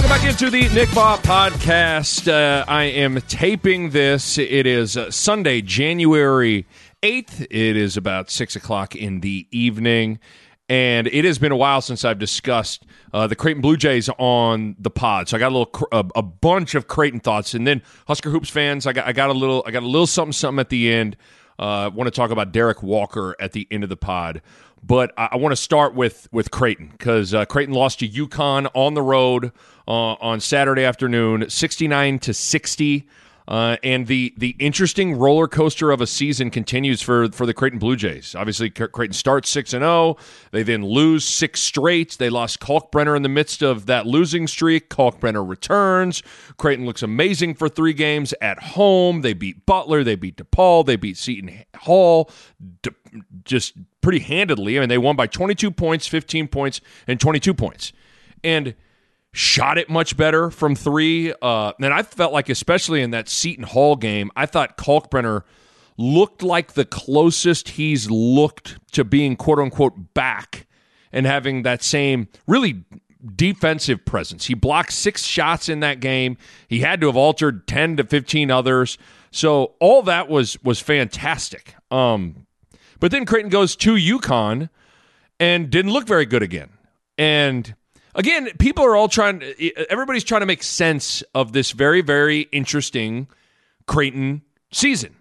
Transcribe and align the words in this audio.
Welcome 0.00 0.16
back 0.16 0.30
into 0.30 0.48
the 0.48 0.66
Nick 0.74 0.90
Bob 0.94 1.20
podcast. 1.20 2.26
Uh, 2.26 2.64
I 2.66 2.84
am 2.84 3.20
taping 3.22 3.90
this. 3.90 4.38
It 4.38 4.66
is 4.66 4.96
uh, 4.96 5.10
Sunday, 5.10 5.60
January 5.60 6.66
8th. 7.02 7.42
It 7.42 7.76
is 7.76 7.98
about 7.98 8.30
6 8.30 8.56
o'clock 8.56 8.96
in 8.96 9.20
the 9.20 9.46
evening. 9.50 10.18
And 10.70 11.06
it 11.08 11.26
has 11.26 11.38
been 11.38 11.52
a 11.52 11.56
while 11.56 11.82
since 11.82 12.02
I've 12.02 12.18
discussed 12.18 12.86
uh, 13.12 13.26
the 13.26 13.36
Creighton 13.36 13.60
Blue 13.60 13.76
Jays 13.76 14.08
on 14.16 14.74
the 14.78 14.88
pod. 14.88 15.28
So 15.28 15.36
I 15.36 15.40
got 15.40 15.52
a 15.52 15.58
little, 15.58 15.88
a, 15.92 16.06
a, 16.16 16.22
bunch 16.22 16.74
of 16.74 16.88
Creighton 16.88 17.20
thoughts, 17.20 17.52
and 17.52 17.66
then 17.66 17.82
Husker 18.06 18.30
hoops 18.30 18.48
fans. 18.48 18.86
I 18.86 18.94
got, 18.94 19.06
I 19.06 19.12
got 19.12 19.28
a 19.28 19.34
little, 19.34 19.62
I 19.66 19.70
got 19.70 19.82
a 19.82 19.86
little 19.86 20.06
something, 20.06 20.32
something 20.32 20.60
at 20.60 20.70
the 20.70 20.90
end. 20.90 21.18
Uh, 21.58 21.62
I 21.62 21.88
want 21.88 22.06
to 22.06 22.10
talk 22.10 22.30
about 22.30 22.52
Derek 22.52 22.82
Walker 22.82 23.36
at 23.38 23.52
the 23.52 23.68
end 23.70 23.82
of 23.82 23.90
the 23.90 23.98
pod. 23.98 24.40
But 24.82 25.12
I, 25.18 25.36
want 25.36 25.52
to 25.52 25.56
start 25.56 25.94
with 25.94 26.26
with 26.32 26.50
Creighton 26.50 26.88
because 26.88 27.34
uh, 27.34 27.44
Creighton 27.44 27.74
lost 27.74 27.98
to 27.98 28.08
UConn 28.08 28.66
on 28.72 28.94
the 28.94 29.02
road 29.02 29.46
uh, 29.46 29.79
on 29.90 30.40
Saturday 30.40 30.84
afternoon, 30.84 31.48
sixty 31.50 31.88
nine 31.88 32.18
to 32.20 32.34
sixty. 32.34 33.06
Uh, 33.48 33.76
and 33.82 34.06
the 34.06 34.32
the 34.36 34.54
interesting 34.60 35.18
roller 35.18 35.48
coaster 35.48 35.90
of 35.90 36.00
a 36.00 36.06
season 36.06 36.50
continues 36.50 37.02
for 37.02 37.28
for 37.32 37.46
the 37.46 37.52
Creighton 37.54 37.80
Blue 37.80 37.96
Jays. 37.96 38.36
Obviously, 38.36 38.70
Creighton 38.70 39.12
starts 39.12 39.50
six 39.50 39.72
and 39.72 39.82
zero. 39.82 39.90
Oh. 39.90 40.16
They 40.52 40.62
then 40.62 40.84
lose 40.84 41.24
six 41.24 41.60
straight. 41.60 42.16
They 42.16 42.30
lost 42.30 42.60
Kalkbrenner 42.60 43.16
in 43.16 43.22
the 43.22 43.28
midst 43.28 43.60
of 43.62 43.86
that 43.86 44.06
losing 44.06 44.46
streak. 44.46 44.88
Kalkbrenner 44.88 45.46
returns. 45.46 46.22
Creighton 46.58 46.86
looks 46.86 47.02
amazing 47.02 47.54
for 47.54 47.68
three 47.68 47.92
games 47.92 48.32
at 48.40 48.62
home. 48.62 49.22
They 49.22 49.32
beat 49.32 49.66
Butler. 49.66 50.04
They 50.04 50.14
beat 50.14 50.36
DePaul. 50.36 50.86
They 50.86 50.96
beat 50.96 51.16
Seton 51.16 51.64
Hall. 51.74 52.30
De- 52.82 52.94
just 53.44 53.74
pretty 54.00 54.20
handedly. 54.20 54.76
I 54.76 54.80
mean, 54.80 54.88
they 54.88 54.98
won 54.98 55.16
by 55.16 55.26
22 55.26 55.72
points, 55.72 56.06
15 56.06 56.46
points, 56.46 56.80
and 57.08 57.18
22 57.18 57.52
points. 57.52 57.92
And 58.44 58.74
shot 59.32 59.78
it 59.78 59.88
much 59.88 60.16
better 60.16 60.50
from 60.50 60.74
three. 60.74 61.32
Uh, 61.40 61.72
and 61.80 61.92
I 61.92 62.02
felt 62.02 62.32
like, 62.32 62.48
especially 62.48 63.02
in 63.02 63.10
that 63.10 63.28
Seton 63.28 63.64
Hall 63.64 63.96
game, 63.96 64.30
I 64.36 64.46
thought 64.46 64.76
Kalkbrenner 64.76 65.42
looked 65.96 66.42
like 66.42 66.72
the 66.72 66.84
closest 66.84 67.70
he's 67.70 68.10
looked 68.10 68.78
to 68.92 69.04
being 69.04 69.36
quote 69.36 69.58
unquote 69.58 70.14
back 70.14 70.66
and 71.12 71.26
having 71.26 71.62
that 71.62 71.82
same 71.82 72.28
really 72.46 72.84
defensive 73.36 74.04
presence. 74.04 74.46
He 74.46 74.54
blocked 74.54 74.92
six 74.92 75.24
shots 75.24 75.68
in 75.68 75.80
that 75.80 76.00
game. 76.00 76.36
He 76.68 76.80
had 76.80 77.00
to 77.02 77.06
have 77.06 77.16
altered 77.16 77.66
10 77.66 77.98
to 77.98 78.04
15 78.04 78.50
others. 78.50 78.98
So 79.30 79.74
all 79.78 80.02
that 80.02 80.28
was 80.28 80.62
was 80.62 80.80
fantastic. 80.80 81.74
Um, 81.90 82.46
but 82.98 83.10
then 83.10 83.24
Creighton 83.24 83.50
goes 83.50 83.76
to 83.76 83.94
UConn 83.94 84.70
and 85.38 85.70
didn't 85.70 85.92
look 85.92 86.06
very 86.06 86.26
good 86.26 86.42
again. 86.42 86.70
And 87.16 87.74
again, 88.14 88.50
people 88.58 88.84
are 88.84 88.96
all 88.96 89.08
trying, 89.08 89.42
everybody's 89.88 90.24
trying 90.24 90.40
to 90.40 90.46
make 90.46 90.62
sense 90.62 91.22
of 91.34 91.52
this 91.52 91.72
very, 91.72 92.00
very 92.00 92.42
interesting 92.52 93.28
Creighton 93.86 94.42
season. 94.72 95.16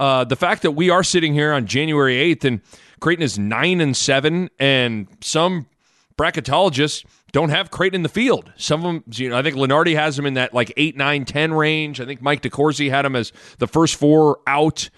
Uh, 0.00 0.24
the 0.24 0.36
fact 0.36 0.62
that 0.62 0.72
we 0.72 0.90
are 0.90 1.02
sitting 1.02 1.34
here 1.34 1.52
on 1.52 1.66
January 1.66 2.16
8th 2.34 2.44
and 2.44 2.60
Creighton 3.00 3.22
is 3.22 3.38
9 3.38 3.80
and 3.80 3.96
7, 3.96 4.50
and 4.58 5.08
some 5.20 5.66
bracketologists 6.16 7.04
don't 7.32 7.50
have 7.50 7.70
Creighton 7.70 7.96
in 7.96 8.02
the 8.02 8.08
field. 8.08 8.52
Some 8.56 8.80
of 8.80 8.84
them, 8.84 9.04
you 9.12 9.30
know, 9.30 9.38
I 9.38 9.42
think 9.42 9.56
Lunardi 9.56 9.94
has 9.94 10.16
them 10.16 10.26
in 10.26 10.34
that 10.34 10.54
like 10.54 10.72
8, 10.76 10.96
9, 10.96 11.24
10 11.24 11.52
range. 11.54 12.00
I 12.00 12.06
think 12.06 12.22
Mike 12.22 12.42
DeCourcy 12.42 12.90
had 12.90 13.04
them 13.04 13.16
as 13.16 13.32
the 13.58 13.66
first 13.66 13.96
four 13.96 14.40
out. 14.46 14.90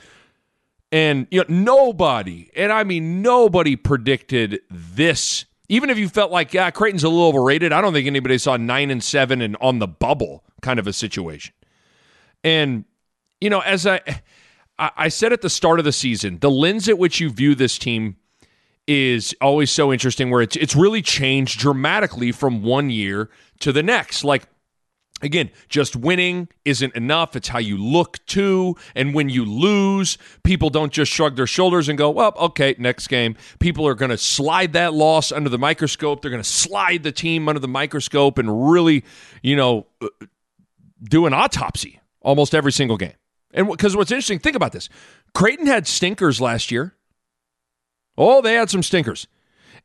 And 0.93 1.28
you 1.31 1.41
know, 1.41 1.47
nobody, 1.48 2.50
and 2.56 2.72
I 2.72 2.82
mean 2.82 3.22
nobody 3.22 3.76
predicted 3.76 4.60
this. 4.70 5.44
Even 5.70 5.88
if 5.88 5.97
you 5.98 6.08
felt 6.08 6.32
like, 6.32 6.53
yeah, 6.53 6.69
Creighton's 6.72 7.04
a 7.04 7.08
little 7.08 7.28
overrated, 7.28 7.72
I 7.72 7.81
don't 7.81 7.92
think 7.92 8.08
anybody 8.08 8.38
saw 8.38 8.56
nine 8.56 8.91
and 8.91 9.03
seven 9.03 9.41
and 9.41 9.56
on 9.60 9.78
the 9.78 9.86
bubble 9.86 10.42
kind 10.62 10.81
of 10.81 10.88
a 10.88 10.92
situation. 10.92 11.54
And 12.42 12.84
you 13.41 13.48
know, 13.48 13.60
as 13.60 13.86
I 13.86 14.00
I 14.78 15.08
said 15.08 15.32
at 15.32 15.42
the 15.42 15.48
start 15.48 15.78
of 15.78 15.84
the 15.84 15.92
season, 15.92 16.38
the 16.41 16.50
lens 16.50 16.88
at 16.88 16.98
which 16.98 17.20
you 17.20 17.31
view 17.31 17.54
this 17.54 17.78
team 17.78 18.16
is 18.88 19.32
always 19.41 19.70
so 19.70 19.92
interesting 19.92 20.31
where 20.31 20.42
it's 20.42 20.56
it's 20.56 20.75
really 20.75 21.03
changed 21.03 21.60
dramatically 21.60 22.32
from 22.32 22.64
one 22.64 22.91
year 22.91 23.31
to 23.60 23.72
the 23.72 23.82
next. 23.82 24.25
Like 24.25 24.48
Again, 25.22 25.50
just 25.69 25.97
winning 25.97 26.48
isn't 26.64 26.94
enough. 26.94 27.36
It's 27.36 27.48
how 27.48 27.58
you 27.58 27.76
look 27.76 28.25
too. 28.26 28.76
And 28.94 29.14
when 29.14 29.28
you 29.28 29.44
lose, 29.44 30.16
people 30.44 30.70
don't 30.70 30.92
just 30.92 31.12
shrug 31.12 31.36
their 31.36 31.47
shoulders 31.47 31.88
and 31.88 31.98
go, 31.98 32.10
well, 32.10 32.32
okay, 32.38 32.75
next 32.78 33.08
game. 33.08 33.36
People 33.58 33.86
are 33.86 33.94
going 33.94 34.10
to 34.10 34.19
slide 34.19 34.72
that 34.72 34.94
loss 34.94 35.31
under 35.31 35.50
the 35.50 35.58
microscope. 35.58 36.22
They're 36.22 36.31
going 36.31 36.42
to 36.42 36.48
slide 36.48 37.03
the 37.03 37.12
team 37.12 37.48
under 37.48 37.60
the 37.60 37.69
microscope 37.69 38.38
and 38.38 38.70
really, 38.70 39.04
you 39.42 39.56
know, 39.56 39.86
uh, 40.00 40.08
do 41.03 41.26
an 41.26 41.34
autopsy 41.34 42.00
almost 42.22 42.54
every 42.54 42.72
single 42.72 42.97
game. 42.97 43.14
And 43.52 43.69
because 43.69 43.97
what's 43.97 44.10
interesting, 44.10 44.38
think 44.38 44.56
about 44.56 44.72
this 44.72 44.88
Creighton 45.34 45.66
had 45.66 45.87
stinkers 45.87 46.41
last 46.41 46.70
year. 46.70 46.94
Oh, 48.16 48.41
they 48.41 48.54
had 48.54 48.70
some 48.70 48.82
stinkers. 48.82 49.26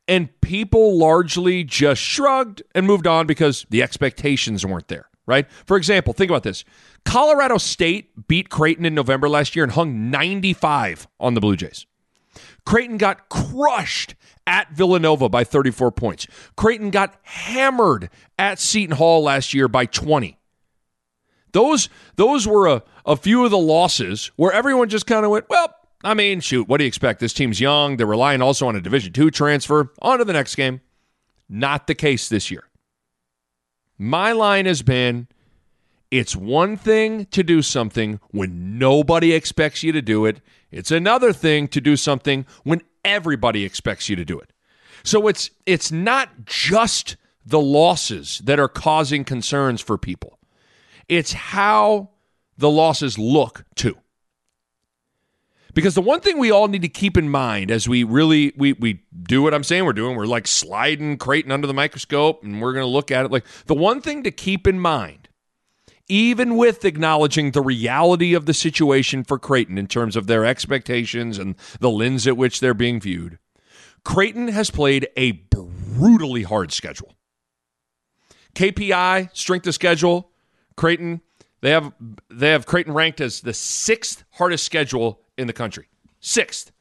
And 0.07 0.29
people 0.41 0.97
largely 0.99 1.63
just 1.63 1.99
shrugged 1.99 2.61
and 2.75 2.85
moved 2.85 3.07
on 3.07 3.25
because 3.25 3.65
the 3.69 3.81
expectations 3.81 4.65
weren't 4.65 4.87
there 4.87 5.09
right? 5.25 5.49
For 5.65 5.77
example, 5.77 6.13
think 6.13 6.31
about 6.31 6.43
this 6.43 6.63
Colorado 7.03 7.57
State 7.57 8.27
beat 8.27 8.49
Creighton 8.49 8.85
in 8.85 8.93
November 8.93 9.29
last 9.29 9.55
year 9.55 9.63
and 9.63 9.71
hung 9.71 10.09
95 10.09 11.07
on 11.19 11.33
the 11.33 11.41
Blue 11.41 11.55
Jays. 11.55 11.85
Creighton 12.65 12.97
got 12.97 13.29
crushed 13.29 14.15
at 14.47 14.71
Villanova 14.71 15.29
by 15.29 15.43
34 15.43 15.91
points. 15.91 16.27
Creighton 16.55 16.89
got 16.89 17.15
hammered 17.23 18.09
at 18.37 18.59
Seton 18.59 18.95
Hall 18.95 19.23
last 19.23 19.53
year 19.53 19.67
by 19.67 19.85
20. 19.85 20.37
Those, 21.51 21.89
those 22.15 22.47
were 22.47 22.67
a, 22.67 22.83
a 23.05 23.15
few 23.15 23.45
of 23.45 23.51
the 23.51 23.57
losses 23.57 24.31
where 24.35 24.51
everyone 24.51 24.89
just 24.89 25.07
kind 25.07 25.23
of 25.23 25.31
went, 25.31 25.45
well, 25.49 25.73
I 26.03 26.13
mean, 26.13 26.41
shoot, 26.41 26.67
what 26.67 26.77
do 26.77 26.83
you 26.83 26.87
expect? 26.87 27.19
This 27.19 27.33
team's 27.33 27.61
young. 27.61 27.97
They're 27.97 28.05
relying 28.05 28.41
also 28.41 28.67
on 28.67 28.75
a 28.75 28.81
Division 28.81 29.13
two 29.13 29.31
transfer. 29.31 29.91
On 30.01 30.17
to 30.19 30.25
the 30.25 30.33
next 30.33 30.55
game. 30.55 30.81
Not 31.47 31.87
the 31.87 31.95
case 31.95 32.27
this 32.27 32.51
year. 32.51 32.65
My 33.97 34.31
line 34.31 34.65
has 34.65 34.81
been 34.81 35.27
it's 36.11 36.35
one 36.35 36.77
thing 36.77 37.25
to 37.27 37.43
do 37.43 37.61
something 37.61 38.19
when 38.31 38.77
nobody 38.77 39.33
expects 39.33 39.83
you 39.83 39.91
to 39.91 40.01
do 40.01 40.25
it, 40.25 40.39
it's 40.71 40.91
another 40.91 41.33
thing 41.33 41.67
to 41.69 41.81
do 41.81 41.97
something 41.97 42.45
when 42.63 42.81
everybody 43.03 43.65
expects 43.65 44.07
you 44.07 44.15
to 44.15 44.25
do 44.25 44.39
it. 44.39 44.51
So 45.03 45.27
it's 45.27 45.49
it's 45.65 45.91
not 45.91 46.45
just 46.45 47.17
the 47.45 47.59
losses 47.59 48.39
that 48.45 48.59
are 48.59 48.67
causing 48.67 49.23
concerns 49.23 49.81
for 49.81 49.97
people. 49.97 50.39
It's 51.07 51.33
how 51.33 52.09
the 52.57 52.69
losses 52.69 53.19
look 53.19 53.65
too. 53.75 53.97
Because 55.75 55.93
the 55.93 56.01
one 56.01 56.21
thing 56.21 56.39
we 56.39 56.49
all 56.49 56.67
need 56.67 56.81
to 56.81 56.89
keep 56.89 57.17
in 57.17 57.29
mind 57.29 57.69
as 57.69 57.87
we 57.87 58.03
really 58.03 58.53
we 58.57 58.73
we 58.73 59.03
do 59.21 59.43
what 59.43 59.53
I'm 59.53 59.63
saying 59.63 59.85
we're 59.85 59.93
doing, 59.93 60.15
we're 60.15 60.25
like 60.25 60.47
sliding 60.47 61.17
Creighton 61.17 61.51
under 61.51 61.67
the 61.67 61.73
microscope 61.73 62.43
and 62.43 62.61
we're 62.61 62.73
going 62.73 62.85
to 62.85 62.89
look 62.89 63.11
at 63.11 63.25
it 63.25 63.31
like 63.31 63.45
the 63.67 63.75
one 63.75 64.01
thing 64.01 64.23
to 64.23 64.31
keep 64.31 64.65
in 64.65 64.79
mind 64.79 65.29
even 66.07 66.55
with 66.55 66.85
acknowledging 66.85 67.51
the 67.51 67.61
reality 67.61 68.33
of 68.33 68.45
the 68.45 68.53
situation 68.53 69.23
for 69.23 69.39
Creighton 69.39 69.77
in 69.77 69.87
terms 69.87 70.15
of 70.15 70.27
their 70.27 70.45
expectations 70.45 71.37
and 71.39 71.55
the 71.79 71.89
lens 71.89 72.27
at 72.27 72.37
which 72.37 72.59
they're 72.59 72.75
being 72.75 72.99
viewed, 72.99 73.39
Creighton 74.03 74.49
has 74.49 74.69
played 74.69 75.07
a 75.17 75.31
brutally 75.31 76.43
hard 76.43 76.71
schedule. 76.71 77.15
KPI, 78.53 79.35
strength 79.35 79.65
of 79.67 79.73
schedule, 79.73 80.29
Creighton, 80.77 81.21
they 81.61 81.71
have 81.71 81.91
they 82.29 82.49
have 82.51 82.67
Creighton 82.67 82.93
ranked 82.93 83.19
as 83.19 83.41
the 83.41 83.53
sixth 83.53 84.23
hardest 84.33 84.63
schedule 84.63 85.21
in 85.37 85.47
the 85.47 85.53
country. 85.53 85.87
Sixth. 86.19 86.71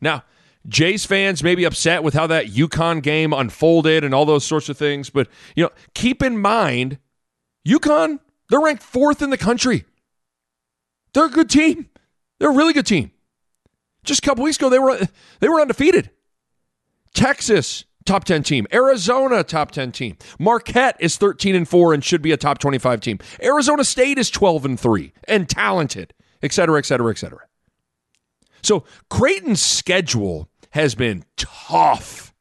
Now, 0.00 0.24
Jays 0.68 1.04
fans 1.04 1.42
may 1.42 1.54
be 1.54 1.64
upset 1.64 2.02
with 2.02 2.14
how 2.14 2.26
that 2.28 2.46
UConn 2.46 3.02
game 3.02 3.32
unfolded 3.32 4.04
and 4.04 4.14
all 4.14 4.24
those 4.24 4.44
sorts 4.44 4.68
of 4.68 4.78
things, 4.78 5.10
but 5.10 5.28
you 5.56 5.64
know, 5.64 5.70
keep 5.94 6.22
in 6.22 6.38
mind, 6.38 6.98
UConn, 7.66 8.20
they're 8.48 8.60
ranked 8.60 8.82
fourth 8.82 9.22
in 9.22 9.30
the 9.30 9.36
country. 9.36 9.84
They're 11.14 11.26
a 11.26 11.30
good 11.30 11.50
team. 11.50 11.88
They're 12.38 12.50
a 12.50 12.54
really 12.54 12.72
good 12.72 12.86
team. 12.86 13.10
Just 14.04 14.24
a 14.24 14.26
couple 14.26 14.44
weeks 14.44 14.56
ago, 14.56 14.68
they 14.68 14.78
were 14.78 14.98
they 15.40 15.48
were 15.48 15.60
undefeated. 15.60 16.10
Texas, 17.14 17.84
top 18.04 18.24
10 18.24 18.42
team. 18.42 18.66
Arizona, 18.72 19.44
top 19.44 19.70
10 19.70 19.92
team. 19.92 20.16
Marquette 20.38 20.96
is 20.98 21.16
13 21.16 21.54
and 21.54 21.68
4 21.68 21.94
and 21.94 22.04
should 22.04 22.22
be 22.22 22.32
a 22.32 22.36
top 22.36 22.58
25 22.58 23.00
team. 23.00 23.18
Arizona 23.42 23.84
State 23.84 24.18
is 24.18 24.30
12 24.30 24.64
and 24.64 24.80
3 24.80 25.12
and 25.28 25.48
talented, 25.48 26.14
et 26.42 26.52
cetera, 26.52 26.78
et 26.78 26.86
cetera, 26.86 27.10
et 27.10 27.18
cetera. 27.18 27.40
So 28.62 28.84
Creighton's 29.10 29.60
schedule 29.60 30.48
has 30.70 30.94
been 30.94 31.24
tough. 31.36 32.34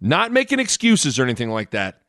Not 0.00 0.32
making 0.32 0.60
excuses 0.60 1.18
or 1.18 1.24
anything 1.24 1.50
like 1.50 1.70
that. 1.70 2.00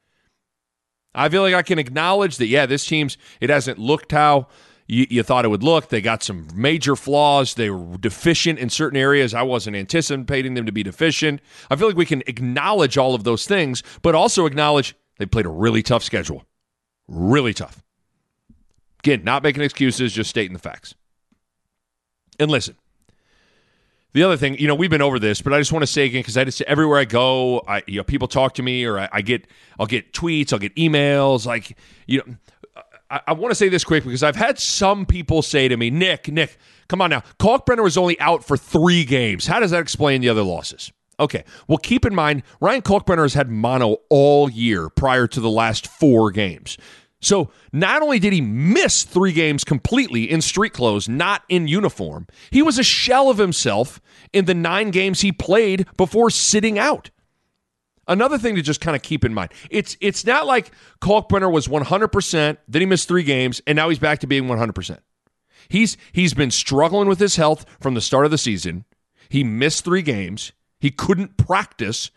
I 1.13 1.29
feel 1.29 1.41
like 1.41 1.53
I 1.53 1.61
can 1.61 1.79
acknowledge 1.79 2.37
that, 2.37 2.47
yeah, 2.47 2.65
this 2.65 2.85
team's, 2.85 3.17
it 3.39 3.49
hasn't 3.49 3.79
looked 3.79 4.11
how 4.11 4.47
you, 4.87 5.07
you, 5.09 5.23
thought 5.23 5.45
it 5.45 5.47
would 5.47 5.63
look. 5.63 5.89
They 5.89 6.01
got 6.01 6.21
some 6.21 6.47
major 6.53 6.95
flaws. 6.95 7.53
They 7.53 7.69
were 7.69 7.97
deficient 7.97 8.59
in 8.59 8.69
certain 8.69 8.97
areas. 8.97 9.33
I 9.33 9.41
wasn't 9.41 9.77
anticipating 9.77 10.53
them 10.53 10.65
to 10.65 10.71
be 10.71 10.83
deficient. 10.83 11.41
I 11.71 11.77
feel 11.77 11.87
like 11.87 11.95
we 11.95 12.05
can 12.05 12.21
acknowledge 12.27 12.97
all 12.97 13.15
of 13.15 13.23
those 13.23 13.47
things, 13.47 13.81
but 14.01 14.13
also 14.13 14.45
acknowledge 14.45 14.95
they 15.17 15.25
played 15.25 15.45
a 15.45 15.49
really 15.49 15.81
tough 15.81 16.03
schedule. 16.03 16.45
Really 17.07 17.53
tough. 17.53 17.81
Again, 18.99 19.23
not 19.23 19.43
making 19.43 19.63
excuses, 19.63 20.13
just 20.13 20.29
stating 20.29 20.53
the 20.53 20.59
facts. 20.59 20.95
And 22.39 22.51
listen, 22.51 22.75
the 24.15 24.23
other 24.23 24.37
thing, 24.37 24.57
you 24.57 24.65
know, 24.65 24.75
we've 24.75 24.89
been 24.89 25.01
over 25.01 25.19
this, 25.19 25.41
but 25.41 25.53
I 25.53 25.59
just 25.59 25.73
want 25.73 25.83
to 25.83 25.87
say 25.87 26.05
again 26.05 26.21
because 26.21 26.37
I 26.37 26.45
just 26.45 26.61
everywhere 26.61 26.99
I 26.99 27.03
go, 27.03 27.59
I 27.67 27.83
you 27.85 27.97
know, 27.97 28.03
people 28.05 28.29
talk 28.29 28.53
to 28.53 28.63
me 28.63 28.85
or 28.85 28.97
I, 28.97 29.09
I 29.11 29.21
get 29.21 29.45
I'll 29.77 29.87
get 29.87 30.13
tweets, 30.13 30.53
I'll 30.53 30.59
get 30.59 30.73
emails, 30.75 31.45
like 31.45 31.77
you 32.07 32.19
know. 32.19 32.35
I, 33.09 33.21
I 33.27 33.33
want 33.33 33.51
to 33.51 33.55
say 33.55 33.67
this 33.67 33.83
quick 33.83 34.05
because 34.05 34.23
I've 34.23 34.37
had 34.37 34.57
some 34.57 35.05
people 35.05 35.41
say 35.41 35.67
to 35.67 35.75
me, 35.75 35.91
Nick, 35.91 36.29
Nick, 36.29 36.57
come 36.87 37.01
on 37.01 37.09
now. 37.09 37.23
Kalkbrenner 37.39 37.83
was 37.83 37.97
only 37.97 38.19
out 38.19 38.43
for 38.43 38.57
three 38.57 39.03
games. 39.03 39.45
How 39.45 39.59
does 39.59 39.71
that 39.71 39.81
explain 39.81 40.21
the 40.21 40.29
other 40.29 40.41
losses? 40.41 40.91
Okay. 41.19 41.43
Well, 41.67 41.77
keep 41.77 42.05
in 42.05 42.15
mind, 42.15 42.43
Ryan 42.61 42.81
Kalkbrenner 42.81 43.23
has 43.23 43.33
had 43.33 43.51
mono 43.51 43.97
all 44.09 44.49
year 44.49 44.89
prior 44.89 45.27
to 45.27 45.39
the 45.39 45.49
last 45.49 45.87
four 45.87 46.31
games. 46.31 46.77
So 47.25 47.49
not 47.73 48.03
only 48.03 48.19
did 48.19 48.33
he 48.33 48.41
miss 48.41 49.01
three 49.01 49.31
games 49.31 49.63
completely 49.63 50.29
in 50.29 50.41
street 50.41 50.73
clothes, 50.73 51.09
not 51.09 51.41
in 51.49 51.67
uniform, 51.67 52.27
he 52.51 52.61
was 52.61 52.77
a 52.77 52.83
shell 52.83 53.31
of 53.31 53.39
himself 53.39 53.99
in 54.31 54.45
the 54.45 54.53
nine 54.53 54.91
games 54.91 55.21
he 55.21 55.31
played 55.31 55.87
before 55.97 56.29
sitting 56.29 56.77
out. 56.77 57.09
Another 58.07 58.37
thing 58.37 58.53
to 58.55 58.61
just 58.61 58.79
kind 58.79 58.95
of 58.95 59.01
keep 59.01 59.25
in 59.25 59.33
mind. 59.33 59.51
It's 59.71 59.97
it's 60.01 60.23
not 60.23 60.45
like 60.45 60.69
Kalkbrenner 61.01 61.51
was 61.51 61.67
100%, 61.67 62.57
then 62.67 62.81
he 62.81 62.85
missed 62.85 63.07
3 63.07 63.23
games 63.23 63.59
and 63.65 63.75
now 63.75 63.89
he's 63.89 63.97
back 63.97 64.19
to 64.19 64.27
being 64.27 64.43
100%. 64.43 64.99
He's 65.67 65.97
he's 66.11 66.35
been 66.35 66.51
struggling 66.51 67.07
with 67.07 67.19
his 67.19 67.37
health 67.37 67.65
from 67.79 67.95
the 67.95 68.01
start 68.01 68.25
of 68.25 68.31
the 68.31 68.37
season. 68.37 68.85
He 69.29 69.43
missed 69.43 69.83
3 69.83 70.03
games. 70.03 70.51
He 70.79 70.91
couldn't 70.91 71.37
practice 71.37 72.11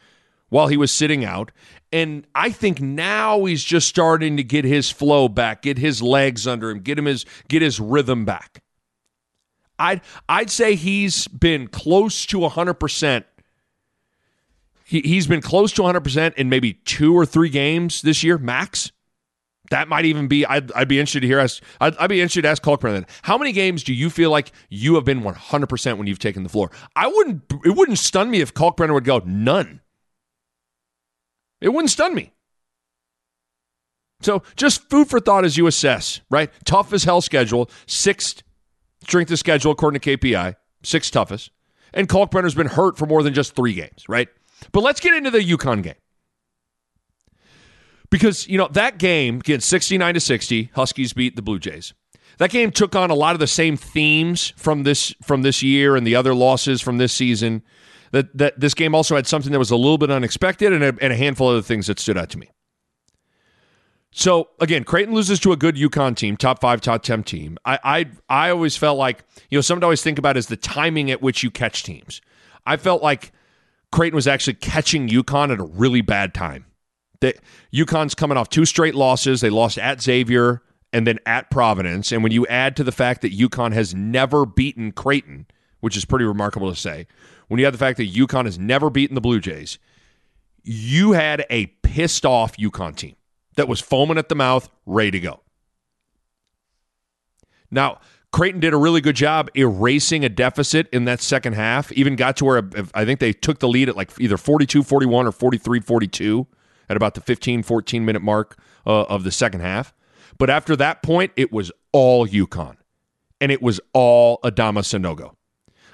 while 0.49 0.69
he 0.69 0.77
was 0.77 0.91
sitting 0.91 1.25
out. 1.25 1.51
And 1.93 2.27
I 2.35 2.51
think 2.51 2.81
now 2.81 3.45
he's 3.45 3.65
just 3.65 3.89
starting 3.89 4.37
to 4.37 4.45
get 4.45 4.65
his 4.65 4.91
flow 4.91 5.29
back, 5.29 5.63
get 5.63 5.79
his 5.79 6.03
legs 6.03 6.47
under 6.47 6.71
him, 6.71 6.81
get 6.81 6.99
him 6.99 7.07
his 7.07 7.25
get 7.49 7.63
his 7.63 7.81
rhythm 7.81 8.25
back. 8.25 8.63
I'd 9.79 10.03
I'd 10.29 10.51
say 10.51 10.75
he's 10.75 11.29
been 11.29 11.69
close 11.69 12.27
to 12.27 12.39
100%. 12.39 13.25
He, 14.85 15.01
he's 15.01 15.27
been 15.27 15.43
close 15.43 15.73
to 15.73 15.83
100% 15.83 16.35
in 16.35 16.49
maybe 16.49 16.75
two 16.75 17.15
or 17.15 17.27
three 17.27 17.51
games 17.51 18.03
this 18.03 18.23
year, 18.23 18.39
max. 18.39 18.91
That 19.71 19.87
might 19.87 20.07
even 20.07 20.29
be. 20.29 20.47
I'd, 20.47 20.73
I'd 20.73 20.89
be 20.89 20.99
interested 20.99 21.21
to 21.21 21.27
hear. 21.27 21.39
Ask, 21.39 21.63
I'd, 21.79 21.95
I'd 21.99 22.09
be 22.09 22.21
interested 22.21 22.43
to 22.43 22.49
ask 22.49 22.63
Kalkbrenner. 22.63 22.95
Then. 22.95 23.07
How 23.23 23.37
many 23.37 23.53
games 23.53 23.83
do 23.83 23.93
you 23.93 24.09
feel 24.09 24.31
like 24.31 24.51
you 24.71 24.95
have 24.95 25.05
been 25.05 25.21
100% 25.21 25.99
when 25.99 26.07
you've 26.07 26.19
taken 26.19 26.43
the 26.43 26.49
floor? 26.49 26.71
I 26.97 27.07
wouldn't. 27.07 27.43
It 27.65 27.77
wouldn't 27.77 27.99
stun 27.99 28.31
me 28.31 28.41
if 28.41 28.55
Kalkbrenner 28.55 28.95
would 28.95 29.05
go 29.05 29.21
none. 29.27 29.83
It 31.61 31.71
wouldn't 31.71 31.91
stun 31.91 32.15
me. 32.15 32.33
So 34.21 34.43
just 34.57 34.89
food 34.91 35.09
for 35.09 35.21
thought 35.21 35.45
as 35.45 35.57
you 35.57 35.67
assess, 35.67 36.21
right? 36.31 36.51
Tough 36.65 36.93
as 36.93 37.05
hell 37.05 37.21
schedule, 37.21 37.71
sixth 37.87 38.43
strength 39.03 39.31
of 39.31 39.39
schedule 39.39 39.73
according 39.73 40.01
to 40.01 40.17
KPI, 40.17 40.57
sixth 40.83 41.13
toughest. 41.13 41.51
And 41.95 42.09
Kalkbrenner's 42.09 42.55
been 42.55 42.67
hurt 42.67 42.99
for 42.99 43.07
more 43.07 43.23
than 43.23 43.33
just 43.33 43.55
three 43.55 43.73
games, 43.73 44.05
right? 44.09 44.29
But 44.73 44.83
let's 44.83 45.01
get 45.01 45.15
into 45.15 45.31
the 45.31 45.39
UConn 45.39 45.83
game. 45.83 45.95
Because, 48.11 48.49
you 48.49 48.59
know, 48.59 48.69
that 48.73 48.99
game, 48.99 49.37
again, 49.37 49.61
69 49.61 50.15
to 50.15 50.21
60, 50.21 50.71
Huskies 50.75 51.13
beat 51.13 51.37
the 51.37 51.43
Blue 51.43 51.59
Jays. 51.59 51.95
That 52.39 52.51
game 52.51 52.71
took 52.71 52.95
on 52.95 53.11
a 53.11 53.15
lot 53.15 53.35
of 53.35 53.41
the 53.41 53.47
same 53.47 53.77
themes 53.77 54.53
from 54.57 54.85
this 54.85 55.15
from 55.23 55.43
this 55.43 55.63
year 55.63 55.97
and 55.97 56.07
the 56.07 56.15
other 56.15 56.35
losses 56.35 56.81
from 56.81 56.99
this 56.99 57.13
season 57.13 57.63
that 58.13 58.37
that 58.37 58.59
this 58.59 58.75
game 58.75 58.95
also 58.95 59.17
had 59.17 59.27
something 59.27 59.53
that 59.53 59.59
was 59.59 59.71
a 59.71 59.77
little 59.77 59.99
bit 59.99 60.11
unexpected 60.11 60.73
and 60.73 60.83
a, 60.85 60.95
and 61.01 61.13
a 61.13 61.17
handful 61.17 61.51
of 61.51 61.57
other 61.57 61.63
things 61.63 61.87
that 61.87 61.99
stood 61.99 62.17
out 62.17 62.31
to 62.31 62.39
me. 62.39 62.51
So 64.11 64.49
again, 64.61 64.85
Creighton 64.85 65.15
loses 65.15 65.39
to 65.41 65.53
a 65.53 65.57
good 65.57 65.77
UConn 65.77 66.17
team, 66.17 66.37
top 66.37 66.61
five, 66.61 66.81
top 66.81 67.03
ten 67.03 67.23
team. 67.23 67.59
I 67.65 67.79
I 67.85 68.07
I 68.29 68.51
always 68.51 68.77
felt 68.77 68.99
like 68.99 69.25
you 69.51 69.59
know 69.59 69.63
something 69.63 69.81
to 69.81 69.87
always 69.87 70.03
think 70.03 70.19
about 70.19 70.37
is 70.37 70.47
the 70.47 70.57
timing 70.57 71.11
at 71.11 71.23
which 71.23 71.43
you 71.43 71.51
catch 71.51 71.83
teams. 71.83 72.21
I 72.67 72.77
felt 72.77 73.03
like 73.03 73.33
Creighton 73.93 74.15
was 74.17 74.27
actually 74.27 74.55
catching 74.55 75.09
UConn 75.09 75.53
at 75.53 75.61
a 75.61 75.65
really 75.65 76.01
bad 76.01 76.35
time. 76.35 76.67
That 77.21 77.37
UConn's 77.73 78.15
coming 78.15 78.37
off 78.37 78.49
two 78.49 78.65
straight 78.65 78.95
losses. 78.95 79.41
They 79.41 79.51
lost 79.51 79.79
at 79.79 80.01
Xavier 80.01 80.63
and 80.93 81.07
then 81.07 81.19
at 81.27 81.51
Providence. 81.51 82.13
And 82.13 82.23
when 82.23 82.33
you 82.33 82.47
add 82.47 82.77
to 82.77 82.85
the 82.85 82.93
fact 82.93 83.23
that 83.23 83.33
UConn 83.33 83.73
has 83.73 83.95
never 83.95 84.47
beaten 84.47 84.93
Creighton, 84.93 85.47
which 85.81 85.97
is 85.97 86.05
pretty 86.05 86.25
remarkable 86.25 86.71
to 86.71 86.79
say, 86.79 87.07
when 87.49 87.59
you 87.59 87.65
had 87.65 87.75
the 87.75 87.79
fact 87.79 87.97
that 87.99 88.13
UConn 88.13 88.45
has 88.45 88.59
never 88.59 88.91
beaten 88.91 89.15
the 89.15 89.21
Blue 89.21 89.41
Jays, 89.41 89.79
you 90.63 91.13
had 91.13 91.45
a 91.51 91.67
pissed 91.83 92.25
off 92.25 92.57
UConn 92.57 92.95
team 92.95 93.17
that 93.57 93.69
was 93.69 93.81
foaming 93.81 94.19
at 94.19 94.29
the 94.29 94.35
mouth, 94.35 94.69
ready 94.87 95.11
to 95.13 95.21
go. 95.21 95.41
Now, 97.71 98.01
Creighton 98.33 98.61
did 98.61 98.75
a 98.75 98.77
really 98.77 99.01
good 99.01 99.17
job 99.17 99.51
erasing 99.57 100.25
a 100.25 100.29
deficit 100.29 100.87
in 100.93 101.07
that 101.07 101.21
second 101.21 101.55
half. 101.55 101.91
Even 101.93 102.15
got 102.17 102.37
to 102.37 102.45
where 102.45 102.69
I 102.95 103.05
think 103.05 103.21
they 103.21 103.33
took 103.33 103.59
the 103.59 103.69
lead 103.69 103.89
at 103.89 103.97
like 103.97 104.11
either 104.21 104.37
42 104.37 104.83
41 104.83 105.27
or 105.27 105.33
43 105.33 105.81
42 105.81 106.47
at 106.89 106.97
about 106.97 107.15
the 107.15 107.21
15 107.21 107.63
14 107.63 108.05
minute 108.05 108.23
mark 108.23 108.59
uh, 108.87 109.05
of 109.05 109.25
the 109.25 109.33
second 109.33 109.61
half. 109.61 109.95
But 110.37 110.51
after 110.51 110.77
that 110.77 111.03
point, 111.03 111.33
it 111.37 111.53
was 111.53 111.73
all 111.93 112.27
UConn 112.27 112.77
and 113.41 113.51
it 113.51 113.63
was 113.63 113.81
all 113.93 114.39
Adama 114.45 114.81
Sanogo. 114.81 115.35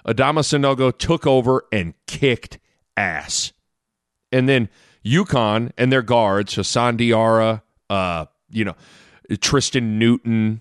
Adama 0.07 0.41
Sanogo 0.41 0.97
took 0.97 1.27
over 1.27 1.65
and 1.73 1.95
kicked 2.07 2.59
ass. 2.97 3.53
And 4.33 4.49
then 4.49 4.69
UConn 5.05 5.73
and 5.79 5.93
their 5.93 6.03
guards, 6.03 6.55
Hassan 6.55 6.99
Diarra, 6.99 7.63
uh, 7.91 8.27
you 8.51 8.65
know, 8.65 8.75
Tristen 9.41 9.99
Newton, 9.99 10.61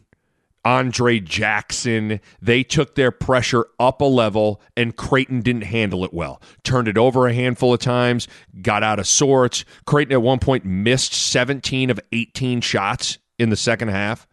Andre 0.65 1.19
Jackson, 1.19 2.21
they 2.41 2.63
took 2.63 2.95
their 2.95 3.11
pressure 3.11 3.65
up 3.79 3.99
a 3.99 4.05
level 4.05 4.61
and 4.77 4.95
Creighton 4.95 5.41
didn't 5.41 5.63
handle 5.63 6.05
it 6.05 6.13
well. 6.13 6.41
Turned 6.63 6.87
it 6.87 6.97
over 6.97 7.27
a 7.27 7.33
handful 7.33 7.73
of 7.73 7.79
times, 7.79 8.27
got 8.61 8.83
out 8.83 8.99
of 8.99 9.07
sorts. 9.07 9.65
Creighton 9.85 10.13
at 10.13 10.21
one 10.21 10.39
point 10.39 10.63
missed 10.63 11.13
17 11.13 11.89
of 11.89 11.99
18 12.13 12.61
shots 12.61 13.17
in 13.37 13.49
the 13.49 13.57
second 13.57 13.89
half. 13.89 14.25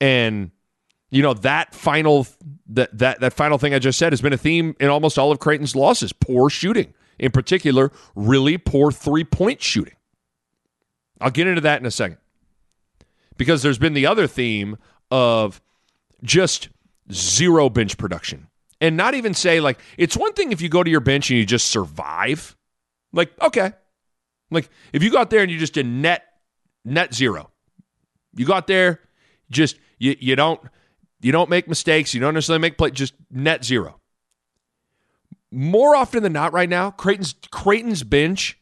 And 0.00 0.52
you 1.10 1.22
know 1.22 1.34
that 1.34 1.74
final 1.74 2.26
that 2.74 2.96
that 2.98 3.20
that 3.20 3.32
final 3.32 3.58
thing 3.58 3.74
I 3.74 3.78
just 3.78 3.98
said 3.98 4.12
has 4.12 4.20
been 4.20 4.32
a 4.32 4.38
theme 4.38 4.74
in 4.80 4.88
almost 4.88 5.18
all 5.18 5.30
of 5.30 5.38
Creighton's 5.38 5.76
losses. 5.76 6.12
Poor 6.12 6.50
shooting, 6.50 6.94
in 7.18 7.30
particular, 7.30 7.92
really 8.14 8.58
poor 8.58 8.90
three 8.90 9.24
point 9.24 9.62
shooting. 9.62 9.94
I'll 11.20 11.30
get 11.30 11.46
into 11.46 11.60
that 11.60 11.80
in 11.80 11.86
a 11.86 11.90
second 11.90 12.18
because 13.36 13.62
there's 13.62 13.78
been 13.78 13.94
the 13.94 14.06
other 14.06 14.26
theme 14.26 14.76
of 15.10 15.60
just 16.22 16.68
zero 17.12 17.68
bench 17.68 17.98
production, 17.98 18.48
and 18.80 18.96
not 18.96 19.14
even 19.14 19.34
say 19.34 19.60
like 19.60 19.78
it's 19.96 20.16
one 20.16 20.32
thing 20.32 20.52
if 20.52 20.60
you 20.60 20.68
go 20.68 20.82
to 20.82 20.90
your 20.90 21.00
bench 21.00 21.30
and 21.30 21.38
you 21.38 21.46
just 21.46 21.68
survive, 21.68 22.56
like 23.12 23.32
okay, 23.40 23.72
like 24.50 24.68
if 24.92 25.02
you 25.02 25.10
got 25.10 25.30
there 25.30 25.42
and 25.42 25.50
you 25.50 25.58
just 25.58 25.74
did 25.74 25.86
net 25.86 26.24
net 26.84 27.14
zero, 27.14 27.50
you 28.34 28.46
got 28.46 28.66
there 28.66 29.00
just 29.50 29.76
you 29.98 30.16
you 30.18 30.34
don't 30.34 30.60
you 31.22 31.32
don't 31.32 31.48
make 31.48 31.68
mistakes. 31.68 32.12
You 32.12 32.20
don't 32.20 32.34
necessarily 32.34 32.60
make 32.60 32.76
play. 32.76 32.90
Just 32.90 33.14
net 33.30 33.64
zero. 33.64 34.00
More 35.50 35.94
often 35.94 36.22
than 36.22 36.32
not, 36.32 36.52
right 36.52 36.68
now, 36.68 36.90
Creighton's 36.90 37.34
Creighton's 37.50 38.02
bench. 38.02 38.58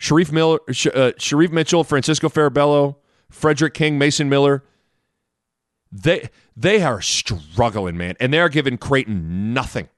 Shereef 0.00 0.30
Miller, 0.30 0.60
uh, 0.68 1.12
Shereef 1.18 1.50
Mitchell, 1.50 1.82
Francisco 1.82 2.28
Farabello, 2.28 2.96
Fredrick 3.32 3.74
King, 3.74 3.98
Mason 3.98 4.28
Miller. 4.28 4.64
They 5.90 6.30
they 6.56 6.82
are 6.82 7.00
struggling, 7.00 7.96
man, 7.96 8.14
and 8.20 8.32
they 8.32 8.38
are 8.38 8.48
giving 8.48 8.78
Creighton 8.78 9.52
nothing. 9.52 9.88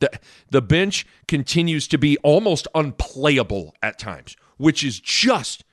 The, 0.00 0.10
the 0.50 0.62
bench 0.62 1.06
continues 1.26 1.88
to 1.88 1.98
be 1.98 2.18
almost 2.18 2.68
unplayable 2.74 3.74
at 3.82 3.98
times, 3.98 4.36
which 4.56 4.84
is 4.84 5.00
just 5.00 5.64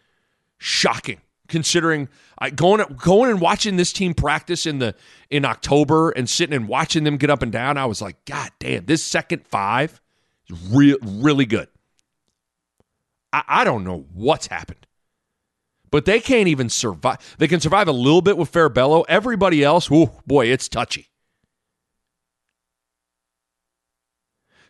shocking 0.58 1.22
considering 1.48 2.10
I, 2.38 2.50
going 2.50 2.84
going 2.98 3.32
and 3.32 3.42
watching 3.42 3.78
this 3.78 3.94
team 3.94 4.14
practice 4.14 4.66
in 4.66 4.80
the 4.80 4.96
in 5.30 5.46
October 5.46 6.12
and 6.12 6.30
sitting 6.30 6.56
and 6.56 6.68
watching 6.68 7.04
them 7.04 7.18
get 7.18 7.30
up 7.30 7.42
and 7.42 7.52
down. 7.52 7.78
I 7.78 7.86
was 7.86 8.02
like, 8.02 8.24
God 8.25 8.52
damn, 8.60 8.86
this 8.86 9.04
second 9.04 9.46
five 9.48 10.02
is 10.50 10.58
real 10.70 10.98
really 11.02 11.46
good. 11.46 11.68
I, 13.32 13.44
I 13.48 13.64
don't 13.64 13.84
know 13.84 14.06
what's 14.14 14.48
happened, 14.48 14.86
but 15.92 16.06
they 16.06 16.20
can't 16.20 16.48
even 16.48 16.70
survive. 16.70 17.36
They 17.38 17.48
can 17.48 17.60
survive 17.60 17.88
a 17.88 17.94
little 17.94 18.22
bit 18.22 18.38
with 18.38 18.52
Farabello. 18.52 19.06
Everybody 19.08 19.64
else, 19.64 19.90
oh 19.92 20.22
boy, 20.25 20.48
it's 20.48 20.68
touchy. 20.68 21.10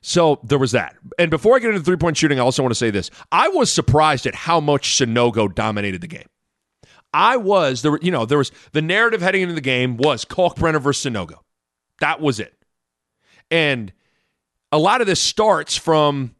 So 0.08 0.39
there 0.44 0.60
was 0.60 0.74
that. 0.74 0.96
And 1.17 1.32
before 1.32 1.55
I 1.55 1.60
get 1.60 1.72
into 1.72 1.82
three 1.82 1.96
point 1.96 2.15
shooting, 2.15 2.39
I 2.39 2.44
also 2.44 2.62
want 2.62 2.70
to 2.70 2.77
say 2.77 2.91
this. 2.91 3.10
I 3.32 3.48
was 3.48 3.72
surprised 3.72 4.27
at 4.27 4.36
how 4.36 4.60
much 4.60 4.89
Sanogo 4.89 5.53
dominated 5.53 6.01
the 6.01 6.08
game. 6.08 6.27
I 7.15 7.38
was 7.38 7.81
there. 7.81 7.98
You 8.01 8.12
know, 8.12 8.25
there 8.25 8.38
was 8.38 8.51
the 8.74 8.81
narrative 8.81 9.22
heading 9.22 9.41
into 9.41 9.55
the 9.55 9.62
game 9.62 9.95
was 9.95 10.25
Kalkbrenner 10.25 10.81
versus 10.81 11.10
Sanogo. 11.10 11.39
That 12.01 12.19
was 12.19 12.41
it, 12.41 12.53
and 13.50 13.93
a 14.74 14.77
lot 14.77 15.00
of 15.00 15.07
this 15.07 15.22
starts 15.22 15.77
from 15.77 16.36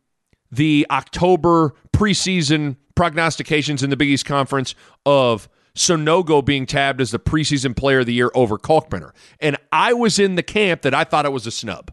the 0.52 0.86
October 0.92 1.74
preseason 1.94 2.76
prognostications 2.94 3.84
in 3.84 3.90
the 3.90 3.96
Big 3.96 4.10
East 4.10 4.26
Conference 4.26 4.76
of 5.06 5.48
Sanogo 5.76 6.44
being 6.44 6.66
tabbed 6.66 7.00
as 7.00 7.12
the 7.12 7.20
preseason 7.20 7.74
player 7.74 8.00
of 8.00 8.06
the 8.06 8.14
year 8.14 8.32
over 8.36 8.58
Kalkbrenner, 8.58 9.12
and 9.40 9.56
I 9.72 9.94
was 9.94 10.20
in 10.20 10.36
the 10.36 10.44
camp 10.44 10.82
that 10.82 10.94
I 10.94 11.06
thought 11.06 11.26
it 11.26 11.32
was 11.32 11.48
a 11.48 11.52
snub. 11.52 11.90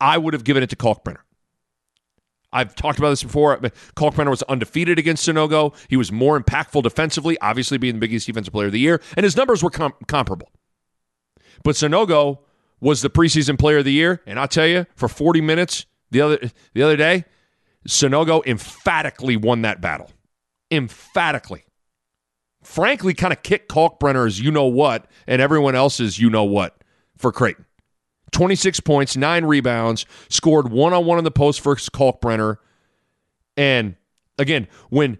I 0.00 0.18
would 0.18 0.34
have 0.34 0.42
given 0.42 0.64
it 0.64 0.70
to 0.70 0.76
Kalkbrenner. 0.76 1.20
I've 2.52 2.74
talked 2.74 2.98
about 2.98 3.10
this 3.10 3.22
before. 3.22 3.56
Kalkbrenner 3.96 4.30
was 4.30 4.42
undefeated 4.44 4.98
against 4.98 5.26
Sanogo. 5.26 5.74
He 5.88 5.96
was 5.96 6.12
more 6.12 6.38
impactful 6.38 6.82
defensively, 6.82 7.38
obviously 7.40 7.78
being 7.78 7.94
the 7.94 8.00
Big 8.00 8.12
East 8.12 8.26
Defensive 8.26 8.52
Player 8.52 8.66
of 8.66 8.72
the 8.72 8.80
Year, 8.80 9.00
and 9.16 9.24
his 9.24 9.36
numbers 9.36 9.62
were 9.62 9.70
com- 9.70 9.94
comparable. 10.06 10.50
But 11.64 11.76
Sanogo 11.76 12.40
was 12.80 13.00
the 13.02 13.10
preseason 13.10 13.58
Player 13.58 13.78
of 13.78 13.84
the 13.84 13.92
Year, 13.92 14.20
and 14.26 14.38
I'll 14.38 14.48
tell 14.48 14.66
you, 14.66 14.86
for 14.94 15.08
40 15.08 15.40
minutes 15.40 15.86
the 16.10 16.20
other 16.20 16.50
the 16.74 16.82
other 16.82 16.96
day, 16.96 17.24
Sanogo 17.88 18.44
emphatically 18.46 19.36
won 19.36 19.62
that 19.62 19.80
battle. 19.80 20.10
Emphatically. 20.70 21.64
Frankly, 22.62 23.12
kind 23.14 23.32
of 23.32 23.42
kicked 23.42 23.70
Kalkbrenner's 23.70 24.40
you 24.40 24.50
know 24.50 24.66
what 24.66 25.06
and 25.26 25.42
everyone 25.42 25.74
else's 25.74 26.18
you 26.18 26.30
know 26.30 26.44
what 26.44 26.76
for 27.16 27.32
Creighton. 27.32 27.64
26 28.32 28.80
points, 28.80 29.16
nine 29.16 29.44
rebounds, 29.44 30.04
scored 30.28 30.70
one 30.70 30.92
on 30.92 31.04
one 31.04 31.18
in 31.18 31.24
the 31.24 31.30
post 31.30 31.60
for 31.60 31.76
Kalkbrenner. 31.76 32.58
And 33.56 33.96
again, 34.38 34.68
when 34.90 35.18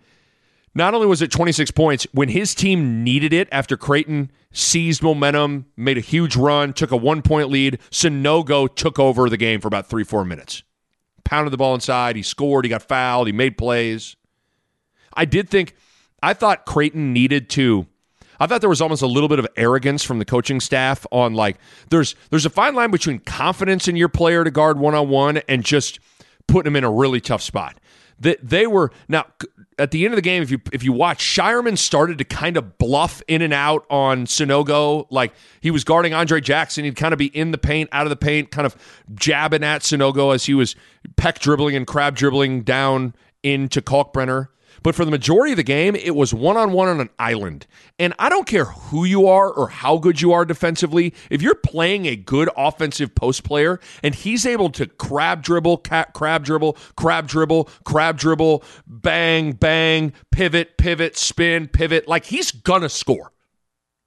not 0.74 0.94
only 0.94 1.06
was 1.06 1.22
it 1.22 1.30
26 1.30 1.70
points, 1.72 2.06
when 2.12 2.30
his 2.30 2.54
team 2.54 3.04
needed 3.04 3.32
it 3.32 3.48
after 3.52 3.76
Creighton 3.76 4.30
seized 4.52 5.02
momentum, 5.02 5.66
made 5.76 5.98
a 5.98 6.02
huge 6.02 6.36
run, 6.36 6.72
took 6.72 6.90
a 6.90 6.96
one 6.96 7.22
point 7.22 7.50
lead, 7.50 7.78
Sanogo 7.90 8.74
took 8.74 8.98
over 8.98 9.28
the 9.28 9.36
game 9.36 9.60
for 9.60 9.68
about 9.68 9.86
three, 9.88 10.04
four 10.04 10.24
minutes. 10.24 10.62
Pounded 11.24 11.52
the 11.52 11.58
ball 11.58 11.74
inside. 11.74 12.16
He 12.16 12.22
scored. 12.22 12.64
He 12.64 12.68
got 12.68 12.82
fouled. 12.82 13.26
He 13.28 13.32
made 13.32 13.56
plays. 13.56 14.16
I 15.14 15.24
did 15.24 15.48
think, 15.48 15.76
I 16.22 16.34
thought 16.34 16.66
Creighton 16.66 17.12
needed 17.12 17.48
to 17.50 17.86
I 18.42 18.48
thought 18.48 18.60
there 18.60 18.68
was 18.68 18.80
almost 18.80 19.02
a 19.02 19.06
little 19.06 19.28
bit 19.28 19.38
of 19.38 19.46
arrogance 19.56 20.02
from 20.02 20.18
the 20.18 20.24
coaching 20.24 20.58
staff 20.58 21.06
on 21.12 21.34
like 21.34 21.58
there's 21.90 22.16
there's 22.30 22.44
a 22.44 22.50
fine 22.50 22.74
line 22.74 22.90
between 22.90 23.20
confidence 23.20 23.86
in 23.86 23.94
your 23.94 24.08
player 24.08 24.42
to 24.42 24.50
guard 24.50 24.80
one 24.80 24.96
on 24.96 25.08
one 25.08 25.36
and 25.48 25.64
just 25.64 26.00
putting 26.48 26.68
him 26.68 26.74
in 26.74 26.82
a 26.82 26.90
really 26.90 27.20
tough 27.20 27.40
spot. 27.40 27.78
That 28.18 28.38
they 28.42 28.66
were 28.66 28.90
now 29.06 29.26
at 29.78 29.92
the 29.92 30.04
end 30.04 30.12
of 30.12 30.16
the 30.16 30.22
game, 30.22 30.42
if 30.42 30.50
you 30.50 30.60
if 30.72 30.82
you 30.82 30.92
watch, 30.92 31.24
Scheierman 31.24 31.78
started 31.78 32.18
to 32.18 32.24
kind 32.24 32.56
of 32.56 32.78
bluff 32.78 33.22
in 33.28 33.42
and 33.42 33.52
out 33.52 33.86
on 33.88 34.26
Sanogo. 34.26 35.06
Like 35.08 35.34
he 35.60 35.70
was 35.70 35.84
guarding 35.84 36.12
Andre 36.12 36.40
Jackson, 36.40 36.84
he'd 36.84 36.96
kind 36.96 37.12
of 37.12 37.18
be 37.18 37.26
in 37.26 37.52
the 37.52 37.58
paint, 37.58 37.90
out 37.92 38.06
of 38.06 38.10
the 38.10 38.16
paint, 38.16 38.50
kind 38.50 38.66
of 38.66 38.74
jabbing 39.14 39.62
at 39.62 39.82
Sanogo 39.82 40.34
as 40.34 40.46
he 40.46 40.54
was 40.54 40.74
peck 41.14 41.38
dribbling 41.38 41.76
and 41.76 41.86
crab 41.86 42.16
dribbling 42.16 42.62
down 42.62 43.14
into 43.44 43.80
Kalkbrenner. 43.80 44.48
But 44.82 44.94
for 44.94 45.04
the 45.04 45.10
majority 45.10 45.52
of 45.52 45.56
the 45.56 45.62
game, 45.62 45.94
it 45.94 46.16
was 46.16 46.34
one 46.34 46.56
on 46.56 46.72
one 46.72 46.88
on 46.88 47.00
an 47.00 47.10
island. 47.18 47.66
And 47.98 48.14
I 48.18 48.28
don't 48.28 48.46
care 48.46 48.64
who 48.64 49.04
you 49.04 49.26
are 49.26 49.50
or 49.50 49.68
how 49.68 49.98
good 49.98 50.20
you 50.20 50.32
are 50.32 50.44
defensively. 50.44 51.14
If 51.30 51.42
you're 51.42 51.54
playing 51.54 52.06
a 52.06 52.16
good 52.16 52.50
offensive 52.56 53.14
post 53.14 53.44
player 53.44 53.80
and 54.02 54.14
he's 54.14 54.44
able 54.44 54.70
to 54.70 54.86
crab 54.86 55.42
dribble, 55.42 55.78
crab 55.78 56.44
dribble, 56.44 56.76
crab 56.96 57.28
dribble, 57.28 57.68
crab 57.84 58.18
dribble, 58.18 58.64
bang, 58.86 59.52
bang, 59.52 60.12
pivot, 60.30 60.76
pivot, 60.78 61.16
spin, 61.16 61.68
pivot, 61.68 62.08
like 62.08 62.26
he's 62.26 62.50
gonna 62.50 62.88
score 62.88 63.32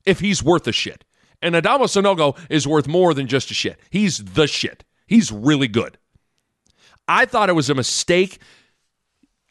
if 0.06 0.20
he's 0.20 0.44
worth 0.44 0.68
a 0.68 0.72
shit. 0.72 1.06
And 1.42 1.56
Adama 1.56 1.84
Sanogo 1.84 2.38
is 2.50 2.68
worth 2.68 2.88
more 2.88 3.14
than 3.14 3.28
just 3.28 3.52
a 3.52 3.54
shit. 3.54 3.80
He's 3.90 4.18
the 4.18 4.48
shit. 4.48 4.84
He's 5.06 5.32
really 5.32 5.68
good. 5.68 5.98
I 7.08 7.26
thought 7.26 7.50
it 7.50 7.54
was 7.54 7.70
a 7.70 7.76
mistake 7.76 8.40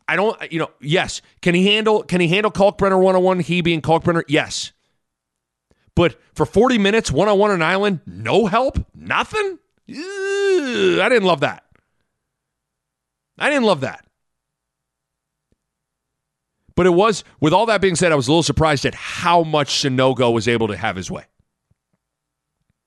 I 0.07 0.17
don't, 0.17 0.53
you 0.53 0.59
know, 0.59 0.71
yes. 0.81 1.23
Can 1.41 1.55
he 1.55 1.67
handle 1.67 2.03
can 2.03 2.21
he 2.21 2.29
handle 2.29 2.53
Kalkbrenner 2.53 3.01
one 3.01 3.17
on 3.17 3.23
one? 3.23 3.41
He 3.41 3.61
being 3.61 3.81
Kalkbrenner, 3.81 4.23
yes. 4.29 4.73
But 5.97 6.21
for 6.35 6.45
40 6.45 6.79
minutes, 6.79 7.11
one 7.11 7.29
on 7.29 7.39
one 7.39 7.51
on 7.51 7.63
island, 7.63 8.01
no 8.07 8.47
help, 8.47 8.85
nothing? 8.95 9.59
Ew, 9.87 11.01
I 11.01 11.09
didn't 11.09 11.25
love 11.25 11.41
that. 11.41 11.65
I 13.39 13.49
didn't 13.49 13.65
love 13.65 13.81
that. 13.81 14.05
But 16.77 16.87
it 16.87 16.91
was, 16.91 17.23
with 17.41 17.53
all 17.53 17.67
that 17.67 17.81
being 17.81 17.95
said, 17.95 18.11
I 18.11 18.17
was 18.17 18.27
a 18.27 18.33
little 18.33 18.43
surprised 18.43 18.85
at 18.85 18.95
how 18.95 19.45
much 19.45 19.83
Sanogo 19.83 20.33
was 20.33 20.49
able 20.49 20.69
to 20.69 20.77
have 20.77 20.97
his 20.97 21.11
way. 21.11 21.25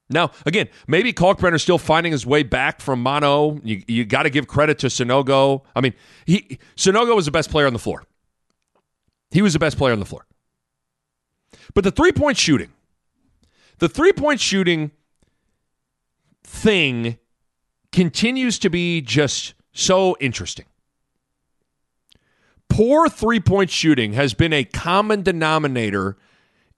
Now, 0.10 0.32
again, 0.46 0.70
maybe 0.88 1.12
Kalkbrenner's 1.12 1.62
still 1.62 1.78
finding 1.78 2.14
his 2.14 2.26
way 2.26 2.44
back 2.44 2.80
from 2.80 3.04
mono. 3.04 3.60
You, 3.64 3.84
you 3.88 4.06
got 4.06 4.24
to 4.24 4.30
give 4.30 4.48
credit 4.48 4.80
to 4.80 4.88
Sanogo. 4.88 5.64
I 5.76 5.82
mean, 5.82 5.94
he 6.26 6.60
Sanogo 6.76 7.16
was 7.16 7.26
the 7.26 7.32
best 7.32 7.50
player 7.50 7.68
on 7.68 7.74
the 7.74 7.80
floor. 7.80 8.04
He 9.32 9.42
was 9.42 9.54
the 9.54 9.60
best 9.60 9.78
player 9.78 9.94
on 9.94 10.00
the 10.00 10.06
floor. 10.06 10.26
But 11.74 11.84
the 11.84 11.92
three 11.92 12.14
point 12.14 12.38
shooting, 12.38 12.72
the 13.80 13.90
three 13.90 14.14
point 14.14 14.40
shooting 14.40 14.92
thing 16.44 17.18
continues 17.92 18.58
to 18.60 18.70
be 18.70 19.02
just 19.02 19.54
so 19.74 20.16
interesting. 20.20 20.66
Poor 22.70 23.10
three 23.10 23.40
point 23.40 23.70
shooting 23.70 24.14
has 24.14 24.34
been 24.34 24.54
a 24.54 24.64
common 24.64 25.22
denominator 25.22 26.18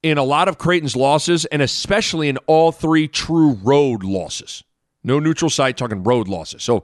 in 0.02 0.18
a 0.18 0.24
lot 0.24 0.48
of 0.48 0.58
Creighton's 0.58 0.96
losses, 0.96 1.46
and 1.46 1.62
especially 1.62 2.30
in 2.30 2.38
all 2.48 2.72
three 2.72 3.08
true 3.08 3.54
road 3.64 4.04
losses. 4.04 4.64
No 5.04 5.20
neutral 5.20 5.50
site, 5.50 5.78
talking 5.78 6.04
road 6.04 6.28
losses. 6.28 6.64
So, 6.64 6.84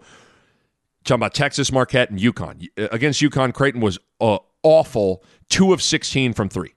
talking 1.04 1.20
about 1.20 1.34
Texas, 1.34 1.72
Marquette, 1.72 2.10
and 2.10 2.20
UConn. 2.20 2.68
Against 2.92 3.22
UConn, 3.22 3.54
Creighton 3.54 3.82
was 3.82 4.00
uh, 4.20 4.40
awful, 4.64 5.24
two 5.50 5.74
of 5.74 5.82
16 5.82 6.34
from 6.34 6.50
three. 6.50 6.74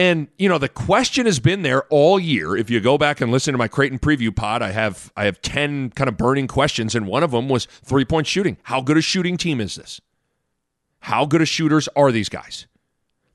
And 0.00 0.28
you 0.38 0.48
know 0.48 0.56
the 0.56 0.70
question 0.70 1.26
has 1.26 1.40
been 1.40 1.60
there 1.60 1.82
all 1.90 2.18
year. 2.18 2.56
If 2.56 2.70
you 2.70 2.80
go 2.80 2.96
back 2.96 3.20
and 3.20 3.30
listen 3.30 3.52
to 3.52 3.58
my 3.58 3.68
Creighton 3.68 3.98
preview 3.98 4.34
pod, 4.34 4.62
I 4.62 4.70
have 4.70 5.12
I 5.14 5.26
have 5.26 5.42
ten 5.42 5.90
kind 5.90 6.08
of 6.08 6.16
burning 6.16 6.46
questions, 6.46 6.94
and 6.94 7.06
one 7.06 7.22
of 7.22 7.32
them 7.32 7.50
was 7.50 7.66
three 7.66 8.06
point 8.06 8.26
shooting. 8.26 8.56
How 8.62 8.80
good 8.80 8.96
a 8.96 9.02
shooting 9.02 9.36
team 9.36 9.60
is 9.60 9.74
this? 9.74 10.00
How 11.00 11.26
good 11.26 11.42
of 11.42 11.48
shooters 11.48 11.86
are 11.96 12.10
these 12.12 12.30
guys? 12.30 12.66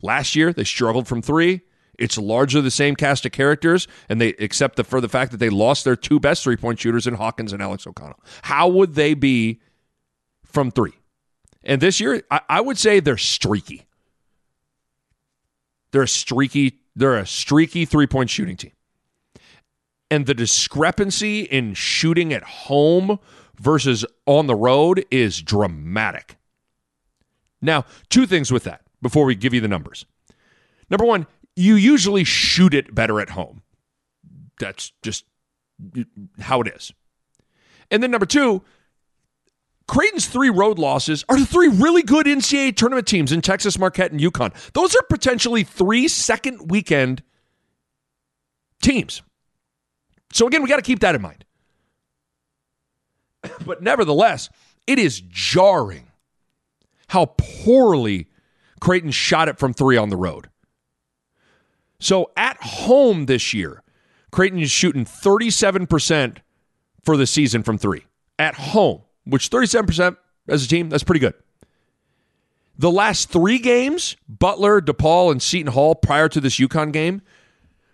Last 0.05 0.35
year, 0.35 0.53
they 0.53 0.63
struggled 0.63 1.07
from 1.07 1.23
three. 1.23 1.61
It's 1.97 2.15
largely 2.15 2.61
the 2.61 2.69
same 2.69 2.95
cast 2.95 3.25
of 3.25 3.31
characters, 3.31 3.87
and 4.07 4.21
they 4.21 4.29
except 4.37 4.75
the, 4.75 4.83
for 4.83 5.01
the 5.01 5.09
fact 5.09 5.31
that 5.31 5.37
they 5.37 5.49
lost 5.49 5.83
their 5.83 5.95
two 5.95 6.19
best 6.19 6.43
three 6.43 6.57
point 6.57 6.79
shooters 6.79 7.07
in 7.07 7.15
Hawkins 7.15 7.51
and 7.51 7.61
Alex 7.61 7.87
O'Connell. 7.87 8.19
How 8.43 8.67
would 8.67 8.93
they 8.93 9.15
be 9.15 9.61
from 10.43 10.69
three? 10.69 10.93
And 11.63 11.81
this 11.81 11.99
year, 11.99 12.21
I, 12.29 12.41
I 12.47 12.61
would 12.61 12.77
say 12.77 12.99
they're 12.99 13.17
streaky. 13.17 13.87
They're 15.91 16.03
a 16.03 16.07
streaky. 16.07 16.81
They're 16.95 17.17
a 17.17 17.25
streaky 17.25 17.85
three 17.85 18.05
point 18.05 18.29
shooting 18.29 18.57
team. 18.57 18.73
And 20.11 20.27
the 20.27 20.35
discrepancy 20.35 21.41
in 21.41 21.73
shooting 21.73 22.31
at 22.31 22.43
home 22.43 23.17
versus 23.59 24.05
on 24.27 24.45
the 24.45 24.53
road 24.53 25.03
is 25.09 25.41
dramatic. 25.41 26.37
Now, 27.59 27.85
two 28.09 28.27
things 28.27 28.51
with 28.51 28.65
that 28.65 28.84
before 29.01 29.25
we 29.25 29.35
give 29.35 29.53
you 29.53 29.61
the 29.61 29.67
numbers. 29.67 30.05
Number 30.89 31.05
one, 31.05 31.27
you 31.55 31.75
usually 31.75 32.23
shoot 32.23 32.73
it 32.73 32.93
better 32.93 33.19
at 33.19 33.29
home. 33.31 33.61
That's 34.59 34.91
just 35.01 35.25
how 36.39 36.61
it 36.61 36.67
is. 36.67 36.93
And 37.91 38.01
then 38.01 38.11
number 38.11 38.25
two, 38.25 38.63
Creighton's 39.87 40.25
three 40.25 40.49
road 40.49 40.79
losses 40.79 41.23
are 41.29 41.37
the 41.37 41.45
three 41.45 41.67
really 41.67 42.01
good 42.01 42.25
NCAA 42.25 42.75
tournament 42.75 43.07
teams 43.07 43.31
in 43.31 43.41
Texas, 43.41 43.77
Marquette, 43.77 44.11
and 44.11 44.19
UConn. 44.19 44.53
Those 44.73 44.95
are 44.95 45.03
potentially 45.03 45.63
three 45.63 46.07
second 46.07 46.71
weekend 46.71 47.21
teams. 48.81 49.21
So 50.33 50.47
again, 50.47 50.63
we 50.63 50.69
got 50.69 50.77
to 50.77 50.81
keep 50.81 50.99
that 50.99 51.15
in 51.15 51.21
mind. 51.21 51.45
But 53.65 53.83
nevertheless, 53.83 54.49
it 54.87 54.97
is 54.97 55.21
jarring 55.21 56.07
how 57.07 57.27
poorly 57.37 58.27
Creighton 58.85 59.09
shot 59.09 59.49
it 59.49 59.57
from 59.57 59.73
three 59.73 59.97
on 59.97 60.09
the 60.09 60.15
road. 60.15 60.47
So 61.99 62.29
at 62.37 62.55
home 62.61 63.25
this 63.25 63.51
year, 63.51 63.81
Creighton 64.29 64.59
is 64.59 64.69
shooting 64.69 65.05
37% 65.05 66.37
for 67.03 67.17
the 67.17 67.25
season 67.25 67.63
from 67.63 67.79
three. 67.79 68.05
At 68.37 68.53
home, 68.53 69.01
which 69.23 69.49
37% 69.49 70.17
as 70.47 70.63
a 70.63 70.67
team, 70.67 70.89
that's 70.89 71.03
pretty 71.03 71.19
good. 71.19 71.33
The 72.77 72.91
last 72.91 73.31
three 73.31 73.57
games, 73.57 74.17
Butler, 74.29 74.81
DePaul, 74.81 75.31
and 75.31 75.41
Seton 75.41 75.73
Hall 75.73 75.95
prior 75.95 76.29
to 76.29 76.39
this 76.39 76.59
UConn 76.59 76.93
game, 76.93 77.23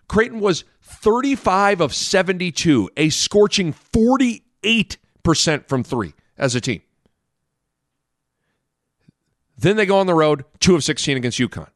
Creighton 0.08 0.40
was 0.40 0.64
35 0.82 1.80
of 1.80 1.94
72, 1.94 2.90
a 2.98 3.08
scorching 3.08 3.72
48% 3.72 4.42
from 5.68 5.84
three 5.84 6.12
as 6.36 6.54
a 6.54 6.60
team. 6.60 6.82
Then 9.62 9.76
they 9.76 9.86
go 9.86 9.98
on 9.98 10.06
the 10.06 10.14
road, 10.14 10.44
two 10.58 10.74
of 10.74 10.82
16 10.82 11.16
against 11.16 11.38
UConn. 11.38 11.68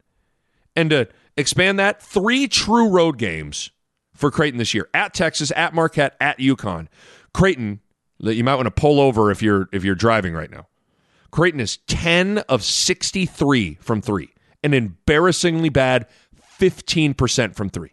And 0.74 0.90
to 0.90 1.08
expand 1.36 1.78
that, 1.78 2.02
three 2.02 2.48
true 2.48 2.90
road 2.90 3.16
games 3.16 3.70
for 4.12 4.30
Creighton 4.30 4.58
this 4.58 4.74
year 4.74 4.88
at 4.92 5.14
Texas, 5.14 5.52
at 5.54 5.72
Marquette, 5.72 6.16
at 6.20 6.38
UConn. 6.38 6.88
Creighton, 7.32 7.80
that 8.20 8.34
you 8.34 8.42
might 8.42 8.56
want 8.56 8.66
to 8.66 8.72
pull 8.72 8.98
over 8.98 9.30
if 9.30 9.40
you're 9.40 9.68
if 9.72 9.84
you're 9.84 9.94
driving 9.94 10.34
right 10.34 10.50
now. 10.50 10.66
Creighton 11.30 11.60
is 11.60 11.78
10 11.86 12.38
of 12.48 12.64
63 12.64 13.74
from 13.80 14.00
three, 14.00 14.30
an 14.64 14.74
embarrassingly 14.74 15.68
bad 15.68 16.06
15% 16.58 17.54
from 17.54 17.68
three. 17.68 17.92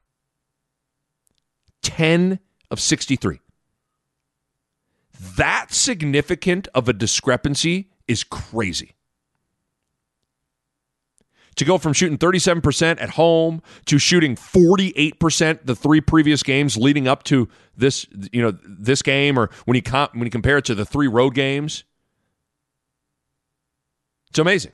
10 1.83 2.39
of 2.69 2.79
63. 2.79 3.39
That 5.37 5.71
significant 5.71 6.67
of 6.73 6.89
a 6.89 6.93
discrepancy 6.93 7.89
is 8.07 8.23
crazy. 8.23 8.95
To 11.57 11.65
go 11.65 11.77
from 11.77 11.93
shooting 11.93 12.17
37% 12.17 13.01
at 13.01 13.11
home 13.11 13.61
to 13.85 13.99
shooting 13.99 14.35
48% 14.35 15.59
the 15.65 15.75
three 15.75 16.01
previous 16.01 16.43
games 16.43 16.77
leading 16.77 17.07
up 17.07 17.23
to 17.23 17.49
this, 17.75 18.07
you 18.31 18.41
know, 18.41 18.57
this 18.63 19.01
game, 19.01 19.37
or 19.37 19.49
when 19.65 19.75
you 19.75 19.81
comp- 19.81 20.15
when 20.15 20.23
you 20.23 20.31
compare 20.31 20.57
it 20.57 20.65
to 20.65 20.75
the 20.75 20.85
three 20.85 21.07
road 21.07 21.35
games, 21.35 21.83
it's 24.29 24.39
amazing. 24.39 24.71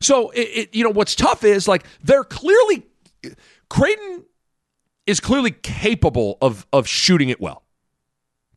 So 0.00 0.30
it, 0.30 0.40
it 0.40 0.74
you 0.74 0.84
know 0.84 0.90
what's 0.90 1.14
tough 1.14 1.44
is 1.44 1.68
like 1.68 1.84
they're 2.02 2.24
clearly 2.24 2.84
Creighton 3.70 4.24
is 5.08 5.20
clearly 5.20 5.50
capable 5.50 6.36
of 6.42 6.66
of 6.72 6.86
shooting 6.86 7.30
it 7.30 7.40
well. 7.40 7.64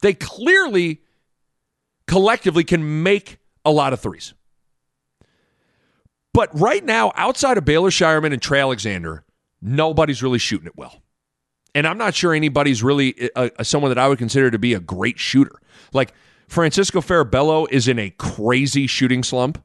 They 0.02 0.14
clearly 0.14 1.02
collectively 2.08 2.66
can 2.66 3.04
make 3.04 3.40
a 3.64 3.72
lot 3.72 3.94
of 3.94 4.02
threes. 4.02 4.34
But 6.34 6.50
right 6.60 6.84
now, 6.84 7.12
outside 7.16 7.58
of 7.58 7.66
Baylor 7.66 7.90
Scheierman 7.90 8.34
and 8.34 8.42
Trey 8.42 8.60
Alexander, 8.60 9.24
nobody's 9.62 10.22
really 10.22 10.40
shooting 10.40 10.68
it 10.68 10.76
well. 10.76 11.02
And 11.74 11.88
I'm 11.88 11.98
not 11.98 12.16
sure 12.16 12.34
anybody's 12.34 12.84
really 12.84 13.16
a, 13.18 13.40
uh, 13.40 13.50
a, 13.58 13.62
uh, 13.62 13.64
someone 13.64 13.92
that 13.92 13.98
I 13.98 14.10
would 14.10 14.18
consider 14.18 14.52
to 14.52 14.60
be 14.60 14.74
a 14.74 14.80
great 14.80 15.20
shooter. 15.20 15.56
Like 15.94 16.14
Francisco 16.50 17.00
Farabello 17.00 17.68
is 17.70 17.88
in 17.88 17.98
a 17.98 18.10
crazy 18.10 18.88
shooting 18.88 19.24
slump. 19.24 19.64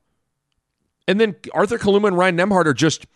And 1.09 1.21
then 1.21 1.35
Arthur 1.53 1.79
Kaluma 1.79 2.09
and 2.09 2.19
Ryan 2.19 2.37
Nembhard 2.37 2.67
are 2.67 2.75
just, 2.75 3.07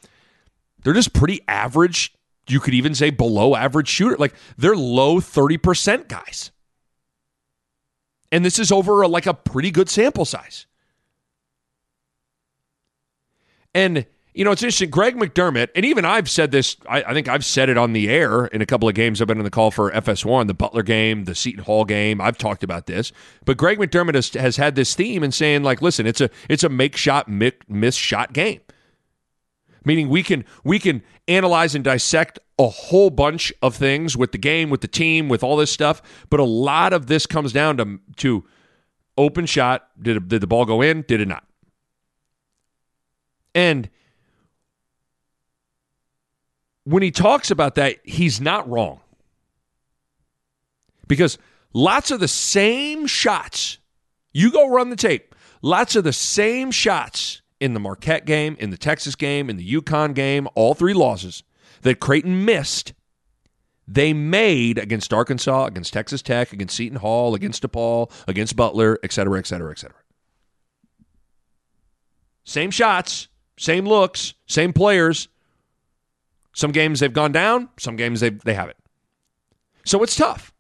they're 0.83 0.95
just 0.95 1.13
pretty 1.13 1.41
average 1.47 2.15
you 2.51 2.61
could 2.61 2.75
even 2.75 2.95
say 2.95 3.11
below 3.11 3.55
average 3.55 3.89
shooter. 3.89 4.17
Like 4.17 4.35
they're 4.57 4.77
low 4.77 5.21
30% 5.21 6.09
guys. 6.09 6.51
And 8.33 8.45
this 8.45 8.59
is 8.59 8.71
over 8.71 9.03
a, 9.03 9.09
like 9.09 9.27
a 9.27 9.35
pretty 9.35 9.71
good 9.71 9.89
sample 9.89 10.25
size. 10.25 10.67
And, 13.75 14.07
you 14.35 14.45
know, 14.45 14.53
it's 14.53 14.63
interesting. 14.63 14.91
Greg 14.91 15.17
McDermott, 15.17 15.69
and 15.75 15.85
even 15.85 16.05
I've 16.05 16.29
said 16.29 16.51
this, 16.51 16.77
I, 16.89 17.03
I, 17.03 17.13
think 17.13 17.29
I've 17.29 17.45
said 17.45 17.69
it 17.69 17.79
on 17.79 17.93
the 17.93 18.09
air 18.09 18.47
in 18.47 18.63
a 18.63 18.67
couple 18.67 18.89
of 18.89 18.95
games 18.95 19.21
I've 19.21 19.29
been 19.29 19.39
on 19.39 19.45
the 19.45 19.51
call 19.51 19.71
for 19.71 19.91
FS1, 19.93 20.47
the 20.47 20.55
Butler 20.55 20.83
game, 20.83 21.25
the 21.25 21.35
Seton 21.35 21.65
Hall 21.65 21.85
game. 21.85 22.21
I've 22.21 22.39
talked 22.39 22.65
about 22.65 22.87
this. 22.87 23.13
But 23.45 23.57
Greg 23.57 23.79
McDermott 23.79 24.15
has, 24.15 24.31
has 24.31 24.57
had 24.57 24.75
this 24.75 24.95
theme 24.95 25.23
and 25.23 25.35
saying, 25.35 25.63
like, 25.63 25.83
listen, 25.83 26.07
it's 26.07 26.21
a 26.21 26.31
it's 26.49 26.65
a 26.65 26.69
make 26.69 26.97
shot, 26.97 27.29
miss 27.29 27.95
shot 27.95 28.33
game 28.33 28.61
meaning 29.85 30.09
we 30.09 30.23
can 30.23 30.45
we 30.65 30.79
can 30.79 31.03
analyze 31.29 31.75
and 31.75 31.85
dissect 31.85 32.39
a 32.59 32.69
whole 32.69 33.11
bunch 33.11 33.53
of 33.63 33.75
things 33.75 34.17
with 34.17 34.33
the 34.33 34.39
game, 34.39 34.71
with 34.71 34.81
the 34.81 34.89
team, 34.89 35.29
with 35.29 35.43
all 35.43 35.57
this 35.57 35.73
stuff. 35.73 36.03
But 36.29 36.41
a 36.41 36.45
lot 36.45 36.93
of 36.93 37.07
this 37.07 37.27
comes 37.27 37.53
down 37.53 37.77
to 37.79 38.01
to 38.17 38.45
open 39.17 39.47
shot. 39.47 39.89
Did 40.01 40.29
did 40.29 40.41
the 40.41 40.47
ball 40.47 40.65
go 40.65 40.83
in? 40.83 41.03
Did 41.03 41.21
it 41.21 41.29
not? 41.29 41.45
And 43.55 43.89
when 46.85 47.03
he 47.03 47.11
talks 47.11 47.51
about 47.51 47.75
that, 47.77 47.97
he's 48.05 48.41
not 48.41 48.69
wrong. 48.69 49.01
Because 51.09 51.39
lots 51.73 52.11
of 52.11 52.21
the 52.21 52.29
same 52.29 53.07
shots, 53.07 53.79
you 54.33 54.53
go 54.53 54.69
run 54.69 54.91
the 54.91 54.97
tape, 54.97 55.35
lots 55.63 55.97
of 55.97 56.05
the 56.05 56.13
same 56.13 56.71
shots 56.71 57.43
in 57.61 57.75
the 57.75 57.81
Marquette 57.81 58.25
game, 58.25 58.57
in 58.59 58.71
the 58.71 58.77
Texas 58.77 59.15
game, 59.15 59.51
in 59.51 59.57
the 59.57 59.75
UConn 59.75 60.15
game, 60.15 60.49
all 60.55 60.75
three 60.75 60.95
losses 60.95 61.43
that 61.83 62.01
Creighton 62.01 62.45
missed, 62.45 62.95
they 63.87 64.13
made 64.13 64.79
against 64.79 65.13
Arkansas, 65.13 65.67
against 65.67 65.93
Texas 65.93 66.23
Tech, 66.23 66.53
against 66.53 66.77
Seton 66.77 66.99
Hall, 66.99 67.35
against 67.35 67.63
DePaul, 67.63 68.11
against 68.27 68.57
Butler, 68.57 68.99
et 69.03 69.13
cetera, 69.13 69.39
et 69.39 69.47
cetera, 69.47 69.71
et 69.71 69.79
cetera. 69.79 69.99
Same 72.45 72.71
shots, 72.71 73.29
same 73.59 73.85
looks, 73.85 74.35
same 74.47 74.73
players. 74.73 75.29
Some 76.53 76.73
games 76.73 77.01
they've 77.01 77.13
gone 77.13 77.33
down, 77.33 77.69
some 77.79 77.97
games 77.97 78.21
they, 78.21 78.31
they 78.31 78.55
haven't. 78.55 78.77
So 79.85 80.03
it's 80.03 80.17
tough. 80.17 80.53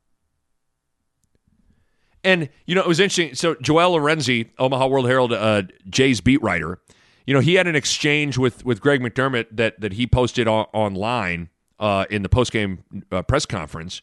And, 2.22 2.48
you 2.66 2.74
know, 2.74 2.82
it 2.82 2.88
was 2.88 3.00
interesting. 3.00 3.34
So 3.34 3.54
Joel 3.62 3.92
Lorenzi, 3.92 4.50
Omaha 4.58 4.86
World 4.86 5.06
Herald, 5.06 5.32
uh, 5.32 5.62
Jay's 5.88 6.20
beat 6.20 6.42
writer, 6.42 6.78
you 7.26 7.34
know, 7.34 7.40
he 7.40 7.54
had 7.54 7.66
an 7.66 7.76
exchange 7.76 8.38
with, 8.38 8.64
with 8.64 8.80
Greg 8.80 9.00
McDermott 9.00 9.46
that, 9.52 9.80
that 9.80 9.94
he 9.94 10.06
posted 10.06 10.48
on, 10.48 10.66
online 10.72 11.48
uh, 11.78 12.04
in 12.10 12.22
the 12.22 12.28
postgame 12.28 12.78
uh, 13.12 13.22
press 13.22 13.46
conference 13.46 14.02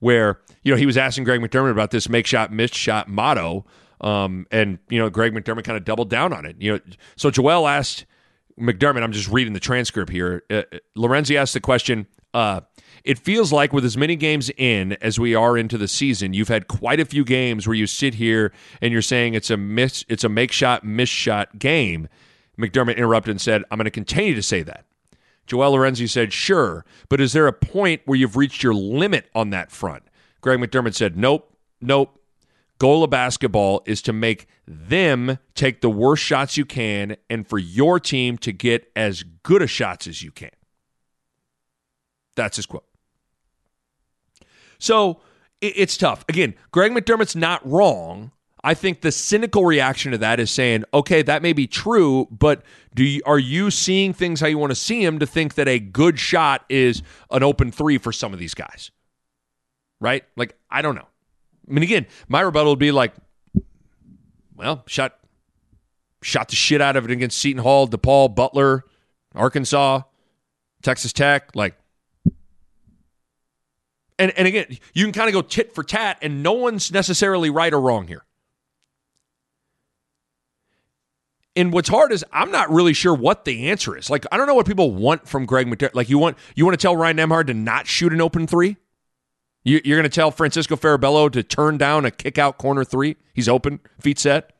where, 0.00 0.40
you 0.62 0.72
know, 0.72 0.76
he 0.76 0.86
was 0.86 0.96
asking 0.96 1.24
Greg 1.24 1.40
McDermott 1.40 1.70
about 1.70 1.92
this 1.92 2.08
make 2.08 2.26
shot, 2.26 2.52
miss 2.52 2.72
shot 2.72 3.08
motto. 3.08 3.64
Um, 4.00 4.46
and, 4.50 4.80
you 4.88 4.98
know, 4.98 5.08
Greg 5.08 5.32
McDermott 5.32 5.62
kind 5.62 5.78
of 5.78 5.84
doubled 5.84 6.10
down 6.10 6.32
on 6.32 6.44
it. 6.44 6.56
You 6.58 6.72
know, 6.72 6.80
so 7.14 7.30
Joel 7.30 7.68
asked 7.68 8.04
McDermott, 8.58 9.02
I'm 9.02 9.12
just 9.12 9.28
reading 9.28 9.52
the 9.52 9.60
transcript 9.60 10.10
here. 10.10 10.42
Uh, 10.50 10.62
Lorenzi 10.96 11.36
asked 11.36 11.54
the 11.54 11.60
question, 11.60 12.06
uh, 12.34 12.62
it 13.04 13.18
feels 13.18 13.52
like 13.52 13.72
with 13.72 13.84
as 13.84 13.96
many 13.96 14.16
games 14.16 14.50
in 14.56 14.92
as 15.00 15.18
we 15.18 15.34
are 15.34 15.56
into 15.56 15.76
the 15.76 15.88
season, 15.88 16.34
you've 16.34 16.48
had 16.48 16.68
quite 16.68 17.00
a 17.00 17.04
few 17.04 17.24
games 17.24 17.66
where 17.66 17.74
you 17.74 17.86
sit 17.86 18.14
here 18.14 18.52
and 18.80 18.92
you're 18.92 19.02
saying 19.02 19.34
it's 19.34 19.50
a 19.50 19.56
miss, 19.56 20.04
it's 20.08 20.24
a 20.24 20.28
make 20.28 20.52
shot, 20.52 20.84
miss 20.84 21.08
shot 21.08 21.58
game. 21.58 22.08
McDermott 22.58 22.96
interrupted 22.96 23.30
and 23.30 23.40
said, 23.40 23.64
I'm 23.70 23.78
going 23.78 23.84
to 23.84 23.90
continue 23.90 24.34
to 24.34 24.42
say 24.42 24.62
that. 24.62 24.84
Joel 25.46 25.72
Lorenzi 25.72 26.08
said, 26.08 26.32
Sure, 26.32 26.84
but 27.08 27.20
is 27.20 27.32
there 27.32 27.46
a 27.48 27.52
point 27.52 28.02
where 28.04 28.16
you've 28.16 28.36
reached 28.36 28.62
your 28.62 28.74
limit 28.74 29.28
on 29.34 29.50
that 29.50 29.72
front? 29.72 30.04
Greg 30.40 30.60
McDermott 30.60 30.94
said, 30.94 31.16
Nope, 31.16 31.52
nope. 31.80 32.20
goal 32.78 33.02
of 33.02 33.10
basketball 33.10 33.82
is 33.84 34.00
to 34.02 34.12
make 34.12 34.46
them 34.66 35.38
take 35.54 35.80
the 35.80 35.90
worst 35.90 36.22
shots 36.22 36.56
you 36.56 36.64
can 36.64 37.16
and 37.28 37.46
for 37.46 37.58
your 37.58 37.98
team 37.98 38.38
to 38.38 38.52
get 38.52 38.90
as 38.94 39.24
good 39.42 39.62
a 39.62 39.66
shots 39.66 40.06
as 40.06 40.22
you 40.22 40.30
can. 40.30 40.50
That's 42.36 42.56
his 42.56 42.66
quote. 42.66 42.84
So 44.82 45.20
it's 45.60 45.96
tough. 45.96 46.24
Again, 46.28 46.54
Greg 46.72 46.90
McDermott's 46.90 47.36
not 47.36 47.64
wrong. 47.64 48.32
I 48.64 48.74
think 48.74 49.00
the 49.00 49.12
cynical 49.12 49.64
reaction 49.64 50.10
to 50.10 50.18
that 50.18 50.40
is 50.40 50.50
saying, 50.50 50.84
okay, 50.92 51.22
that 51.22 51.40
may 51.40 51.52
be 51.52 51.68
true, 51.68 52.26
but 52.32 52.64
do 52.92 53.04
you, 53.04 53.22
are 53.24 53.38
you 53.38 53.70
seeing 53.70 54.12
things 54.12 54.40
how 54.40 54.48
you 54.48 54.58
want 54.58 54.72
to 54.72 54.76
see 54.76 55.04
them 55.04 55.20
to 55.20 55.26
think 55.26 55.54
that 55.54 55.68
a 55.68 55.78
good 55.78 56.18
shot 56.18 56.64
is 56.68 57.02
an 57.30 57.44
open 57.44 57.70
three 57.70 57.96
for 57.96 58.12
some 58.12 58.32
of 58.32 58.40
these 58.40 58.54
guys? 58.54 58.90
Right? 60.00 60.24
Like, 60.36 60.56
I 60.68 60.82
don't 60.82 60.96
know. 60.96 61.06
I 61.68 61.72
mean, 61.72 61.84
again, 61.84 62.06
my 62.28 62.40
rebuttal 62.40 62.72
would 62.72 62.80
be 62.80 62.90
like, 62.90 63.14
well, 64.56 64.82
shot 64.86 65.16
shot 66.24 66.48
the 66.48 66.56
shit 66.56 66.80
out 66.80 66.96
of 66.96 67.04
it 67.04 67.10
against 67.12 67.38
Seton 67.38 67.62
Hall, 67.62 67.86
DePaul, 67.88 68.34
Butler, 68.34 68.84
Arkansas, 69.34 70.02
Texas 70.82 71.12
Tech. 71.12 71.54
Like, 71.54 71.76
and 74.22 74.38
and 74.38 74.46
again, 74.46 74.78
you 74.94 75.04
can 75.04 75.12
kind 75.12 75.28
of 75.28 75.34
go 75.34 75.42
tit 75.42 75.74
for 75.74 75.82
tat, 75.82 76.18
and 76.22 76.42
no 76.42 76.52
one's 76.52 76.92
necessarily 76.92 77.50
right 77.50 77.72
or 77.72 77.80
wrong 77.80 78.06
here. 78.06 78.24
And 81.56 81.72
what's 81.72 81.88
hard 81.88 82.12
is 82.12 82.24
I'm 82.32 82.52
not 82.52 82.70
really 82.70 82.92
sure 82.92 83.12
what 83.12 83.44
the 83.44 83.68
answer 83.68 83.96
is. 83.96 84.08
Like, 84.08 84.24
I 84.30 84.36
don't 84.36 84.46
know 84.46 84.54
what 84.54 84.66
people 84.66 84.94
want 84.94 85.28
from 85.28 85.44
Greg 85.44 85.66
McDermott. 85.66 85.94
Like, 85.94 86.08
you 86.08 86.18
want 86.18 86.38
you 86.54 86.64
want 86.64 86.78
to 86.78 86.82
tell 86.82 86.96
Ryan 86.96 87.16
Nembhard 87.16 87.48
to 87.48 87.54
not 87.54 87.88
shoot 87.88 88.12
an 88.12 88.20
open 88.20 88.46
three? 88.46 88.76
You, 89.64 89.78
are 89.78 89.80
going 89.80 90.02
to 90.04 90.08
tell 90.08 90.30
Francisco 90.30 90.76
Farabello 90.76 91.30
to 91.30 91.42
turn 91.42 91.78
down 91.78 92.04
a 92.04 92.10
kick 92.10 92.38
out 92.38 92.58
corner 92.58 92.84
three? 92.84 93.16
He's 93.34 93.48
open, 93.48 93.80
feet 94.00 94.18
set. 94.18 94.52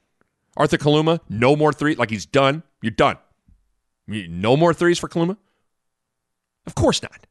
Arthur 0.57 0.77
Kaluma, 0.77 1.21
no 1.29 1.57
more 1.57 1.73
three. 1.73 1.95
Like 1.95 2.11
he's 2.11 2.27
done. 2.27 2.63
You're 2.83 2.91
done. 2.91 3.17
No 4.07 4.57
more 4.57 4.75
threes 4.75 4.99
for 4.99 5.09
Kaluma? 5.09 5.37
Of 6.67 6.75
course 6.75 7.01
not. 7.03 7.27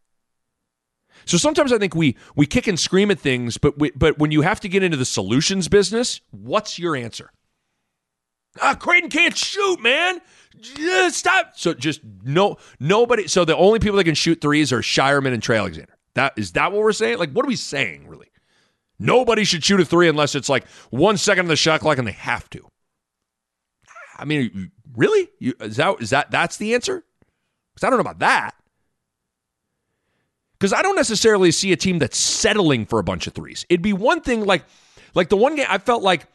So 1.32 1.38
sometimes 1.38 1.72
I 1.72 1.78
think 1.78 1.96
we 1.96 2.18
we 2.36 2.46
kick 2.46 2.68
and 2.68 2.78
scream 2.78 3.10
at 3.10 3.18
things, 3.18 3.58
but 3.58 3.80
we, 3.80 3.92
but 3.92 4.20
when 4.20 4.32
you 4.32 4.42
have 4.42 4.60
to 4.60 4.68
get 4.68 4.84
into 4.84 4.98
the 4.98 5.06
solutions 5.06 5.70
business, 5.70 6.20
what's 6.32 6.78
your 6.78 6.94
answer? 6.94 7.32
Ah, 8.62 8.76
Creighton 8.76 9.10
can't 9.10 9.38
shoot, 9.38 9.80
man. 9.80 10.20
Just 10.60 11.20
stop. 11.20 11.54
So 11.56 11.74
just 11.74 12.02
no 12.26 12.58
nobody. 12.82 13.30
So 13.30 13.46
the 13.46 13.56
only 13.56 13.80
people 13.80 13.96
that 13.96 14.04
can 14.04 14.14
shoot 14.14 14.42
threes 14.42 14.74
are 14.74 14.82
Scheierman 14.82 15.34
and 15.34 15.42
Trey 15.42 15.56
Alexander. 15.56 15.98
That 16.16 16.34
is 16.36 16.52
that 16.52 16.74
what 16.74 16.82
we're 16.82 16.92
saying? 16.92 17.18
Like, 17.18 17.32
what 17.32 17.46
are 17.46 17.48
we 17.48 17.56
saying, 17.56 18.10
really? 18.10 18.28
Nobody 19.00 19.46
should 19.46 19.64
shoot 19.64 19.80
a 19.80 19.86
three 19.86 20.10
unless 20.10 20.36
it's 20.36 20.50
like 20.50 20.68
one 20.90 21.16
second 21.16 21.46
of 21.46 21.48
the 21.48 21.56
shot 21.56 21.80
clock 21.80 21.98
and 21.98 22.06
they 22.06 22.12
have 22.12 22.50
to. 22.50 22.68
I 24.18 24.26
mean, 24.26 24.74
really? 24.98 25.30
You, 25.40 25.54
is 25.62 25.78
that 25.78 26.02
is 26.02 26.10
that 26.10 26.30
that's 26.30 26.58
the 26.58 26.76
answer? 26.76 27.06
Because 27.74 27.88
I 27.88 27.90
don't 27.90 28.00
know 28.00 28.10
about 28.12 28.20
that. 28.20 28.54
Because 30.62 30.74
I 30.74 30.84
don't 30.84 30.96
necessarily 30.96 31.50
see 31.50 31.72
a 31.72 31.76
team 31.76 31.98
that's 31.98 32.18
settling 32.18 32.86
for 32.86 33.00
a 33.00 33.04
bunch 33.04 33.26
of 33.26 33.34
threes. 33.34 33.66
It'd 33.68 33.82
be 33.82 33.94
one 33.94 34.22
thing 34.22 34.46
like 34.46 34.64
like 35.16 35.30
the 35.30 35.38
one 35.38 35.56
game 35.56 35.66
I 35.68 35.80
felt 35.80 36.04
like, 36.04 36.28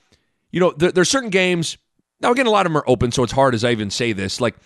you 0.50 0.58
know, 0.58 0.72
there, 0.72 0.90
there's 0.90 1.08
certain 1.08 1.30
games. 1.30 1.78
Now 2.20 2.32
again, 2.32 2.46
a 2.46 2.50
lot 2.50 2.66
of 2.66 2.72
them 2.72 2.78
are 2.78 2.84
open, 2.88 3.12
so 3.12 3.22
it's 3.22 3.32
hard 3.32 3.54
as 3.54 3.62
I 3.62 3.70
even 3.70 3.90
say 3.90 4.12
this. 4.12 4.40
Like 4.40 4.56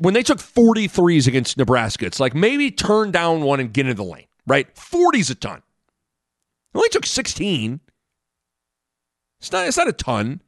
when 0.00 0.12
they 0.12 0.24
took 0.24 0.38
43s 0.38 1.28
against 1.28 1.56
Nebraska, 1.56 2.04
it's 2.04 2.18
like 2.18 2.34
maybe 2.34 2.72
turn 2.72 3.12
down 3.12 3.42
one 3.42 3.60
and 3.60 3.72
get 3.72 3.86
into 3.86 3.94
the 3.94 4.04
lane 4.04 4.26
right? 4.46 4.72
40's 4.74 5.30
a 5.30 5.34
ton. 5.34 5.58
It 5.58 6.78
only 6.78 6.88
took 6.88 7.06
16. 7.06 7.80
It's 9.40 9.52
not, 9.52 9.66
it's 9.66 9.76
not 9.76 9.88
a 9.88 9.92
ton. 9.92 10.40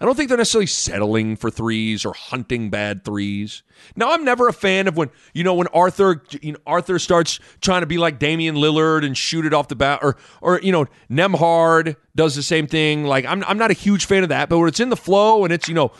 I 0.00 0.04
don't 0.04 0.14
think 0.14 0.28
they're 0.28 0.38
necessarily 0.38 0.66
settling 0.66 1.34
for 1.34 1.50
threes 1.50 2.04
or 2.04 2.12
hunting 2.12 2.70
bad 2.70 3.04
threes. 3.04 3.64
Now, 3.96 4.12
I'm 4.12 4.24
never 4.24 4.46
a 4.46 4.52
fan 4.52 4.86
of 4.86 4.96
when 4.96 5.10
you 5.34 5.42
know 5.42 5.54
when 5.54 5.66
Arthur 5.68 6.22
you 6.40 6.52
know, 6.52 6.58
Arthur 6.66 7.00
starts 7.00 7.40
trying 7.60 7.80
to 7.80 7.86
be 7.86 7.98
like 7.98 8.20
Damian 8.20 8.54
Lillard 8.54 9.04
and 9.04 9.16
shoot 9.16 9.44
it 9.44 9.52
off 9.52 9.66
the 9.66 9.74
bat, 9.74 9.98
or 10.02 10.16
or 10.40 10.60
you 10.60 10.70
know 10.70 10.86
Nembhard 11.10 11.96
does 12.14 12.36
the 12.36 12.44
same 12.44 12.68
thing. 12.68 13.04
Like 13.04 13.24
I'm 13.24 13.42
I'm 13.44 13.58
not 13.58 13.72
a 13.72 13.74
huge 13.74 14.04
fan 14.04 14.22
of 14.22 14.28
that, 14.28 14.48
but 14.48 14.58
when 14.58 14.68
it's 14.68 14.80
in 14.80 14.88
the 14.88 14.96
flow 14.96 15.42
and 15.44 15.52
it's 15.52 15.66
you 15.66 15.74
know 15.74 15.90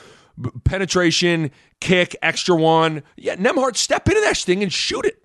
penetration, 0.63 1.51
kick, 1.81 2.15
extra 2.23 2.55
one, 2.55 3.03
yeah, 3.17 3.35
Nembhard 3.35 3.77
step 3.77 4.09
into 4.09 4.21
that 4.21 4.37
thing 4.37 4.63
and 4.63 4.73
shoot 4.73 5.05
it. 5.05 5.21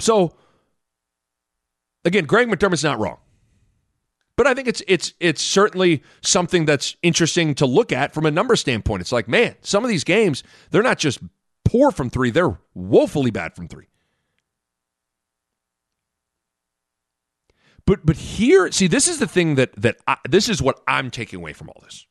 So 0.00 0.34
again, 2.04 2.26
Greg 2.26 2.48
McDermott's 2.48 2.84
not 2.84 2.98
wrong. 2.98 3.16
But 4.40 4.46
I 4.46 4.54
think 4.54 4.68
it's 4.68 4.82
it's 4.88 5.12
it's 5.20 5.42
certainly 5.42 6.02
something 6.22 6.64
that's 6.64 6.96
interesting 7.02 7.54
to 7.56 7.66
look 7.66 7.92
at 7.92 8.14
from 8.14 8.24
a 8.24 8.30
number 8.30 8.56
standpoint. 8.56 9.02
It's 9.02 9.12
like, 9.12 9.28
man, 9.28 9.56
some 9.60 9.84
of 9.84 9.90
these 9.90 10.02
games, 10.02 10.42
they're 10.70 10.82
not 10.82 10.98
just 10.98 11.18
poor 11.66 11.90
from 11.90 12.08
three, 12.08 12.30
they're 12.30 12.58
woefully 12.72 13.30
bad 13.30 13.54
from 13.54 13.68
three. 13.68 13.88
But 17.84 18.06
but 18.06 18.16
here, 18.16 18.72
see, 18.72 18.86
this 18.86 19.08
is 19.08 19.18
the 19.18 19.26
thing 19.26 19.56
that 19.56 19.74
that 19.76 19.98
I, 20.06 20.16
this 20.26 20.48
is 20.48 20.62
what 20.62 20.80
I'm 20.88 21.10
taking 21.10 21.38
away 21.38 21.52
from 21.52 21.68
all 21.68 21.82
this. 21.82 22.06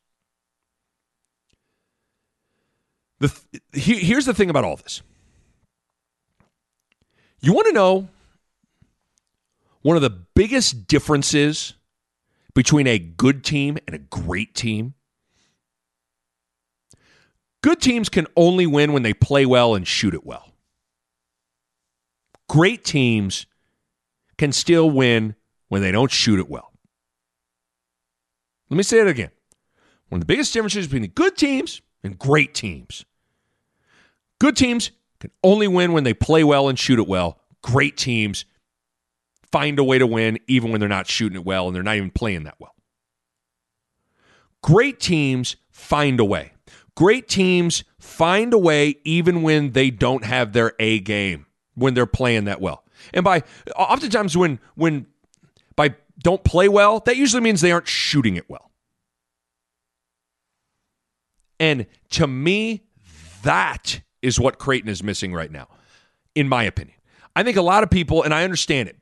The 3.18 3.60
here's 3.72 4.26
the 4.26 4.34
thing 4.34 4.50
about 4.50 4.62
all 4.62 4.76
this. 4.76 5.02
You 7.40 7.52
want 7.54 7.66
to 7.66 7.72
know 7.72 8.08
one 9.82 9.96
of 9.96 10.02
the 10.02 10.10
biggest 10.10 10.86
differences 10.86 11.74
between 12.54 12.86
a 12.86 12.98
good 12.98 13.44
team 13.44 13.78
and 13.86 13.94
a 13.94 13.98
great 13.98 14.54
team? 14.54 14.94
Good 17.62 17.80
teams 17.80 18.08
can 18.08 18.26
only 18.36 18.66
win 18.66 18.92
when 18.92 19.02
they 19.02 19.12
play 19.12 19.44
well 19.44 19.74
and 19.74 19.86
shoot 19.86 20.14
it 20.14 20.24
well. 20.24 20.52
Great 22.48 22.84
teams 22.84 23.46
can 24.38 24.52
still 24.52 24.90
win 24.90 25.36
when 25.68 25.82
they 25.82 25.92
don't 25.92 26.10
shoot 26.10 26.40
it 26.40 26.48
well. 26.48 26.72
Let 28.70 28.76
me 28.76 28.82
say 28.82 29.00
it 29.00 29.06
again. 29.06 29.30
One 30.08 30.18
of 30.18 30.22
the 30.22 30.32
biggest 30.32 30.52
differences 30.52 30.86
between 30.86 31.08
good 31.10 31.36
teams 31.36 31.82
and 32.02 32.18
great 32.18 32.54
teams. 32.54 33.04
Good 34.40 34.56
teams 34.56 34.90
can 35.20 35.30
only 35.44 35.68
win 35.68 35.92
when 35.92 36.04
they 36.04 36.14
play 36.14 36.42
well 36.42 36.68
and 36.68 36.78
shoot 36.78 36.98
it 36.98 37.06
well. 37.06 37.38
Great 37.62 37.96
teams 37.96 38.46
find 39.52 39.78
a 39.78 39.84
way 39.84 39.98
to 39.98 40.06
win 40.06 40.38
even 40.46 40.70
when 40.70 40.80
they're 40.80 40.88
not 40.88 41.06
shooting 41.06 41.36
it 41.36 41.44
well 41.44 41.66
and 41.66 41.74
they're 41.74 41.82
not 41.82 41.96
even 41.96 42.10
playing 42.10 42.44
that 42.44 42.56
well. 42.58 42.74
Great 44.62 45.00
teams 45.00 45.56
find 45.70 46.20
a 46.20 46.24
way. 46.24 46.52
Great 46.94 47.28
teams 47.28 47.84
find 47.98 48.52
a 48.52 48.58
way 48.58 48.96
even 49.04 49.42
when 49.42 49.72
they 49.72 49.90
don't 49.90 50.24
have 50.24 50.52
their 50.52 50.74
A 50.78 51.00
game, 51.00 51.46
when 51.74 51.94
they're 51.94 52.06
playing 52.06 52.44
that 52.44 52.60
well. 52.60 52.84
And 53.14 53.24
by 53.24 53.42
oftentimes 53.76 54.36
when 54.36 54.60
when 54.74 55.06
by 55.76 55.94
don't 56.22 56.44
play 56.44 56.68
well, 56.68 57.00
that 57.00 57.16
usually 57.16 57.42
means 57.42 57.60
they 57.60 57.72
aren't 57.72 57.88
shooting 57.88 58.36
it 58.36 58.48
well. 58.48 58.70
And 61.58 61.86
to 62.10 62.26
me, 62.26 62.82
that 63.42 64.00
is 64.22 64.38
what 64.38 64.58
Creighton 64.58 64.90
is 64.90 65.02
missing 65.02 65.32
right 65.32 65.50
now, 65.50 65.68
in 66.34 66.48
my 66.48 66.64
opinion. 66.64 66.96
I 67.34 67.42
think 67.42 67.56
a 67.56 67.62
lot 67.62 67.82
of 67.82 67.90
people, 67.90 68.22
and 68.22 68.34
I 68.34 68.44
understand 68.44 68.88
it, 68.88 68.96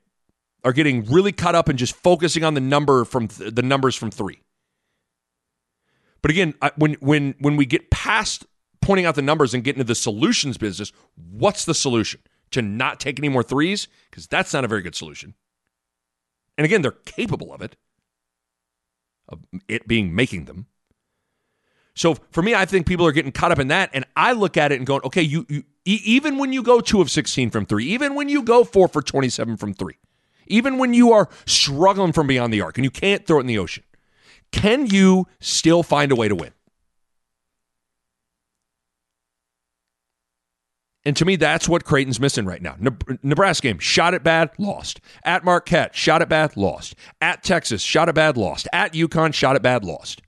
are 0.63 0.73
getting 0.73 1.05
really 1.05 1.31
caught 1.31 1.55
up 1.55 1.69
in 1.69 1.77
just 1.77 1.95
focusing 1.95 2.43
on 2.43 2.53
the 2.53 2.61
number 2.61 3.05
from 3.05 3.27
th- 3.27 3.53
the 3.53 3.61
numbers 3.61 3.95
from 3.95 4.11
three. 4.11 4.41
But 6.21 6.31
again, 6.31 6.53
I, 6.61 6.71
when 6.75 6.95
when 6.95 7.35
when 7.39 7.55
we 7.55 7.65
get 7.65 7.89
past 7.89 8.45
pointing 8.81 9.05
out 9.05 9.15
the 9.15 9.21
numbers 9.21 9.53
and 9.53 9.63
get 9.63 9.75
into 9.75 9.85
the 9.85 9.95
solutions 9.95 10.57
business, 10.57 10.91
what's 11.15 11.65
the 11.65 11.73
solution? 11.73 12.21
To 12.51 12.61
not 12.61 12.99
take 12.99 13.19
any 13.19 13.29
more 13.29 13.43
threes? 13.43 13.87
Because 14.09 14.27
that's 14.27 14.53
not 14.53 14.65
a 14.65 14.67
very 14.67 14.81
good 14.81 14.95
solution. 14.95 15.35
And 16.57 16.65
again, 16.65 16.81
they're 16.81 16.91
capable 16.91 17.53
of 17.53 17.61
it, 17.61 17.77
of 19.29 19.39
it 19.67 19.87
being 19.87 20.13
making 20.13 20.45
them. 20.45 20.65
So 21.95 22.15
for 22.31 22.41
me, 22.41 22.55
I 22.55 22.65
think 22.65 22.87
people 22.87 23.05
are 23.05 23.11
getting 23.11 23.31
caught 23.31 23.51
up 23.51 23.59
in 23.59 23.67
that, 23.67 23.89
and 23.93 24.05
I 24.15 24.31
look 24.31 24.57
at 24.57 24.71
it 24.71 24.75
and 24.75 24.85
going, 24.85 25.01
okay, 25.03 25.21
you, 25.21 25.45
you 25.49 25.63
even 25.85 26.37
when 26.37 26.51
you 26.51 26.63
go 26.63 26.81
two 26.81 27.01
of 27.01 27.11
sixteen 27.11 27.49
from 27.49 27.65
three, 27.65 27.85
even 27.85 28.15
when 28.15 28.29
you 28.29 28.41
go 28.41 28.63
four 28.63 28.87
for 28.87 29.01
twenty 29.01 29.29
seven 29.29 29.57
from 29.57 29.73
three, 29.73 29.97
even 30.49 30.77
when 30.77 30.93
you 30.93 31.11
are 31.13 31.29
struggling 31.45 32.11
from 32.11 32.27
beyond 32.27 32.53
the 32.53 32.61
arc 32.61 32.77
and 32.77 32.85
you 32.85 32.91
can't 32.91 33.25
throw 33.25 33.37
it 33.37 33.41
in 33.41 33.47
the 33.47 33.57
ocean, 33.57 33.83
can 34.51 34.87
you 34.87 35.27
still 35.39 35.83
find 35.83 36.11
a 36.11 36.15
way 36.15 36.27
to 36.27 36.35
win? 36.35 36.51
And 41.05 41.15
to 41.15 41.25
me, 41.25 41.37
that's 41.37 41.69
what 41.69 41.85
Creighton's 41.85 42.19
missing 42.19 42.45
right 42.45 42.61
now. 42.61 42.75
Nebraska 43.23 43.67
game, 43.67 43.79
shot 43.79 44.13
it 44.13 44.21
bad, 44.21 44.51
lost. 44.57 44.99
At 45.23 45.45
Marquette, 45.45 45.95
shot 45.95 46.21
it 46.21 46.27
bad, 46.27 46.57
lost. 46.57 46.93
At 47.21 47.41
Texas, 47.41 47.81
shot 47.81 48.09
it 48.09 48.15
bad, 48.15 48.35
lost. 48.35 48.67
At 48.73 48.93
UConn, 48.93 49.33
shot 49.33 49.55
it 49.55 49.61
bad, 49.61 49.85
lost 49.85 50.21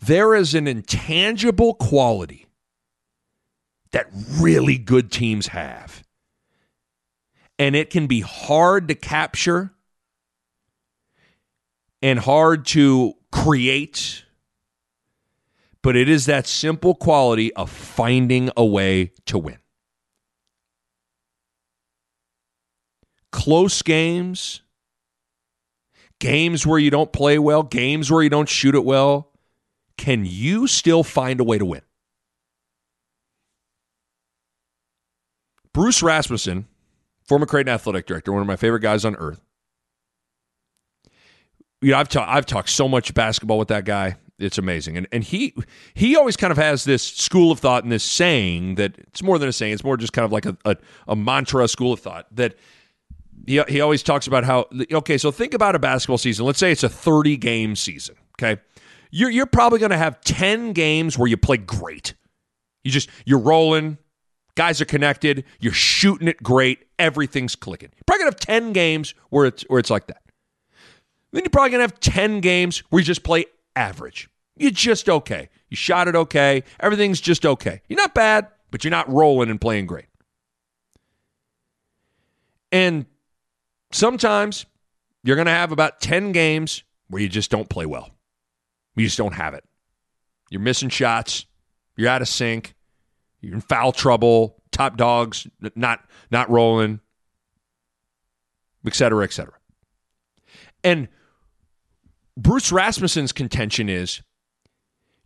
there 0.00 0.34
is 0.34 0.54
an 0.54 0.66
intangible 0.66 1.74
quality 1.74 2.46
that 3.92 4.06
really 4.38 4.78
good 4.78 5.10
teams 5.10 5.48
have. 5.48 6.02
And 7.60 7.76
it 7.76 7.90
can 7.90 8.06
be 8.06 8.20
hard 8.20 8.88
to 8.88 8.94
capture 8.94 9.70
and 12.00 12.18
hard 12.18 12.64
to 12.64 13.12
create. 13.30 14.24
But 15.82 15.94
it 15.94 16.08
is 16.08 16.24
that 16.24 16.46
simple 16.46 16.94
quality 16.94 17.52
of 17.54 17.68
finding 17.68 18.50
a 18.56 18.64
way 18.64 19.12
to 19.26 19.36
win. 19.36 19.58
Close 23.30 23.82
games, 23.82 24.62
games 26.18 26.66
where 26.66 26.78
you 26.78 26.90
don't 26.90 27.12
play 27.12 27.38
well, 27.38 27.62
games 27.62 28.10
where 28.10 28.22
you 28.22 28.30
don't 28.30 28.48
shoot 28.48 28.74
it 28.74 28.86
well, 28.86 29.32
can 29.98 30.24
you 30.24 30.66
still 30.66 31.04
find 31.04 31.40
a 31.40 31.44
way 31.44 31.58
to 31.58 31.66
win? 31.66 31.82
Bruce 35.74 36.02
Rasmussen, 36.02 36.66
former 37.30 37.46
Creighton 37.46 37.72
athletic 37.72 38.06
director, 38.06 38.32
one 38.32 38.40
of 38.40 38.48
my 38.48 38.56
favorite 38.56 38.80
guys 38.80 39.04
on 39.04 39.14
earth. 39.14 39.40
You 41.80 41.92
know, 41.92 41.98
I've 41.98 42.08
talked 42.08 42.28
I've 42.28 42.44
talked 42.44 42.70
so 42.70 42.88
much 42.88 43.14
basketball 43.14 43.56
with 43.56 43.68
that 43.68 43.84
guy. 43.84 44.16
It's 44.40 44.58
amazing. 44.58 44.96
And 44.96 45.06
and 45.12 45.22
he 45.22 45.54
he 45.94 46.16
always 46.16 46.36
kind 46.36 46.50
of 46.50 46.56
has 46.56 46.82
this 46.82 47.04
school 47.04 47.52
of 47.52 47.60
thought 47.60 47.84
and 47.84 47.92
this 47.92 48.02
saying 48.02 48.74
that 48.74 48.98
it's 48.98 49.22
more 49.22 49.38
than 49.38 49.48
a 49.48 49.52
saying, 49.52 49.74
it's 49.74 49.84
more 49.84 49.96
just 49.96 50.12
kind 50.12 50.24
of 50.24 50.32
like 50.32 50.44
a, 50.44 50.56
a, 50.64 50.76
a 51.06 51.14
mantra, 51.14 51.68
school 51.68 51.92
of 51.92 52.00
thought 52.00 52.26
that 52.34 52.56
he, 53.46 53.62
he 53.68 53.80
always 53.80 54.02
talks 54.02 54.26
about 54.26 54.42
how 54.42 54.66
okay, 54.92 55.16
so 55.16 55.30
think 55.30 55.54
about 55.54 55.76
a 55.76 55.78
basketball 55.78 56.18
season. 56.18 56.44
Let's 56.44 56.58
say 56.58 56.72
it's 56.72 56.82
a 56.82 56.88
30 56.88 57.36
game 57.36 57.76
season. 57.76 58.16
Okay. 58.42 58.60
You're 59.12 59.30
you're 59.30 59.46
probably 59.46 59.78
gonna 59.78 59.96
have 59.96 60.20
10 60.22 60.72
games 60.72 61.16
where 61.16 61.28
you 61.28 61.36
play 61.36 61.58
great. 61.58 62.14
You 62.82 62.90
just 62.90 63.08
you're 63.24 63.38
rolling, 63.38 63.98
Guys 64.60 64.78
are 64.82 64.84
connected. 64.84 65.44
You're 65.58 65.72
shooting 65.72 66.28
it 66.28 66.42
great. 66.42 66.80
Everything's 66.98 67.56
clicking. 67.56 67.88
You're 67.94 68.02
probably 68.06 68.24
gonna 68.24 68.32
have 68.32 68.40
ten 68.40 68.74
games 68.74 69.14
where 69.30 69.46
it's 69.46 69.62
where 69.68 69.80
it's 69.80 69.88
like 69.88 70.08
that. 70.08 70.20
Then 71.32 71.44
you're 71.44 71.48
probably 71.48 71.70
gonna 71.70 71.84
have 71.84 71.98
ten 71.98 72.42
games 72.42 72.82
where 72.90 73.00
you 73.00 73.06
just 73.06 73.22
play 73.22 73.46
average. 73.74 74.28
You're 74.58 74.70
just 74.70 75.08
okay. 75.08 75.48
You 75.70 75.78
shot 75.78 76.08
it 76.08 76.14
okay. 76.14 76.64
Everything's 76.78 77.22
just 77.22 77.46
okay. 77.46 77.80
You're 77.88 77.96
not 77.96 78.12
bad, 78.12 78.48
but 78.70 78.84
you're 78.84 78.90
not 78.90 79.10
rolling 79.10 79.48
and 79.48 79.58
playing 79.58 79.86
great. 79.86 80.08
And 82.70 83.06
sometimes 83.92 84.66
you're 85.24 85.36
going 85.36 85.46
to 85.46 85.52
have 85.52 85.72
about 85.72 86.02
10 86.02 86.32
games 86.32 86.82
where 87.08 87.22
you 87.22 87.30
just 87.30 87.50
don't 87.50 87.70
play 87.70 87.86
well. 87.86 88.10
You 88.94 89.06
just 89.06 89.16
don't 89.16 89.32
have 89.32 89.54
it. 89.54 89.64
You're 90.50 90.60
missing 90.60 90.90
shots. 90.90 91.46
You're 91.96 92.10
out 92.10 92.20
of 92.20 92.28
sync. 92.28 92.74
You're 93.40 93.54
in 93.54 93.60
foul 93.60 93.92
trouble. 93.92 94.56
Top 94.70 94.96
dogs 94.96 95.46
not 95.74 96.04
not 96.30 96.50
rolling, 96.50 97.00
et 98.86 98.94
cetera, 98.94 99.24
et 99.24 99.32
cetera. 99.32 99.54
And 100.84 101.08
Bruce 102.36 102.72
Rasmussen's 102.72 103.32
contention 103.32 103.88
is 103.88 104.22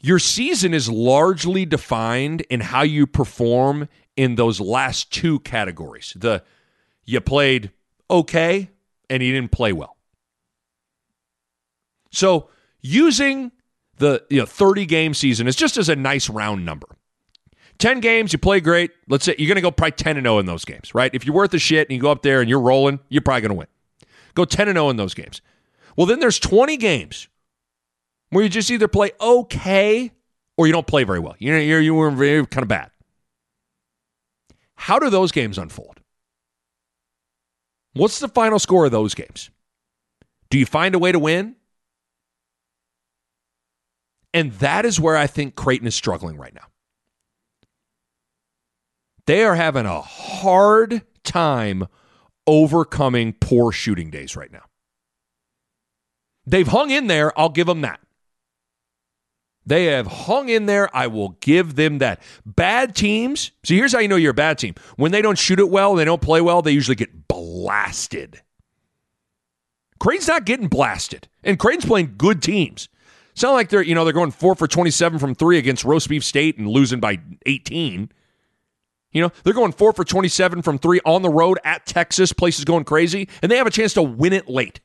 your 0.00 0.18
season 0.18 0.74
is 0.74 0.88
largely 0.88 1.64
defined 1.64 2.42
in 2.42 2.61
how 2.61 2.83
you 2.83 3.07
perform 3.07 3.88
in 4.16 4.35
those 4.35 4.61
last 4.61 5.12
two 5.12 5.40
categories. 5.40 6.12
The 6.16 6.42
you 7.05 7.20
played 7.20 7.70
okay 8.11 8.70
and 9.09 9.22
you 9.22 9.33
didn't 9.33 9.53
play 9.53 9.72
well. 9.72 9.96
So 12.11 12.48
using 12.81 13.53
the 13.98 14.24
you 14.31 14.40
know, 14.40 14.46
30 14.46 14.87
game 14.87 15.14
season 15.14 15.46
is 15.46 15.57
just 15.57 15.77
as 15.77 15.88
a 15.88 15.96
nice 15.96 16.29
round 16.29 16.64
number. 16.64 16.88
10 17.78 18.00
games, 18.00 18.32
you 18.32 18.38
play 18.38 18.60
great. 18.60 18.92
Let's 19.08 19.24
say 19.24 19.34
you're 19.38 19.48
going 19.48 19.56
to 19.56 19.62
go 19.62 19.70
probably 19.70 19.92
10 19.92 20.16
and 20.16 20.24
0 20.24 20.38
in 20.38 20.46
those 20.46 20.64
games, 20.64 20.94
right? 20.94 21.10
If 21.14 21.26
you're 21.26 21.34
worth 21.34 21.52
a 21.54 21.58
shit 21.58 21.88
and 21.88 21.96
you 21.96 22.00
go 22.00 22.10
up 22.10 22.22
there 22.22 22.40
and 22.40 22.48
you're 22.48 22.60
rolling, 22.60 23.00
you're 23.08 23.22
probably 23.22 23.42
going 23.42 23.50
to 23.50 23.56
win. 23.56 23.66
Go 24.34 24.44
10 24.44 24.68
and 24.68 24.76
0 24.76 24.90
in 24.90 24.96
those 24.96 25.14
games. 25.14 25.40
Well, 25.96 26.06
then 26.06 26.20
there's 26.20 26.38
20 26.38 26.76
games 26.76 27.28
where 28.30 28.42
you 28.42 28.48
just 28.48 28.70
either 28.70 28.88
play 28.88 29.12
okay 29.20 30.12
or 30.56 30.66
you 30.66 30.72
don't 30.72 30.87
play 30.87 31.04
very 31.04 31.20
well. 31.20 31.37
You're, 31.38 31.58
you're, 31.58 31.80
you 31.80 31.94
were 31.94 32.10
kind 32.46 32.62
of 32.62 32.68
bad. 32.68 32.90
How 34.76 34.98
do 34.98 35.10
those 35.10 35.32
games 35.32 35.58
unfold? 35.58 36.00
What's 37.94 38.18
the 38.18 38.28
final 38.28 38.58
score 38.58 38.84
of 38.84 38.92
those 38.92 39.14
games? 39.14 39.50
Do 40.50 40.58
you 40.58 40.66
find 40.66 40.94
a 40.94 40.98
way 40.98 41.12
to 41.12 41.18
win? 41.18 41.56
And 44.32 44.52
that 44.54 44.84
is 44.84 44.98
where 44.98 45.16
I 45.16 45.28
think 45.28 45.54
Creighton 45.54 45.87
is 45.87 45.94
struggling 45.94 46.37
right 46.37 46.54
now. 46.54 46.66
They 49.26 49.44
are 49.44 49.54
having 49.54 49.87
a 49.87 50.00
hard 50.00 51.02
time 51.22 51.87
overcoming 52.46 53.32
poor 53.40 53.72
shooting 53.72 54.10
days 54.10 54.37
right 54.37 54.52
now. 54.52 54.64
They've 56.46 56.68
hung 56.68 56.90
in 56.90 57.06
there. 57.06 57.38
I'll 57.38 57.48
give 57.48 57.66
them 57.66 57.80
that. 57.80 58.00
They 59.66 59.87
have 59.87 60.06
hung 60.06 60.50
in 60.50 60.66
there. 60.66 60.94
I 60.94 61.06
will 61.06 61.30
give 61.40 61.74
them 61.74 61.98
that. 61.98 62.22
Bad 62.44 62.94
teams. 62.94 63.50
See, 63.64 63.76
here's 63.76 63.92
how 63.92 64.00
you 64.00 64.08
know 64.08 64.16
you're 64.16 64.32
a 64.32 64.34
bad 64.34 64.58
team. 64.58 64.74
When 64.96 65.10
they 65.10 65.22
don't 65.22 65.38
shoot 65.38 65.58
it 65.58 65.70
well, 65.70 65.94
they 65.94 66.04
don't 66.04 66.20
play 66.20 66.42
well, 66.42 66.60
they 66.60 66.72
usually 66.72 66.96
get 66.96 67.28
blasted. 67.28 68.42
Creighton's 69.98 70.28
not 70.28 70.44
getting 70.44 70.68
blasted. 70.68 71.28
And 71.42 71.58
Creighton's 71.58 71.87
playing 71.87 72.16
good 72.18 72.42
teams. 72.42 72.90
Not 73.42 73.52
like 73.52 73.68
they're, 73.70 73.82
you 73.82 73.94
know, 73.94 74.04
they're 74.04 74.12
going 74.12 74.30
four 74.30 74.54
for 74.54 74.68
27 74.68 75.18
from 75.18 75.34
three 75.34 75.58
against 75.58 75.84
Roast 75.84 76.08
Beef 76.08 76.22
State 76.22 76.56
and 76.58 76.68
losing 76.68 77.00
by 77.00 77.18
18. 77.46 78.10
You 79.14 79.22
know, 79.22 79.31
they're 79.44 79.55
going 79.55 79.72
four 79.72 79.92
for 79.92 80.05
27 80.05 80.61
from 80.62 80.79
three 80.79 81.00
on 81.07 81.22
the 81.22 81.31
road 81.31 81.59
at 81.64 81.87
Texas. 81.87 82.33
Place 82.33 82.59
is 82.59 82.64
going 82.64 82.85
crazy, 82.85 83.29
and 83.40 83.50
they 83.50 83.57
have 83.57 83.66
a 83.66 83.70
chance 83.70 83.94
to 83.94 84.03
win 84.03 84.33
it 84.33 84.48
late. 84.48 84.81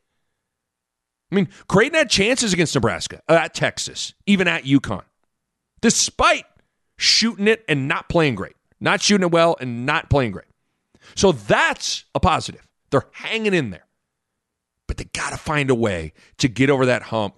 I 1.31 1.35
mean, 1.35 1.49
Creighton 1.67 1.97
had 1.97 2.09
chances 2.09 2.53
against 2.53 2.75
Nebraska, 2.75 3.21
uh, 3.27 3.33
at 3.33 3.53
Texas, 3.53 4.13
even 4.25 4.47
at 4.47 4.63
UConn, 4.63 5.03
despite 5.81 6.45
shooting 6.95 7.47
it 7.47 7.65
and 7.67 7.87
not 7.87 8.07
playing 8.07 8.35
great, 8.35 8.55
not 8.79 9.01
shooting 9.01 9.25
it 9.25 9.31
well 9.31 9.57
and 9.59 9.85
not 9.85 10.09
playing 10.09 10.31
great. 10.31 10.45
So 11.15 11.31
that's 11.31 12.05
a 12.13 12.19
positive. 12.19 12.67
They're 12.91 13.07
hanging 13.11 13.53
in 13.53 13.71
there, 13.71 13.85
but 14.87 14.97
they 14.97 15.05
got 15.05 15.31
to 15.31 15.37
find 15.37 15.69
a 15.69 15.75
way 15.75 16.13
to 16.37 16.47
get 16.47 16.69
over 16.69 16.85
that 16.85 17.03
hump 17.03 17.35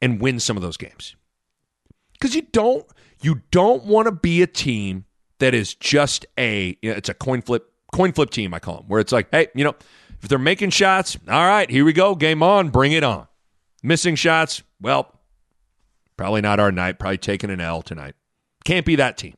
and 0.00 0.20
win 0.20 0.40
some 0.40 0.56
of 0.56 0.62
those 0.62 0.76
games. 0.76 1.16
Because 2.14 2.34
you 2.34 2.42
don't 2.42 2.86
you 3.22 3.42
don't 3.50 3.84
want 3.84 4.06
to 4.06 4.12
be 4.12 4.42
a 4.42 4.46
team 4.46 5.04
that 5.38 5.54
is 5.54 5.74
just 5.74 6.26
a 6.38 6.76
it's 6.82 7.08
a 7.08 7.14
coin 7.14 7.42
flip 7.42 7.72
coin 7.92 8.12
flip 8.12 8.30
team 8.30 8.54
I 8.54 8.58
call 8.58 8.78
them 8.78 8.84
where 8.88 9.00
it's 9.00 9.12
like 9.12 9.28
hey 9.30 9.48
you 9.54 9.64
know 9.64 9.74
if 10.20 10.28
they're 10.28 10.38
making 10.38 10.70
shots 10.70 11.16
all 11.28 11.46
right 11.46 11.68
here 11.68 11.84
we 11.84 11.92
go 11.92 12.14
game 12.14 12.42
on 12.42 12.70
bring 12.70 12.92
it 12.92 13.04
on. 13.04 13.26
Missing 13.82 14.14
shots 14.14 14.62
well 14.80 15.20
probably 16.16 16.40
not 16.40 16.60
our 16.60 16.72
night 16.72 16.98
probably 16.98 17.18
taking 17.18 17.50
an 17.50 17.60
L 17.60 17.82
tonight. 17.82 18.14
Can't 18.64 18.86
be 18.86 18.96
that 18.96 19.18
team 19.18 19.34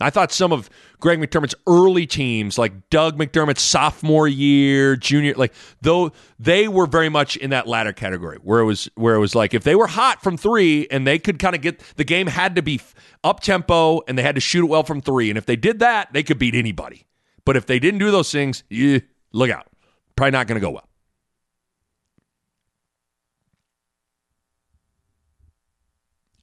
I 0.00 0.10
thought 0.10 0.30
some 0.30 0.52
of 0.52 0.70
Greg 1.00 1.18
McDermott's 1.18 1.56
early 1.66 2.06
teams, 2.06 2.56
like 2.56 2.88
Doug 2.88 3.18
McDermott's 3.18 3.62
sophomore 3.62 4.28
year, 4.28 4.94
junior, 4.94 5.34
like 5.34 5.52
though 5.80 6.12
they 6.38 6.68
were 6.68 6.86
very 6.86 7.08
much 7.08 7.36
in 7.36 7.50
that 7.50 7.66
latter 7.66 7.92
category 7.92 8.38
where 8.42 8.60
it 8.60 8.64
was 8.64 8.88
where 8.94 9.16
it 9.16 9.18
was 9.18 9.34
like 9.34 9.54
if 9.54 9.64
they 9.64 9.74
were 9.74 9.88
hot 9.88 10.22
from 10.22 10.36
three 10.36 10.86
and 10.90 11.06
they 11.06 11.18
could 11.18 11.40
kind 11.40 11.56
of 11.56 11.62
get 11.62 11.80
the 11.96 12.04
game 12.04 12.28
had 12.28 12.54
to 12.54 12.62
be 12.62 12.80
up 13.24 13.40
tempo 13.40 14.00
and 14.06 14.16
they 14.16 14.22
had 14.22 14.36
to 14.36 14.40
shoot 14.40 14.64
it 14.64 14.68
well 14.68 14.84
from 14.84 15.00
three, 15.00 15.30
and 15.30 15.38
if 15.38 15.46
they 15.46 15.56
did 15.56 15.80
that, 15.80 16.12
they 16.12 16.22
could 16.22 16.38
beat 16.38 16.54
anybody. 16.54 17.04
But 17.44 17.56
if 17.56 17.66
they 17.66 17.78
didn't 17.78 17.98
do 17.98 18.10
those 18.10 18.30
things, 18.30 18.62
yeah, 18.70 18.98
look 19.32 19.50
out, 19.50 19.66
probably 20.14 20.32
not 20.32 20.46
going 20.46 20.60
to 20.60 20.64
go 20.64 20.70
well. 20.70 20.87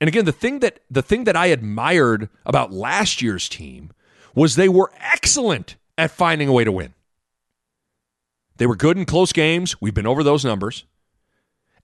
And 0.05 0.09
again, 0.09 0.25
the 0.25 0.31
thing 0.31 0.59
that 0.59 0.81
the 0.91 1.01
thing 1.01 1.23
that 1.23 1.35
I 1.35 1.47
admired 1.47 2.29
about 2.45 2.71
last 2.71 3.23
year's 3.23 3.49
team 3.49 3.89
was 4.35 4.53
they 4.53 4.69
were 4.69 4.91
excellent 4.99 5.77
at 5.97 6.11
finding 6.11 6.47
a 6.47 6.53
way 6.53 6.63
to 6.63 6.71
win. 6.71 6.93
They 8.57 8.67
were 8.67 8.75
good 8.75 8.99
in 8.99 9.05
close 9.05 9.33
games. 9.33 9.81
We've 9.81 9.95
been 9.95 10.05
over 10.05 10.21
those 10.21 10.45
numbers. 10.45 10.85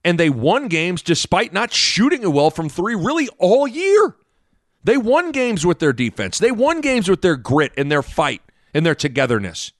And 0.04 0.20
they 0.20 0.30
won 0.30 0.68
games 0.68 1.02
despite 1.02 1.52
not 1.52 1.72
shooting 1.72 2.22
it 2.22 2.32
well 2.32 2.50
from 2.50 2.68
3 2.68 2.94
really 2.94 3.28
all 3.40 3.66
year. 3.66 4.14
They 4.84 4.96
won 4.96 5.32
games 5.32 5.66
with 5.66 5.80
their 5.80 5.92
defense. 5.92 6.38
They 6.38 6.52
won 6.52 6.80
games 6.80 7.08
with 7.08 7.22
their 7.22 7.34
grit 7.34 7.72
and 7.76 7.90
their 7.90 8.04
fight 8.04 8.42
and 8.72 8.86
their 8.86 8.94
togetherness. 8.94 9.72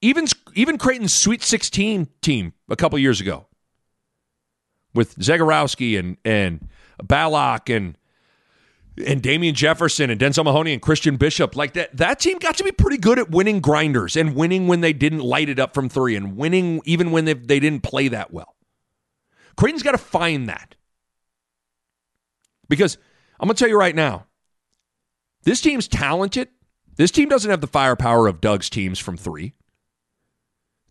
Even 0.00 0.26
even 0.56 0.78
Creighton's 0.78 1.14
Sweet 1.14 1.44
16 1.44 2.08
team 2.22 2.54
a 2.68 2.74
couple 2.74 2.98
years 2.98 3.20
ago 3.20 3.47
with 4.98 5.14
Zegarowski 5.16 5.96
and 5.96 6.16
and 6.24 6.68
Ballock 7.00 7.70
and 7.70 7.96
and 9.06 9.22
Damien 9.22 9.54
Jefferson 9.54 10.10
and 10.10 10.20
Denzel 10.20 10.44
Mahoney 10.44 10.72
and 10.72 10.82
Christian 10.82 11.16
Bishop, 11.16 11.54
like 11.54 11.74
that, 11.74 11.96
that 11.96 12.18
team 12.18 12.38
got 12.38 12.56
to 12.56 12.64
be 12.64 12.72
pretty 12.72 12.96
good 12.96 13.20
at 13.20 13.30
winning 13.30 13.60
grinders 13.60 14.16
and 14.16 14.34
winning 14.34 14.66
when 14.66 14.80
they 14.80 14.92
didn't 14.92 15.20
light 15.20 15.48
it 15.48 15.60
up 15.60 15.72
from 15.72 15.88
three 15.88 16.16
and 16.16 16.36
winning 16.36 16.82
even 16.84 17.12
when 17.12 17.24
they, 17.24 17.34
they 17.34 17.60
didn't 17.60 17.84
play 17.84 18.08
that 18.08 18.32
well. 18.32 18.56
Creighton's 19.56 19.84
got 19.84 19.92
to 19.92 19.98
find 19.98 20.48
that. 20.48 20.74
Because 22.68 22.98
I'm 23.38 23.46
going 23.46 23.54
to 23.54 23.58
tell 23.60 23.68
you 23.68 23.78
right 23.78 23.94
now, 23.94 24.26
This 25.44 25.60
team's 25.60 25.86
talented. 25.86 26.48
This 26.96 27.12
team 27.12 27.28
doesn't 27.28 27.50
have 27.50 27.60
the 27.60 27.68
firepower 27.68 28.26
of 28.26 28.40
Doug's 28.40 28.68
teams 28.68 28.98
from 28.98 29.16
three. 29.16 29.54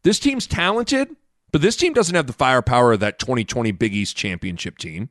This 0.03 0.17
team's 0.17 0.47
talented, 0.47 1.13
but 1.51 1.61
this 1.61 1.75
team 1.75 1.93
doesn't 1.93 2.15
have 2.15 2.27
the 2.27 2.33
firepower 2.33 2.93
of 2.93 2.99
that 2.99 3.19
2020 3.19 3.71
Big 3.71 3.93
East 3.93 4.15
championship 4.15 4.77
team. 4.77 5.09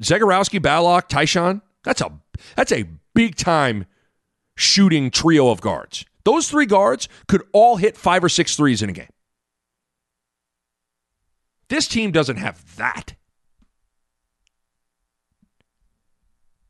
Zegarowski, 0.00 0.62
Ballock, 0.62 1.08
Ty-Shon, 1.08 1.60
that's 1.82 2.00
a 2.00 2.12
that's 2.56 2.72
a 2.72 2.84
big 3.14 3.36
time 3.36 3.86
shooting 4.56 5.10
trio 5.10 5.50
of 5.50 5.60
guards. 5.60 6.04
Those 6.24 6.48
three 6.48 6.66
guards 6.66 7.08
could 7.28 7.42
all 7.52 7.76
hit 7.76 7.96
five 7.96 8.24
or 8.24 8.28
six 8.28 8.56
threes 8.56 8.82
in 8.82 8.90
a 8.90 8.92
game. 8.92 9.08
This 11.68 11.86
team 11.86 12.12
doesn't 12.12 12.36
have 12.36 12.76
that. 12.76 13.14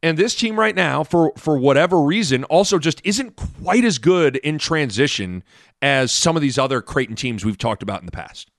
And 0.03 0.19
this 0.19 0.35
team 0.35 0.59
right 0.59 0.75
now, 0.75 1.03
for 1.03 1.33
for 1.37 1.57
whatever 1.57 2.01
reason, 2.01 2.45
also 2.45 2.79
just 2.79 3.01
isn't 3.05 3.37
quite 3.37 3.85
as 3.85 3.99
good 3.99 4.37
in 4.37 4.59
transition 4.59 5.43
as 5.81 6.13
some 6.13 6.37
of 6.37 6.43
these 6.43 6.59
other 6.59 6.83
Creighton 6.83 7.17
teams 7.17 7.45
we've 7.45 7.59
talked 7.59 7.83
about 7.83 8.01
in 8.01 8.07
the 8.07 8.13
past. 8.13 8.51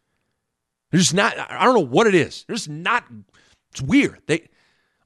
There's 0.96 1.08
just 1.08 1.14
not. 1.14 1.38
I 1.38 1.66
don't 1.66 1.74
know 1.74 1.82
what 1.82 2.08
it 2.08 2.16
is. 2.16 2.46
There's 2.48 2.70
not. 2.70 3.04
It's 3.72 3.82
weird. 3.82 4.22
They 4.28 4.48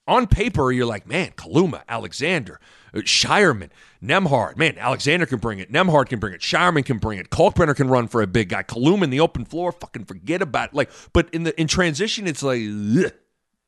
on 0.08 0.28
paper, 0.28 0.72
you're 0.72 0.86
like, 0.86 1.08
man, 1.08 1.32
Kaluma, 1.32 1.82
Alexander, 1.90 2.60
uh, 2.94 3.00
Scheierman, 3.00 3.72
Nembhard. 4.00 4.56
Man, 4.56 4.78
Alexander 4.78 5.26
can 5.26 5.40
bring 5.40 5.58
it. 5.58 5.72
Nembhard 5.72 6.08
can 6.08 6.20
bring 6.20 6.36
it. 6.36 6.42
Scheierman 6.42 6.86
can 6.86 7.00
bring 7.00 7.18
it. 7.18 7.32
Kalkbrenner 7.32 7.76
can 7.76 7.88
run 7.88 8.08
for 8.08 8.22
a 8.22 8.28
big 8.28 8.50
guy. 8.50 8.62
Kaluma 8.62 9.06
in 9.06 9.10
the 9.10 9.20
open 9.20 9.46
floor, 9.46 9.72
fucking 9.72 10.06
forget 10.06 10.44
about 10.44 10.70
it. 10.70 10.76
Like, 10.76 10.92
but 11.12 11.28
in 11.34 11.42
the 11.42 11.60
in 11.60 11.66
transition, 11.66 12.28
it's 12.28 12.44
like, 12.44 12.62
ugh. 12.62 13.12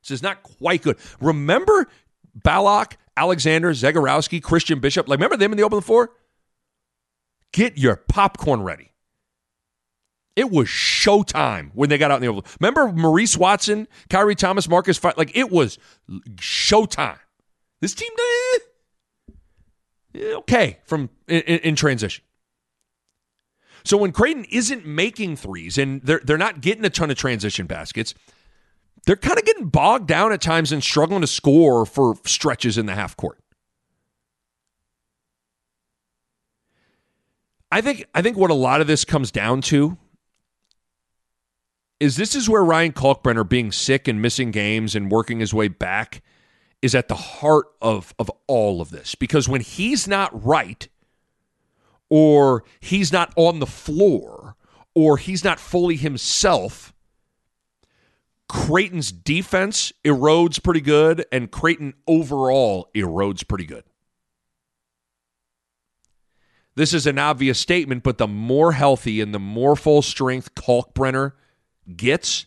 it's 0.02 0.10
just 0.10 0.22
not 0.22 0.44
quite 0.44 0.84
good. 0.84 0.98
Remember 1.22 1.88
Ballock, 2.36 2.98
Alexander, 3.18 3.72
Zegarowski, 3.72 4.44
Christian 4.44 4.80
Bishop. 4.80 5.10
Like, 5.10 5.18
remember 5.18 5.38
them 5.38 5.54
in 5.54 5.58
the 5.58 5.64
open 5.64 5.82
floor? 5.82 6.12
Get 7.52 7.80
your 7.80 7.96
popcorn 7.96 8.62
ready. 8.62 8.91
It 10.36 10.50
was 10.50 10.68
showtime 10.68 11.72
when 11.74 11.90
they 11.90 11.98
got 11.98 12.12
out 12.12 12.16
in 12.16 12.22
the 12.22 12.28
open. 12.28 12.50
Remember 12.60 12.92
Maurice 12.92 13.38
Watson, 13.38 13.88
Khyri 14.10 14.36
Thomas, 14.36 14.68
Marcus 14.70 14.98
Fight? 14.98 15.18
Like, 15.18 15.36
it 15.36 15.52
was 15.52 15.78
showtime. 16.36 17.20
This 17.82 17.94
team, 17.94 18.12
eh, 20.16 20.34
okay, 20.36 20.80
from 20.86 21.10
in, 21.28 21.42
in 21.42 21.76
transition. 21.76 22.24
So 23.84 23.98
when 23.98 24.12
Creighton 24.12 24.46
isn't 24.46 24.86
making 24.86 25.36
threes 25.36 25.78
and 25.78 26.02
they're 26.04 26.22
they're 26.24 26.38
not 26.38 26.62
getting 26.62 26.86
a 26.86 26.90
ton 26.90 27.10
of 27.10 27.18
transition 27.18 27.66
baskets, 27.66 28.14
they're 29.06 29.16
kind 29.16 29.40
of 29.40 29.46
getting 29.46 29.68
bogged 29.68 30.08
down 30.08 30.32
at 30.32 30.42
times 30.42 30.72
and 30.72 30.84
struggling 30.84 31.22
to 31.22 31.28
score 31.28 31.86
for 31.86 32.16
stretches 32.26 32.78
in 32.78 32.86
the 32.86 32.94
half 32.94 33.18
court. 33.18 33.40
I 37.72 37.82
think 37.82 38.06
I 38.14 38.22
think 38.22 38.38
what 38.38 38.52
a 38.52 38.56
lot 38.56 38.82
of 38.82 38.88
this 38.88 39.06
comes 39.06 39.32
down 39.32 39.62
to 39.64 39.98
is 42.02 42.16
this 42.16 42.36
is 42.36 42.50
where 42.50 42.66
Ryan 42.66 42.94
Kalkbrenner 42.94 43.48
being 43.48 43.72
sick 43.72 44.08
and 44.08 44.20
missing 44.20 44.50
games 44.50 44.96
and 44.96 45.12
working 45.12 45.40
his 45.40 45.54
way 45.54 45.68
back 45.68 46.24
is 46.82 46.96
at 46.96 47.08
the 47.08 47.16
heart 47.16 47.68
of 47.80 48.16
of 48.18 48.32
all 48.48 48.82
of 48.82 48.90
this 48.90 49.14
because 49.14 49.48
when 49.48 49.62
he's 49.62 50.08
not 50.08 50.44
right 50.44 50.88
or 52.10 52.64
he's 52.80 53.14
not 53.14 53.32
on 53.36 53.60
the 53.60 53.68
floor 53.68 54.56
or 54.96 55.18
he's 55.18 55.44
not 55.44 55.60
fully 55.60 55.96
himself 55.96 56.92
Creighton's 58.50 59.14
defense 59.14 59.94
erodes 60.04 60.62
pretty 60.62 60.82
good, 60.82 61.26
and 61.32 61.50
Creighton 61.50 61.94
overall 62.06 62.90
erodes 62.94 63.48
pretty 63.48 63.66
good. 63.66 63.86
This 66.76 66.94
is 66.94 67.08
an 67.08 67.18
obvious 67.18 67.60
statement, 67.60 68.04
but 68.04 68.18
the 68.18 68.28
more 68.28 68.74
healthy 68.74 69.22
and 69.22 69.34
the 69.34 69.40
more 69.40 69.78
full 69.78 70.02
strength 70.02 70.54
Kalkbrenner 70.54 71.32
gets, 71.98 72.46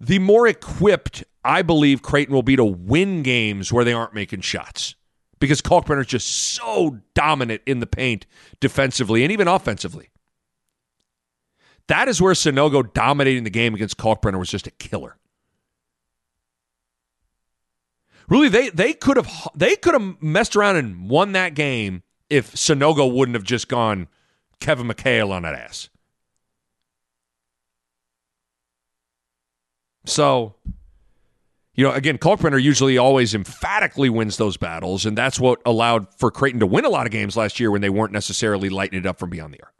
the 0.00 0.18
more 0.18 0.46
equipped 0.46 1.24
I 1.44 1.62
believe 1.62 2.02
Creighton 2.02 2.34
will 2.34 2.42
be 2.42 2.56
to 2.56 2.64
win 2.64 3.22
games 3.22 3.72
where 3.72 3.84
they 3.84 3.92
aren't 3.92 4.14
making 4.14 4.42
shots. 4.42 4.94
Because 5.40 5.62
Kalkbrenner 5.62 6.00
is 6.00 6.08
just 6.08 6.28
so 6.28 6.98
dominant 7.14 7.62
in 7.64 7.78
the 7.78 7.86
paint 7.86 8.26
defensively 8.60 9.22
and 9.22 9.30
even 9.30 9.46
offensively. 9.46 10.10
That 11.86 12.08
is 12.08 12.20
where 12.20 12.34
Sanogo 12.34 12.92
dominating 12.92 13.44
the 13.44 13.50
game 13.50 13.74
against 13.74 13.96
Kalkbrenner 13.96 14.38
was 14.38 14.50
just 14.50 14.66
a 14.66 14.72
killer. 14.72 15.16
Really, 18.28 18.48
they 18.48 18.68
they 18.68 18.92
could 18.92 19.16
have 19.16 19.48
they 19.54 19.74
could 19.76 19.94
have 19.94 20.22
messed 20.22 20.54
around 20.54 20.76
and 20.76 21.08
won 21.08 21.32
that 21.32 21.54
game 21.54 22.02
if 22.28 22.52
Sanogo 22.54 23.10
wouldn't 23.10 23.36
have 23.36 23.44
just 23.44 23.68
gone 23.68 24.08
Kevin 24.60 24.86
McHale 24.86 25.30
on 25.30 25.42
that 25.44 25.54
ass. 25.54 25.88
So, 30.08 30.54
you 31.74 31.84
know, 31.84 31.92
again, 31.92 32.18
Kalkbrenner 32.18 32.62
usually 32.62 32.98
always 32.98 33.34
emphatically 33.34 34.10
wins 34.10 34.36
those 34.36 34.56
battles, 34.56 35.06
and 35.06 35.16
that's 35.16 35.38
what 35.38 35.60
allowed 35.64 36.12
for 36.18 36.30
Creighton 36.30 36.60
to 36.60 36.66
win 36.66 36.84
a 36.84 36.88
lot 36.88 37.06
of 37.06 37.12
games 37.12 37.36
last 37.36 37.60
year 37.60 37.70
when 37.70 37.80
they 37.80 37.90
weren't 37.90 38.12
necessarily 38.12 38.68
lighting 38.68 38.98
it 38.98 39.06
up 39.06 39.18
from 39.18 39.30
beyond 39.30 39.54
the 39.54 39.62
arc. 39.62 39.74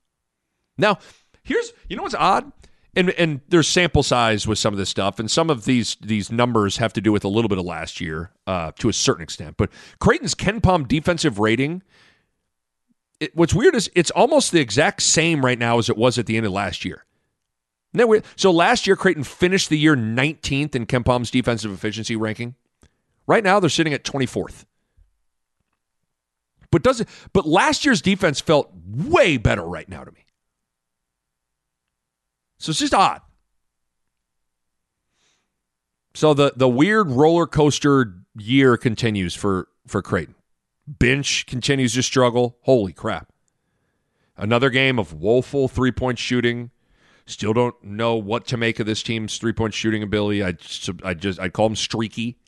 Now, 0.76 0.98
Here's 1.48 1.72
you 1.88 1.96
know 1.96 2.02
what's 2.02 2.14
odd? 2.14 2.52
And 2.94 3.10
and 3.10 3.40
there's 3.48 3.66
sample 3.66 4.02
size 4.02 4.46
with 4.46 4.58
some 4.58 4.74
of 4.74 4.78
this 4.78 4.90
stuff, 4.90 5.18
and 5.18 5.30
some 5.30 5.48
of 5.48 5.64
these 5.64 5.96
these 6.02 6.30
numbers 6.30 6.76
have 6.76 6.92
to 6.92 7.00
do 7.00 7.10
with 7.10 7.24
a 7.24 7.28
little 7.28 7.48
bit 7.48 7.56
of 7.56 7.64
last 7.64 8.02
year 8.02 8.32
uh, 8.46 8.72
to 8.78 8.90
a 8.90 8.92
certain 8.92 9.22
extent. 9.22 9.56
But 9.56 9.70
Creighton's 9.98 10.34
KenPom 10.34 10.86
defensive 10.86 11.38
rating. 11.38 11.82
It, 13.18 13.34
what's 13.34 13.54
weird 13.54 13.74
is 13.74 13.90
it's 13.94 14.10
almost 14.10 14.52
the 14.52 14.60
exact 14.60 15.02
same 15.02 15.42
right 15.44 15.58
now 15.58 15.78
as 15.78 15.88
it 15.88 15.96
was 15.96 16.18
at 16.18 16.26
the 16.26 16.36
end 16.36 16.44
of 16.44 16.52
last 16.52 16.84
year. 16.84 17.04
So 18.36 18.50
last 18.50 18.86
year, 18.86 18.96
Creighton 18.96 19.24
finished 19.24 19.68
the 19.68 19.78
year 19.78 19.96
19th 19.96 20.74
in 20.74 20.86
KenPom's 20.86 21.30
defensive 21.30 21.72
efficiency 21.72 22.16
ranking. 22.16 22.54
Right 23.26 23.42
now, 23.42 23.60
they're 23.60 23.70
sitting 23.70 23.92
at 23.92 24.04
24th. 24.04 24.64
But 26.70 26.82
does 26.82 27.00
it, 27.00 27.08
but 27.32 27.46
last 27.46 27.84
year's 27.84 28.02
defense 28.02 28.40
felt 28.40 28.70
way 28.86 29.36
better 29.38 29.64
right 29.64 29.88
now 29.88 30.04
to 30.04 30.12
me. 30.12 30.26
So 32.58 32.70
it's 32.70 32.78
just 32.78 32.94
odd. 32.94 33.22
So 36.14 36.34
the 36.34 36.52
the 36.56 36.68
weird 36.68 37.10
roller 37.10 37.46
coaster 37.46 38.16
year 38.36 38.76
continues 38.76 39.34
for 39.34 39.68
for 39.86 40.02
Creighton. 40.02 40.34
Bench 40.86 41.46
continues 41.46 41.94
to 41.94 42.02
struggle. 42.02 42.58
Holy 42.62 42.92
crap. 42.92 43.32
Another 44.36 44.68
game 44.68 44.98
of 44.98 45.12
woeful 45.12 45.68
three 45.68 45.92
point 45.92 46.18
shooting. 46.18 46.70
Still 47.28 47.52
don't 47.52 47.84
know 47.84 48.14
what 48.14 48.46
to 48.46 48.56
make 48.56 48.80
of 48.80 48.86
this 48.86 49.02
team's 49.02 49.36
three 49.36 49.52
point 49.52 49.74
shooting 49.74 50.02
ability. 50.02 50.42
I 50.42 50.54
I 51.04 51.12
just 51.12 51.38
I'd 51.38 51.52
call 51.52 51.66
him 51.66 51.76
streaky. 51.76 52.38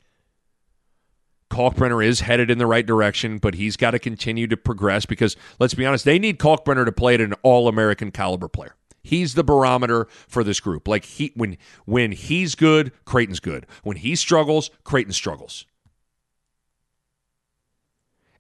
Kalkbrenner 1.51 2.03
is 2.05 2.21
headed 2.21 2.51
in 2.51 2.57
the 2.57 2.67
right 2.67 2.87
direction, 2.87 3.37
but 3.37 3.55
he's 3.55 3.77
got 3.77 3.91
to 3.91 3.99
continue 3.99 4.47
to 4.47 4.57
progress 4.57 5.05
because 5.05 5.37
let's 5.59 5.75
be 5.75 5.85
honest, 5.85 6.07
they 6.07 6.19
need 6.19 6.39
Kalkbrenner 6.39 6.87
to 6.87 6.93
play 6.93 7.13
at 7.13 7.21
an 7.21 7.35
all 7.43 7.69
American 7.69 8.11
caliber 8.11 8.49
player. 8.49 8.75
He's 9.03 9.35
the 9.35 9.45
barometer 9.45 10.07
for 10.27 10.43
this 10.43 10.61
group. 10.61 10.89
Like 10.89 11.05
he 11.05 11.33
when 11.35 11.59
when 11.85 12.13
he's 12.13 12.55
good, 12.55 12.91
Creighton's 13.05 13.41
good. 13.41 13.67
When 13.83 13.99
he 13.99 14.17
struggles, 14.17 14.71
Creighton 14.83 15.13
struggles. 15.13 15.67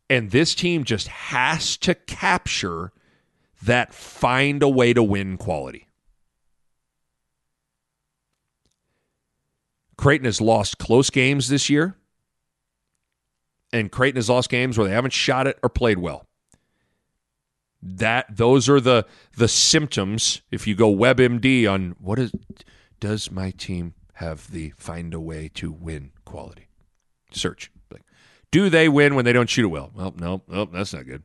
And 0.09 0.31
this 0.31 0.55
team 0.55 0.85
just 0.85 1.09
has 1.09 1.76
to 1.79 1.94
capture 1.94 2.92
that 3.62 3.92
find 3.92 4.62
a 4.62 4.68
way 4.70 4.94
to 4.94 5.03
win 5.03 5.37
quality. 5.37 5.87
Creighton 10.00 10.24
has 10.24 10.40
lost 10.40 10.78
close 10.78 11.10
games 11.10 11.50
this 11.50 11.68
year. 11.68 11.94
And 13.70 13.92
Creighton 13.92 14.16
has 14.16 14.30
lost 14.30 14.48
games 14.48 14.78
where 14.78 14.88
they 14.88 14.94
haven't 14.94 15.12
shot 15.12 15.46
it 15.46 15.58
or 15.62 15.68
played 15.68 15.98
well. 15.98 16.24
That 17.82 18.34
those 18.34 18.66
are 18.66 18.80
the 18.80 19.04
the 19.36 19.46
symptoms. 19.46 20.40
If 20.50 20.66
you 20.66 20.74
go 20.74 20.90
webmd 20.90 21.70
on 21.70 21.96
what 22.00 22.18
is 22.18 22.32
does 22.98 23.30
my 23.30 23.50
team 23.50 23.92
have 24.14 24.50
the 24.50 24.70
find 24.70 25.12
a 25.12 25.20
way 25.20 25.51
to 25.55 25.70
win 25.70 26.12
quality? 26.24 26.68
Search. 27.30 27.70
Like, 27.92 28.03
do 28.51 28.70
they 28.70 28.88
win 28.88 29.14
when 29.14 29.26
they 29.26 29.34
don't 29.34 29.51
shoot 29.51 29.64
it 29.64 29.68
well? 29.68 29.90
Well 29.94 30.14
no 30.16 30.42
nope, 30.48 30.70
that's 30.72 30.94
not 30.94 31.07
good. 31.07 31.24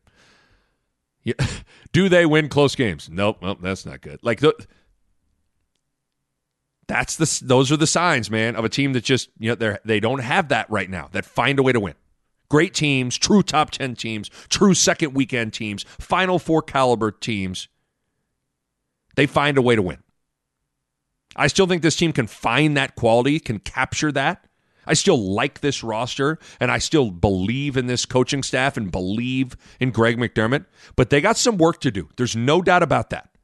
Yeah. 1.23 1.35
do 1.93 2.09
they 2.09 2.25
win 2.25 2.49
close 2.49 2.75
games? 2.75 3.09
Nope 3.09 3.37
well, 3.41 3.55
that's 3.55 3.85
not 3.85 4.01
good. 4.01 4.19
Like 4.21 4.41
the 4.41 4.53
that's 6.87 7.15
the 7.15 7.41
those 7.45 7.71
are 7.71 7.77
the 7.77 7.87
signs 7.87 8.29
man 8.29 8.55
of 8.55 8.63
a 8.63 8.69
team 8.69 8.93
that 8.93 9.03
just 9.03 9.29
you 9.39 9.49
know 9.49 9.55
they 9.55 9.77
they 9.85 9.99
don't 9.99 10.19
have 10.19 10.49
that 10.49 10.69
right 10.69 10.89
now 10.89 11.09
that 11.11 11.25
find 11.25 11.57
a 11.59 11.63
way 11.63 11.71
to 11.71 11.79
win 11.79 11.95
Great 12.49 12.73
teams, 12.73 13.17
true 13.17 13.41
top 13.41 13.71
10 13.71 13.95
teams, 13.95 14.29
true 14.49 14.73
second 14.73 15.13
weekend 15.13 15.53
teams, 15.53 15.83
final 15.99 16.39
four 16.39 16.61
caliber 16.61 17.11
teams. 17.11 17.67
They 19.15 19.25
find 19.25 19.57
a 19.57 19.61
way 19.61 19.75
to 19.75 19.81
win. 19.81 20.03
I 21.35 21.47
still 21.47 21.67
think 21.67 21.81
this 21.81 21.95
team 21.95 22.13
can 22.13 22.27
find 22.27 22.77
that 22.77 22.95
quality, 22.95 23.39
can 23.39 23.59
capture 23.59 24.11
that. 24.11 24.45
I 24.87 24.93
still 24.93 25.17
like 25.17 25.61
this 25.61 25.83
roster 25.83 26.37
and 26.59 26.71
I 26.71 26.77
still 26.77 27.09
believe 27.09 27.75
in 27.75 27.87
this 27.87 28.05
coaching 28.05 28.43
staff 28.43 28.77
and 28.77 28.91
believe 28.91 29.57
in 29.79 29.89
Greg 29.89 30.17
McDermott, 30.17 30.65
but 30.95 31.09
they 31.09 31.21
got 31.21 31.37
some 31.37 31.57
work 31.57 31.81
to 31.81 31.91
do. 31.91 32.09
There's 32.17 32.35
no 32.35 32.61
doubt 32.61 32.83
about 32.83 33.09
that. 33.09 33.34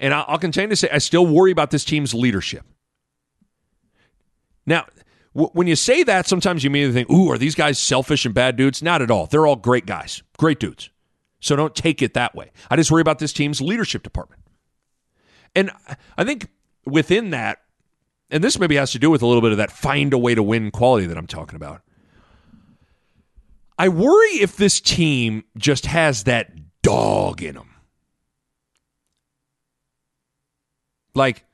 And 0.00 0.14
I'll 0.14 0.38
continue 0.38 0.68
to 0.70 0.76
say 0.76 0.88
I 0.92 0.98
still 0.98 1.26
worry 1.26 1.50
about 1.50 1.70
this 1.70 1.84
team's 1.84 2.14
leadership. 2.14 2.64
Now, 4.64 4.86
when 5.32 5.66
you 5.66 5.76
say 5.76 6.02
that, 6.02 6.26
sometimes 6.26 6.62
you 6.62 6.70
immediately 6.70 6.94
think, 7.02 7.10
ooh, 7.10 7.30
are 7.30 7.38
these 7.38 7.54
guys 7.54 7.78
selfish 7.78 8.24
and 8.24 8.34
bad 8.34 8.56
dudes? 8.56 8.82
Not 8.82 9.02
at 9.02 9.10
all. 9.10 9.26
They're 9.26 9.46
all 9.46 9.56
great 9.56 9.86
guys, 9.86 10.22
great 10.36 10.60
dudes. 10.60 10.90
So 11.40 11.56
don't 11.56 11.74
take 11.74 12.02
it 12.02 12.14
that 12.14 12.34
way. 12.34 12.50
I 12.70 12.76
just 12.76 12.90
worry 12.90 13.00
about 13.00 13.18
this 13.18 13.32
team's 13.32 13.60
leadership 13.60 14.02
department. 14.02 14.42
And 15.54 15.70
I 16.16 16.24
think 16.24 16.48
within 16.84 17.30
that, 17.30 17.58
and 18.30 18.44
this 18.44 18.58
maybe 18.58 18.76
has 18.76 18.92
to 18.92 18.98
do 18.98 19.10
with 19.10 19.22
a 19.22 19.26
little 19.26 19.40
bit 19.40 19.52
of 19.52 19.58
that 19.58 19.70
find 19.70 20.12
a 20.12 20.18
way 20.18 20.34
to 20.34 20.42
win 20.42 20.70
quality 20.70 21.06
that 21.06 21.16
I'm 21.16 21.26
talking 21.26 21.56
about. 21.56 21.82
I 23.78 23.88
worry 23.88 24.40
if 24.40 24.56
this 24.56 24.80
team 24.80 25.44
just 25.56 25.86
has 25.86 26.24
that 26.24 26.50
dog 26.82 27.42
in 27.42 27.54
them. 27.54 27.70
Like, 31.14 31.44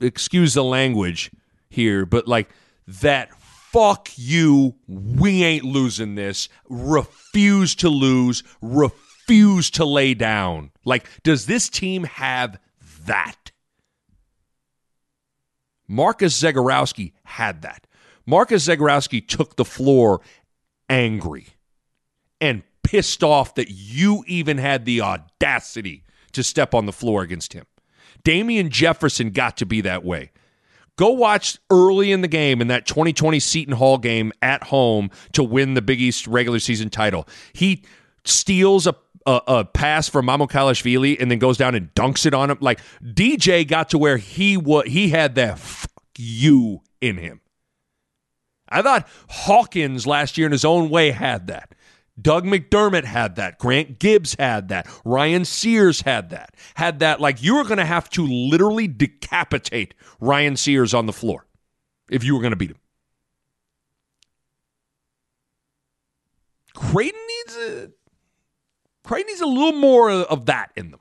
excuse 0.00 0.54
the 0.54 0.64
language 0.64 1.30
here, 1.68 2.06
but 2.06 2.28
like 2.28 2.50
that 2.86 3.30
fuck 3.76 4.08
you, 4.16 4.74
we 4.86 5.42
ain't 5.42 5.64
losing 5.64 6.14
this, 6.14 6.48
refuse 6.68 7.74
to 7.74 7.88
lose, 7.88 8.42
refuse 8.62 9.70
to 9.70 9.84
lay 9.84 10.14
down. 10.14 10.70
Like, 10.84 11.06
does 11.22 11.46
this 11.46 11.68
team 11.68 12.04
have 12.04 12.58
that? 13.04 13.50
Marcus 15.88 16.40
Zegarowski 16.40 17.12
had 17.24 17.62
that. 17.62 17.86
Marcus 18.24 18.66
Zegarowski 18.66 19.26
took 19.26 19.56
the 19.56 19.64
floor 19.64 20.20
angry 20.88 21.48
and 22.40 22.62
pissed 22.82 23.22
off 23.22 23.54
that 23.56 23.70
you 23.70 24.24
even 24.26 24.58
had 24.58 24.84
the 24.84 25.00
audacity 25.00 26.04
to 26.32 26.42
step 26.42 26.74
on 26.74 26.86
the 26.86 26.92
floor 26.92 27.22
against 27.22 27.52
him. 27.52 27.66
Damian 28.26 28.70
Jefferson 28.70 29.30
got 29.30 29.56
to 29.58 29.66
be 29.66 29.82
that 29.82 30.04
way. 30.04 30.32
Go 30.96 31.10
watch 31.10 31.58
early 31.70 32.10
in 32.10 32.22
the 32.22 32.28
game 32.28 32.60
in 32.60 32.66
that 32.66 32.84
2020 32.84 33.38
Seton 33.38 33.74
Hall 33.74 33.98
game 33.98 34.32
at 34.42 34.64
home 34.64 35.12
to 35.34 35.44
win 35.44 35.74
the 35.74 35.82
Big 35.82 36.00
East 36.00 36.26
regular 36.26 36.58
season 36.58 36.90
title. 36.90 37.28
He 37.52 37.84
steals 38.24 38.88
a 38.88 38.96
a, 39.26 39.40
a 39.46 39.64
pass 39.64 40.08
from 40.08 40.26
Mamukelashvili 40.26 41.20
and 41.20 41.30
then 41.30 41.38
goes 41.38 41.56
down 41.56 41.76
and 41.76 41.92
dunks 41.94 42.26
it 42.26 42.34
on 42.34 42.50
him. 42.50 42.58
Like 42.60 42.80
DJ 43.00 43.66
got 43.66 43.90
to 43.90 43.98
where 43.98 44.16
he 44.16 44.56
was, 44.56 44.86
he 44.86 45.10
had 45.10 45.36
that 45.36 45.60
fuck 45.60 45.90
you 46.16 46.82
in 47.00 47.18
him. 47.18 47.40
I 48.68 48.82
thought 48.82 49.08
Hawkins 49.28 50.04
last 50.04 50.36
year 50.36 50.46
in 50.46 50.52
his 50.52 50.64
own 50.64 50.90
way 50.90 51.12
had 51.12 51.46
that. 51.46 51.74
Doug 52.20 52.44
McDermott 52.44 53.04
had 53.04 53.36
that. 53.36 53.58
Grant 53.58 53.98
Gibbs 53.98 54.36
had 54.38 54.68
that. 54.68 54.88
Ryan 55.04 55.44
Sears 55.44 56.00
had 56.00 56.30
that. 56.30 56.54
Had 56.74 57.00
that 57.00 57.20
like 57.20 57.42
you 57.42 57.56
were 57.56 57.64
going 57.64 57.78
to 57.78 57.84
have 57.84 58.08
to 58.10 58.26
literally 58.26 58.88
decapitate 58.88 59.94
Ryan 60.20 60.56
Sears 60.56 60.94
on 60.94 61.06
the 61.06 61.12
floor 61.12 61.46
if 62.10 62.24
you 62.24 62.34
were 62.34 62.40
going 62.40 62.52
to 62.52 62.56
beat 62.56 62.70
him. 62.70 62.78
Creighton 66.74 67.20
needs 67.28 67.56
a 67.56 67.90
Creighton 69.02 69.28
needs 69.28 69.40
a 69.40 69.46
little 69.46 69.72
more 69.72 70.10
of 70.10 70.46
that 70.46 70.72
in 70.76 70.90
them. 70.90 71.00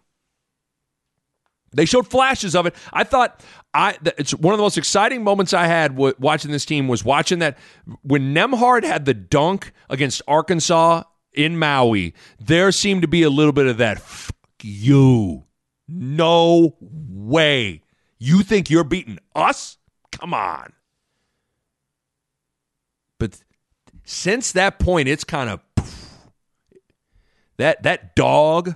They 1.75 1.85
showed 1.85 2.07
flashes 2.07 2.55
of 2.55 2.65
it. 2.65 2.75
I 2.93 3.03
thought 3.03 3.43
I 3.73 3.97
it's 4.17 4.33
one 4.33 4.53
of 4.53 4.57
the 4.57 4.63
most 4.63 4.77
exciting 4.77 5.23
moments 5.23 5.53
I 5.53 5.67
had 5.67 5.97
watching 5.97 6.51
this 6.51 6.65
team 6.65 6.87
was 6.87 7.03
watching 7.03 7.39
that 7.39 7.57
when 8.01 8.33
Nembhard 8.33 8.83
had 8.83 9.05
the 9.05 9.13
dunk 9.13 9.73
against 9.89 10.21
Arkansas 10.27 11.03
in 11.33 11.59
Maui. 11.59 12.13
There 12.39 12.71
seemed 12.71 13.01
to 13.01 13.07
be 13.07 13.23
a 13.23 13.29
little 13.29 13.51
bit 13.51 13.67
of 13.67 13.77
that. 13.77 13.99
Fuck 13.99 14.35
you, 14.63 15.43
no 15.87 16.77
way. 16.79 17.81
You 18.17 18.41
think 18.41 18.69
you're 18.69 18.85
beating 18.85 19.19
us? 19.35 19.77
Come 20.13 20.33
on. 20.33 20.71
But 23.19 23.43
since 24.05 24.53
that 24.53 24.79
point, 24.79 25.09
it's 25.09 25.25
kind 25.25 25.49
of 25.49 25.59
that 27.57 27.83
that 27.83 28.15
dog, 28.15 28.75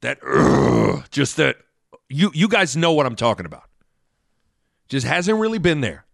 that 0.00 0.18
just 1.10 1.36
that 1.36 1.56
you 2.08 2.30
you 2.34 2.48
guys 2.48 2.76
know 2.76 2.92
what 2.92 3.06
I'm 3.06 3.16
talking 3.16 3.46
about. 3.46 3.64
Just 4.88 5.06
hasn't 5.06 5.38
really 5.38 5.58
been 5.58 5.80
there. 5.80 6.06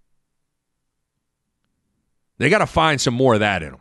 They 2.39 2.51
got 2.51 2.59
to 2.59 2.67
find 2.67 3.01
some 3.01 3.15
more 3.15 3.35
of 3.35 3.41
that 3.41 3.63
in 3.63 3.71
them. 3.71 3.81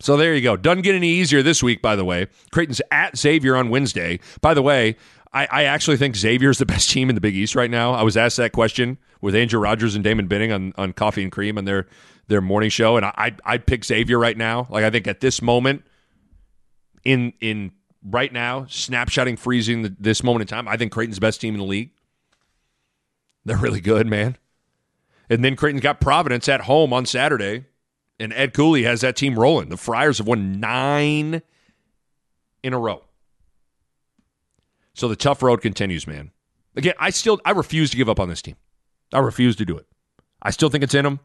So 0.00 0.16
there 0.16 0.34
you 0.34 0.40
go. 0.40 0.56
Doesn't 0.56 0.82
get 0.82 0.94
any 0.94 1.10
easier 1.10 1.42
this 1.42 1.62
week, 1.62 1.82
by 1.82 1.94
the 1.94 2.04
way. 2.06 2.28
Creighton's 2.50 2.80
at 2.90 3.18
Xavier 3.18 3.54
on 3.54 3.68
Wednesday. 3.68 4.18
By 4.40 4.54
the 4.54 4.62
way, 4.62 4.96
I, 5.32 5.46
I 5.50 5.64
actually 5.64 5.98
think 5.98 6.16
Xavier's 6.16 6.56
the 6.56 6.66
best 6.74 6.90
team 6.90 7.10
in 7.10 7.14
the 7.14 7.20
Big 7.20 7.36
East 7.36 7.54
right 7.54 7.70
now. 7.70 7.92
I 7.92 8.02
was 8.02 8.16
asked 8.16 8.38
that 8.38 8.52
question 8.52 8.96
with 9.20 9.34
Andrew 9.34 9.60
Rogers 9.60 9.94
and 9.94 10.02
Damon 10.02 10.26
Benning 10.26 10.52
on, 10.52 10.72
on 10.78 10.94
Coffee 10.94 11.22
and 11.22 11.30
Cream 11.30 11.58
on 11.58 11.64
their 11.66 11.86
their 12.28 12.40
morning 12.40 12.70
show, 12.70 12.96
and 12.96 13.04
I 13.04 13.12
I'd, 13.16 13.40
I'd 13.44 13.66
pick 13.66 13.84
Xavier 13.84 14.18
right 14.18 14.36
now. 14.36 14.68
Like 14.70 14.84
I 14.84 14.90
think 14.90 15.06
at 15.06 15.20
this 15.20 15.42
moment, 15.42 15.84
in 17.04 17.32
in 17.40 17.72
right 18.04 18.32
now, 18.32 18.62
snapshotting, 18.62 19.38
freezing 19.38 19.82
the, 19.82 19.94
this 19.98 20.22
moment 20.22 20.42
in 20.42 20.48
time, 20.48 20.68
I 20.68 20.76
think 20.76 20.92
Creighton's 20.92 21.16
the 21.16 21.20
best 21.20 21.40
team 21.40 21.54
in 21.54 21.60
the 21.60 21.66
league. 21.66 21.90
They're 23.44 23.56
really 23.56 23.80
good, 23.80 24.06
man. 24.06 24.36
And 25.28 25.44
then 25.44 25.56
Creighton's 25.56 25.82
got 25.82 26.00
Providence 26.00 26.48
at 26.48 26.62
home 26.62 26.92
on 26.92 27.06
Saturday, 27.06 27.66
and 28.18 28.32
Ed 28.32 28.52
Cooley 28.52 28.82
has 28.82 29.00
that 29.00 29.16
team 29.16 29.38
rolling. 29.38 29.68
The 29.68 29.76
Friars 29.76 30.18
have 30.18 30.26
won 30.26 30.60
nine 30.60 31.42
in 32.62 32.72
a 32.72 32.78
row. 32.78 33.04
So 34.94 35.08
the 35.08 35.16
tough 35.16 35.42
road 35.42 35.62
continues, 35.62 36.06
man. 36.06 36.32
Again, 36.76 36.94
I 36.98 37.10
still 37.10 37.40
I 37.44 37.52
refuse 37.52 37.90
to 37.90 37.96
give 37.96 38.08
up 38.08 38.20
on 38.20 38.28
this 38.28 38.42
team. 38.42 38.56
I 39.12 39.18
refuse 39.18 39.56
to 39.56 39.64
do 39.64 39.76
it. 39.76 39.86
I 40.42 40.50
still 40.50 40.68
think 40.68 40.84
it's 40.84 40.94
in 40.94 41.04
them. 41.04 41.20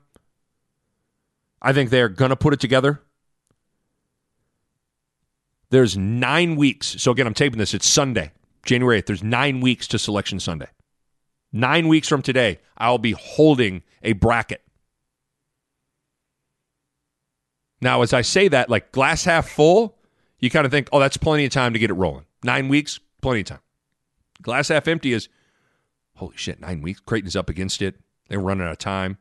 I 1.61 1.73
think 1.73 1.89
they're 1.89 2.09
going 2.09 2.29
to 2.29 2.35
put 2.35 2.53
it 2.53 2.59
together. 2.59 3.01
There's 5.75 5.97
nine 5.97 6.55
weeks. 6.55 6.95
So, 7.01 7.11
again, 7.11 7.27
I'm 7.27 7.33
taping 7.33 7.59
this. 7.59 7.73
It's 7.73 7.85
Sunday, 7.85 8.31
January 8.65 9.01
8th. 9.01 9.07
There's 9.07 9.23
nine 9.23 9.59
weeks 9.59 9.89
to 9.89 9.99
Selection 9.99 10.39
Sunday. 10.39 10.69
Nine 11.51 11.89
weeks 11.89 12.07
from 12.07 12.21
today, 12.21 12.59
I'll 12.77 12.97
be 12.97 13.11
holding 13.11 13.83
a 14.01 14.13
bracket. 14.13 14.61
Now, 17.81 18.03
as 18.03 18.13
I 18.13 18.21
say 18.21 18.47
that, 18.47 18.69
like 18.69 18.93
glass 18.93 19.25
half 19.25 19.49
full, 19.49 19.97
you 20.39 20.49
kind 20.49 20.65
of 20.65 20.71
think, 20.71 20.87
oh, 20.93 20.99
that's 21.01 21.17
plenty 21.17 21.43
of 21.43 21.51
time 21.51 21.73
to 21.73 21.79
get 21.79 21.89
it 21.89 21.95
rolling. 21.95 22.23
Nine 22.41 22.69
weeks, 22.69 23.01
plenty 23.21 23.41
of 23.41 23.47
time. 23.47 23.59
Glass 24.41 24.69
half 24.69 24.87
empty 24.87 25.11
is, 25.11 25.27
holy 26.13 26.37
shit, 26.37 26.61
nine 26.61 26.83
weeks. 26.83 27.01
Creighton's 27.01 27.35
up 27.35 27.49
against 27.49 27.81
it. 27.81 27.95
They're 28.29 28.39
running 28.39 28.65
out 28.65 28.71
of 28.71 28.77
time. 28.77 29.17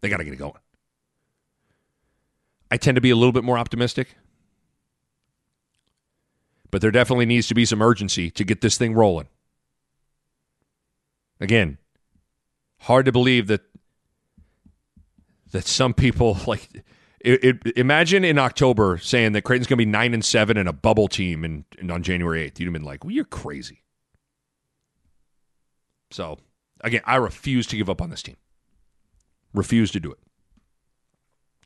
They 0.00 0.08
got 0.08 0.16
to 0.16 0.24
get 0.24 0.32
it 0.32 0.38
going. 0.38 0.54
I 2.70 2.78
tend 2.78 2.94
to 2.94 3.02
be 3.02 3.10
a 3.10 3.16
little 3.16 3.32
bit 3.32 3.44
more 3.44 3.58
optimistic. 3.58 4.16
But 6.70 6.80
there 6.80 6.90
definitely 6.90 7.26
needs 7.26 7.48
to 7.48 7.54
be 7.54 7.64
some 7.64 7.82
urgency 7.82 8.30
to 8.30 8.44
get 8.44 8.60
this 8.60 8.76
thing 8.76 8.94
rolling. 8.94 9.28
Again, 11.40 11.78
hard 12.80 13.06
to 13.06 13.12
believe 13.12 13.46
that 13.48 13.62
that 15.52 15.66
some 15.66 15.94
people 15.94 16.38
like 16.46 16.68
it, 17.20 17.44
it, 17.44 17.78
imagine 17.78 18.24
in 18.24 18.38
October 18.38 18.98
saying 18.98 19.32
that 19.32 19.42
Creighton's 19.42 19.66
going 19.66 19.78
to 19.78 19.84
be 19.84 19.90
nine 19.90 20.14
and 20.14 20.24
seven 20.24 20.56
and 20.56 20.68
a 20.68 20.72
bubble 20.72 21.08
team, 21.08 21.44
and, 21.44 21.64
and 21.78 21.90
on 21.90 22.02
January 22.02 22.42
eighth, 22.42 22.60
you'd 22.60 22.66
have 22.66 22.72
been 22.72 22.82
like, 22.82 23.04
"Well, 23.04 23.12
you're 23.12 23.24
crazy." 23.24 23.82
So 26.10 26.38
again, 26.82 27.02
I 27.04 27.16
refuse 27.16 27.66
to 27.68 27.76
give 27.76 27.90
up 27.90 28.00
on 28.00 28.10
this 28.10 28.22
team. 28.22 28.36
Refuse 29.52 29.90
to 29.92 30.00
do 30.00 30.12
it 30.12 30.18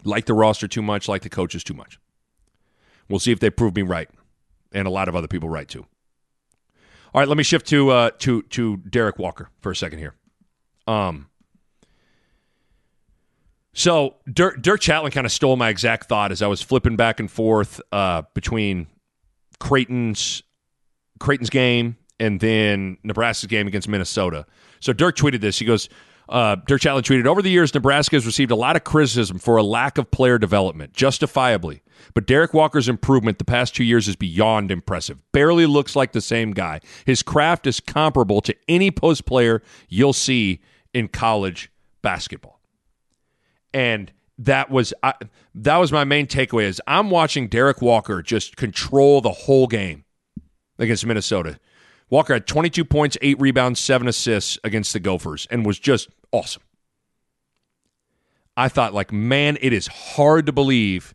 like 0.04 0.26
the 0.26 0.34
roster 0.34 0.68
too 0.68 0.82
much, 0.82 1.08
like 1.08 1.22
the 1.22 1.28
coaches 1.28 1.64
too 1.64 1.74
much. 1.74 1.98
We'll 3.08 3.18
see 3.18 3.32
if 3.32 3.40
they 3.40 3.50
prove 3.50 3.74
me 3.74 3.82
right, 3.82 4.08
and 4.74 4.86
a 4.86 4.90
lot 4.90 5.08
of 5.08 5.16
other 5.16 5.28
people 5.28 5.48
write 5.48 5.68
too. 5.68 5.86
All 7.14 7.20
right, 7.20 7.28
let 7.28 7.36
me 7.36 7.44
shift 7.44 7.66
to 7.68 7.90
uh, 7.90 8.10
to 8.18 8.42
to 8.42 8.76
Derrick 8.78 9.18
Walker 9.18 9.48
for 9.60 9.70
a 9.70 9.76
second 9.76 10.00
here. 10.00 10.14
Um, 10.86 11.28
so 13.72 14.16
Dirk, 14.32 14.62
Dirk 14.62 14.80
Chatelain 14.80 15.12
kind 15.12 15.26
of 15.26 15.32
stole 15.32 15.56
my 15.56 15.68
exact 15.68 16.08
thought 16.08 16.32
as 16.32 16.42
I 16.42 16.46
was 16.46 16.62
flipping 16.62 16.96
back 16.96 17.20
and 17.20 17.30
forth 17.30 17.80
uh, 17.92 18.22
between 18.34 18.86
Creighton's 19.58 20.42
Creighton's 21.18 21.50
game 21.50 21.96
and 22.20 22.40
then 22.40 22.98
Nebraska's 23.02 23.48
game 23.48 23.66
against 23.66 23.88
Minnesota. 23.88 24.46
So 24.80 24.92
Dirk 24.92 25.16
tweeted 25.16 25.40
this. 25.40 25.58
He 25.58 25.64
goes, 25.64 25.88
Uh, 26.28 26.56
Dirk 26.66 26.80
Chatelain 26.80 27.02
tweeted 27.02 27.26
Over 27.26 27.42
the 27.42 27.50
years, 27.50 27.72
Nebraska 27.74 28.16
has 28.16 28.26
received 28.26 28.50
a 28.50 28.56
lot 28.56 28.76
of 28.76 28.84
criticism 28.84 29.38
for 29.38 29.56
a 29.56 29.62
lack 29.62 29.98
of 29.98 30.10
player 30.10 30.38
development, 30.38 30.92
justifiably. 30.92 31.82
But 32.14 32.26
Derrick 32.26 32.54
Walker's 32.54 32.88
improvement 32.88 33.38
the 33.38 33.44
past 33.44 33.74
two 33.74 33.84
years 33.84 34.08
is 34.08 34.16
beyond 34.16 34.70
impressive. 34.70 35.18
Barely 35.32 35.66
looks 35.66 35.96
like 35.96 36.12
the 36.12 36.20
same 36.20 36.52
guy. 36.52 36.80
His 37.04 37.22
craft 37.22 37.66
is 37.66 37.80
comparable 37.80 38.40
to 38.42 38.54
any 38.68 38.90
post 38.90 39.26
player 39.26 39.62
you'll 39.88 40.12
see 40.12 40.60
in 40.92 41.08
college 41.08 41.70
basketball. 42.02 42.60
And 43.72 44.12
that 44.38 44.70
was 44.70 44.94
I, 45.02 45.14
that 45.54 45.76
was 45.76 45.92
my 45.92 46.04
main 46.04 46.26
takeaway 46.26 46.64
is 46.64 46.80
I'm 46.86 47.10
watching 47.10 47.48
Derrick 47.48 47.80
Walker 47.82 48.22
just 48.22 48.56
control 48.56 49.20
the 49.20 49.30
whole 49.30 49.66
game 49.66 50.04
against 50.78 51.06
Minnesota. 51.06 51.58
Walker 52.10 52.34
had 52.34 52.46
22 52.46 52.84
points, 52.84 53.16
8 53.22 53.40
rebounds, 53.40 53.80
7 53.80 54.06
assists 54.06 54.58
against 54.62 54.92
the 54.92 55.00
Gophers 55.00 55.46
and 55.50 55.64
was 55.64 55.78
just 55.78 56.08
awesome. 56.32 56.62
I 58.56 58.68
thought 58.68 58.94
like 58.94 59.12
man, 59.12 59.58
it 59.60 59.72
is 59.72 59.86
hard 59.86 60.46
to 60.46 60.52
believe 60.52 61.14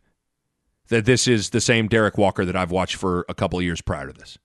that 0.90 1.06
this 1.06 1.28
is 1.28 1.52
the 1.52 1.62
same 1.62 1.88
Derrick 1.88 2.18
Walker 2.18 2.46
that 2.46 2.56
I've 2.56 2.72
watched 2.72 2.96
for 2.96 3.26
a 3.30 3.34
couple 3.34 3.58
of 3.60 3.66
years 3.66 3.82
prior 3.82 4.08
to 4.08 4.14
this. 4.14 4.38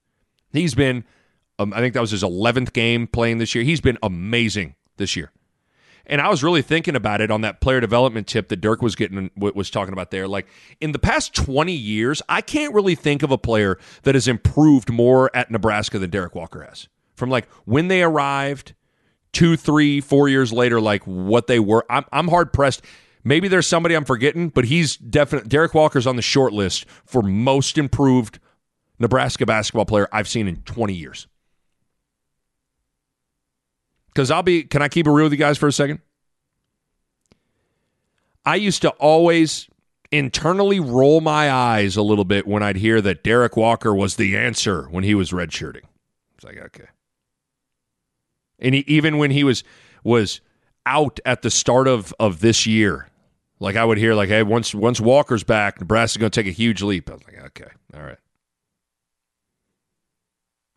He's 0.52 0.74
been 0.74 1.04
um, 1.58 1.72
I 1.72 1.78
think 1.78 1.94
that 1.94 2.00
was 2.00 2.10
his 2.10 2.22
11th 2.22 2.72
game 2.72 3.06
playing 3.06 3.38
this 3.38 3.54
year. 3.54 3.64
He's 3.64 3.80
been 3.80 3.98
amazing 4.02 4.74
this 4.96 5.16
year. 5.16 5.30
And 6.06 6.20
I 6.20 6.28
was 6.28 6.42
really 6.42 6.60
thinking 6.60 6.96
about 6.96 7.22
it 7.22 7.30
on 7.30 7.40
that 7.42 7.60
player 7.62 7.80
development 7.80 8.26
tip 8.26 8.48
that 8.48 8.60
Dirk 8.60 8.82
was 8.82 8.94
getting 8.94 9.30
was 9.36 9.70
talking 9.70 9.94
about 9.94 10.10
there. 10.10 10.28
Like 10.28 10.46
in 10.80 10.92
the 10.92 10.98
past 10.98 11.34
20 11.34 11.72
years, 11.72 12.20
I 12.28 12.42
can't 12.42 12.74
really 12.74 12.94
think 12.94 13.22
of 13.22 13.30
a 13.30 13.38
player 13.38 13.78
that 14.02 14.14
has 14.14 14.28
improved 14.28 14.92
more 14.92 15.34
at 15.34 15.50
Nebraska 15.50 15.98
than 15.98 16.10
Derrick 16.10 16.34
Walker 16.34 16.62
has. 16.62 16.88
From 17.14 17.30
like 17.30 17.48
when 17.64 17.88
they 17.88 18.02
arrived, 18.02 18.74
two, 19.32 19.56
three, 19.56 20.02
four 20.02 20.28
years 20.28 20.52
later, 20.52 20.78
like 20.78 21.04
what 21.04 21.46
they 21.46 21.58
were. 21.58 21.86
I'm, 21.88 22.04
I'm 22.12 22.28
hard 22.28 22.52
pressed. 22.52 22.82
Maybe 23.24 23.48
there's 23.48 23.66
somebody 23.66 23.94
I'm 23.94 24.04
forgetting, 24.04 24.50
but 24.50 24.66
he's 24.66 24.96
definitely 24.96 25.48
Derrick 25.48 25.72
Walker's 25.74 26.06
on 26.06 26.16
the 26.16 26.22
short 26.22 26.52
list 26.52 26.84
for 27.06 27.22
most 27.22 27.78
improved 27.78 28.38
Nebraska 28.98 29.46
basketball 29.46 29.86
player 29.86 30.08
I've 30.12 30.28
seen 30.28 30.46
in 30.46 30.56
20 30.56 30.92
years. 30.92 31.26
Because 34.08 34.30
I'll 34.30 34.42
be, 34.42 34.62
can 34.62 34.82
I 34.82 34.88
keep 34.88 35.06
it 35.06 35.10
real 35.10 35.24
with 35.24 35.32
you 35.32 35.38
guys 35.38 35.58
for 35.58 35.66
a 35.66 35.72
second? 35.72 36.00
I 38.44 38.56
used 38.56 38.82
to 38.82 38.90
always 38.90 39.68
internally 40.12 40.78
roll 40.78 41.20
my 41.20 41.50
eyes 41.50 41.96
a 41.96 42.02
little 42.02 42.24
bit 42.24 42.46
when 42.46 42.62
I'd 42.62 42.76
hear 42.76 43.00
that 43.00 43.24
Derrick 43.24 43.56
Walker 43.56 43.94
was 43.94 44.16
the 44.16 44.36
answer 44.36 44.84
when 44.84 45.02
he 45.02 45.14
was 45.14 45.32
redshirting. 45.32 45.82
It's 46.36 46.44
like, 46.44 46.58
okay. 46.58 46.88
And 48.58 48.74
he, 48.74 48.84
even 48.86 49.18
when 49.18 49.30
he 49.30 49.42
was 49.42 49.64
was 50.04 50.40
out 50.86 51.18
at 51.24 51.42
the 51.42 51.50
start 51.50 51.88
of, 51.88 52.14
of 52.20 52.40
this 52.40 52.66
year, 52.66 53.08
like 53.64 53.76
I 53.76 53.84
would 53.84 53.98
hear, 53.98 54.14
like, 54.14 54.28
hey, 54.28 54.42
once 54.42 54.74
once 54.74 55.00
Walker's 55.00 55.42
back, 55.42 55.80
Nebraska's 55.80 56.20
going 56.20 56.30
to 56.30 56.42
take 56.42 56.48
a 56.48 56.54
huge 56.54 56.82
leap. 56.82 57.10
I 57.10 57.14
was 57.14 57.24
like, 57.24 57.44
okay, 57.46 57.70
all 57.94 58.02
right, 58.02 58.18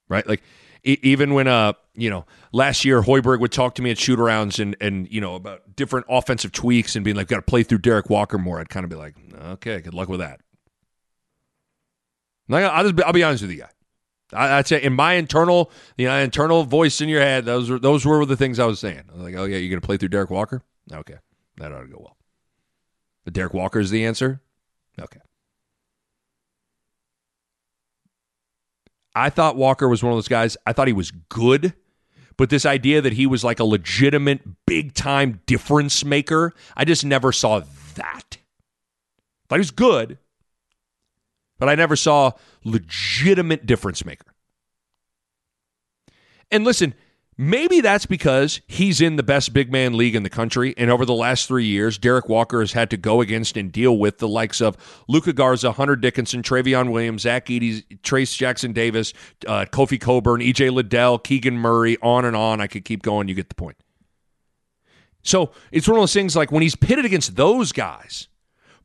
right, 0.10 0.28
like 0.28 0.42
even 0.84 1.34
when 1.34 1.48
uh 1.48 1.74
you 1.96 2.10
know 2.10 2.26
last 2.54 2.86
year 2.86 3.02
Hoiberg 3.02 3.40
would 3.42 3.52
talk 3.52 3.76
to 3.76 3.82
me 3.82 3.92
at 3.92 3.98
shootarounds 3.98 4.60
and 4.60 4.76
and 4.80 5.12
you 5.12 5.20
know 5.20 5.36
about 5.36 5.76
different 5.76 6.06
offensive 6.10 6.52
tweaks 6.52 6.96
and 6.96 7.04
being 7.04 7.18
like 7.18 7.28
got 7.28 7.38
to 7.38 7.42
play 7.42 7.64
through 7.64 7.80
Derrick 7.80 8.10
Walker 8.10 8.38
more. 8.38 8.60
I'd 8.60 8.70
kind 8.70 8.84
of 8.84 8.90
be 8.90 8.96
like, 8.96 9.16
okay, 9.38 9.82
good 9.82 9.94
luck 9.94 10.08
with 10.08 10.22
that. 10.22 10.40
I'll 12.50 12.84
just 12.84 12.96
be, 12.96 13.04
I'll 13.04 13.14
be 13.14 13.24
honest 13.24 13.42
with 13.42 13.52
you, 13.52 13.60
guy. 13.60 13.70
I, 14.34 14.58
would 14.58 14.68
say 14.68 14.82
in 14.82 14.94
my 14.94 15.14
internal, 15.14 15.72
you 15.98 16.08
know, 16.08 16.18
internal 16.18 16.64
voice 16.64 17.02
in 17.02 17.10
your 17.10 17.22
head, 17.22 17.46
those 17.46 17.70
were 17.70 17.80
those 17.80 18.06
were 18.06 18.26
the 18.26 18.38
things 18.38 18.60
I 18.60 18.66
was 18.66 18.80
saying. 18.80 19.04
I 19.10 19.14
was 19.14 19.24
like, 19.24 19.36
oh 19.36 19.46
yeah, 19.46 19.58
you're 19.58 19.70
gonna 19.70 19.82
play 19.82 19.98
through 19.98 20.10
Derrick 20.10 20.30
Walker? 20.30 20.62
Okay, 20.92 21.16
that 21.58 21.72
ought 21.72 21.82
to 21.82 21.88
go 21.88 21.98
well. 22.00 22.17
But 23.28 23.34
Derrick 23.34 23.54
Walker 23.54 23.82
is 23.82 23.90
the 23.90 24.06
answer. 24.06 24.40
Okay. 24.98 25.20
I 29.14 29.30
thought 29.30 29.58
Walker 29.58 29.90
was 29.90 30.02
one 30.02 30.14
of 30.14 30.16
those 30.16 30.30
guys. 30.30 30.56
I 30.66 30.72
thought 30.72 30.88
he 30.88 30.94
was 30.94 31.12
good, 31.12 31.74
but 32.38 32.50
this 32.50 32.66
idea 32.66 33.02
that 33.02 33.12
he 33.12 33.28
was 33.28 33.44
like 33.44 33.60
a 33.60 33.66
legitimate 33.66 34.66
big 34.66 34.94
time 34.94 35.42
difference 35.46 36.06
maker, 36.06 36.54
I 36.78 36.86
just 36.86 37.04
never 37.04 37.34
saw 37.34 37.64
that. 37.96 38.38
I 38.38 39.46
Thought 39.50 39.56
he 39.56 39.60
was 39.60 39.72
good, 39.72 40.20
but 41.60 41.68
I 41.68 41.76
never 41.76 41.98
saw 41.98 42.32
legitimate 42.64 43.66
difference 43.66 44.06
maker. 44.06 44.34
And 46.50 46.64
listen, 46.64 46.94
Maybe 47.40 47.82
that's 47.82 48.08
because 48.08 48.62
he's 48.66 49.00
in 49.00 49.16
the 49.16 49.22
best 49.22 49.54
big 49.54 49.72
man 49.72 49.96
league 49.96 50.16
in 50.16 50.24
the 50.24 50.30
country. 50.30 50.74
And 50.76 50.90
over 50.90 51.06
the 51.06 51.14
last 51.14 51.48
three 51.48 51.66
years, 51.66 52.00
Derrick 52.00 52.28
Walker 52.28 52.62
has 52.62 52.72
had 52.72 52.90
to 52.90 52.98
go 52.98 53.22
against 53.22 53.56
and 53.58 53.72
deal 53.72 53.96
with 53.96 54.18
the 54.18 54.28
likes 54.28 54.60
of 54.60 54.76
Luka 55.08 55.34
Garza, 55.34 55.72
Hunter 55.72 55.96
Dickinson, 55.96 56.42
Trevion 56.42 56.92
Williams, 56.92 57.22
Zach 57.22 57.46
Edey, 57.46 57.84
Trayce 58.02 58.36
Jackson 58.36 58.74
Davis, 58.74 59.14
uh, 59.46 59.66
Kofi 59.66 60.02
Cockburn, 60.02 60.42
EJ 60.42 60.72
Liddell, 60.72 61.20
Keegan 61.20 61.58
Murray, 61.58 61.98
on 62.02 62.26
and 62.26 62.36
on. 62.36 62.60
I 62.60 62.66
could 62.66 62.86
keep 62.86 63.04
going. 63.04 63.28
You 63.28 63.36
get 63.36 63.50
the 63.50 63.56
point. 63.56 63.78
So 65.22 65.52
it's 65.72 65.88
one 65.88 65.98
of 65.98 66.02
those 66.02 66.14
things 66.14 66.36
like 66.36 66.52
when 66.52 66.64
he's 66.64 66.76
pitted 66.76 67.06
against 67.06 67.36
those 67.36 67.72
guys, 67.72 68.30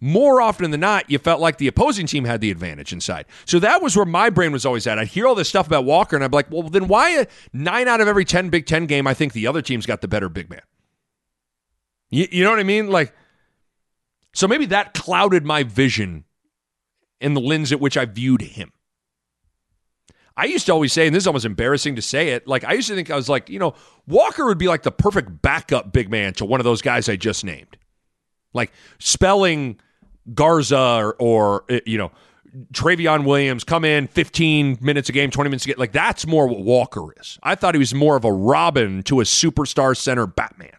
more 0.05 0.43
often 0.43 0.73
than 0.73 0.81
not, 0.81 1.09
you 1.09 1.17
felt 1.17 1.41
like 1.41 1.59
the 1.59 1.69
opposing 1.69 2.09
team 2.09 2.25
had 2.25 2.41
the 2.41 2.51
advantage 2.51 2.93
inside. 2.93 3.25
So 3.45 3.61
that 3.61 3.81
was 3.81 3.97
where 3.97 4.05
my 4.05 4.31
brain 4.31 4.51
was 4.51 4.67
always 4.67 4.85
at. 4.89 4.99
I'd 4.99 5.07
hear 5.07 5.29
all 5.29 5.37
this 5.37 5.49
stuff 5.49 5.69
about 5.69 5.85
Walker, 5.85 6.17
and 6.17 6.25
I'd 6.25 6.33
be 6.33 6.39
like, 6.39 6.51
well, 6.51 6.65
then 6.65 6.89
why 6.89 7.19
uh, 7.19 7.25
nine 7.53 7.87
out 7.87 8.01
of 8.01 8.09
every 8.09 8.25
10 8.25 8.51
Big 8.51 8.67
Ten 8.67 8.87
game, 8.87 9.07
I 9.07 9.15
think 9.15 9.33
the 9.33 9.47
other 9.47 9.63
team's 9.63 9.87
got 9.87 10.01
the 10.01 10.09
better 10.09 10.29
big 10.29 10.51
man? 10.51 10.63
You, 12.11 12.27
you 12.33 12.43
know 12.43 12.51
what 12.51 12.59
I 12.59 12.65
mean? 12.65 12.89
Like, 12.89 13.15
so 14.35 14.49
maybe 14.49 14.67
that 14.67 14.93
clouded 14.93 15.47
my 15.47 15.63
vision 15.63 16.25
in 17.21 17.35
the 17.35 17.41
lens 17.41 17.71
at 17.71 17.79
which 17.79 17.97
I 17.97 18.05
viewed 18.05 18.43
him. 18.43 18.73
I 20.37 20.47
used 20.47 20.67
to 20.67 20.73
always 20.73 20.93
say, 20.93 21.07
and 21.07 21.15
this 21.15 21.23
is 21.23 21.29
almost 21.29 21.45
embarrassing 21.45 21.95
to 21.95 22.03
say 22.03 22.31
it, 22.31 22.49
like 22.49 22.65
I 22.65 22.73
used 22.73 22.89
to 22.89 22.97
think 22.97 23.09
I 23.09 23.15
was 23.15 23.29
like, 23.29 23.49
you 23.49 23.61
know, 23.61 23.75
Walker 24.09 24.47
would 24.47 24.59
be 24.59 24.67
like 24.67 24.83
the 24.83 24.91
perfect 24.91 25.43
backup 25.43 25.93
big 25.93 26.11
man 26.11 26.35
to 26.35 26.45
one 26.45 26.59
of 26.59 26.65
those 26.65 26.83
guys 26.83 27.09
I 27.09 27.15
just 27.15 27.45
named. 27.45 27.77
Like 28.53 28.73
spelling 28.99 29.79
Garza 30.35 30.79
or, 30.79 31.15
or 31.19 31.65
uh, 31.71 31.81
you 31.87 31.99
know, 31.99 32.13
Trevion 32.73 33.25
Williams 33.25 33.65
come 33.65 33.85
in 33.85 34.07
15 34.09 34.79
minutes 34.81 35.09
a 35.09 35.13
game, 35.13 35.31
20 35.31 35.49
minutes 35.49 35.65
a 35.65 35.69
game. 35.69 35.77
Like 35.79 35.93
that's 35.93 36.27
more 36.27 36.47
what 36.47 36.61
Walker 36.61 37.07
is. 37.19 37.39
I 37.43 37.55
thought 37.55 37.75
he 37.75 37.79
was 37.79 37.95
more 37.95 38.17
of 38.17 38.25
a 38.25 38.33
Robin 38.33 39.03
to 39.05 39.21
a 39.21 39.25
superstar 39.25 39.97
center 39.97 40.27
Batman 40.27 40.77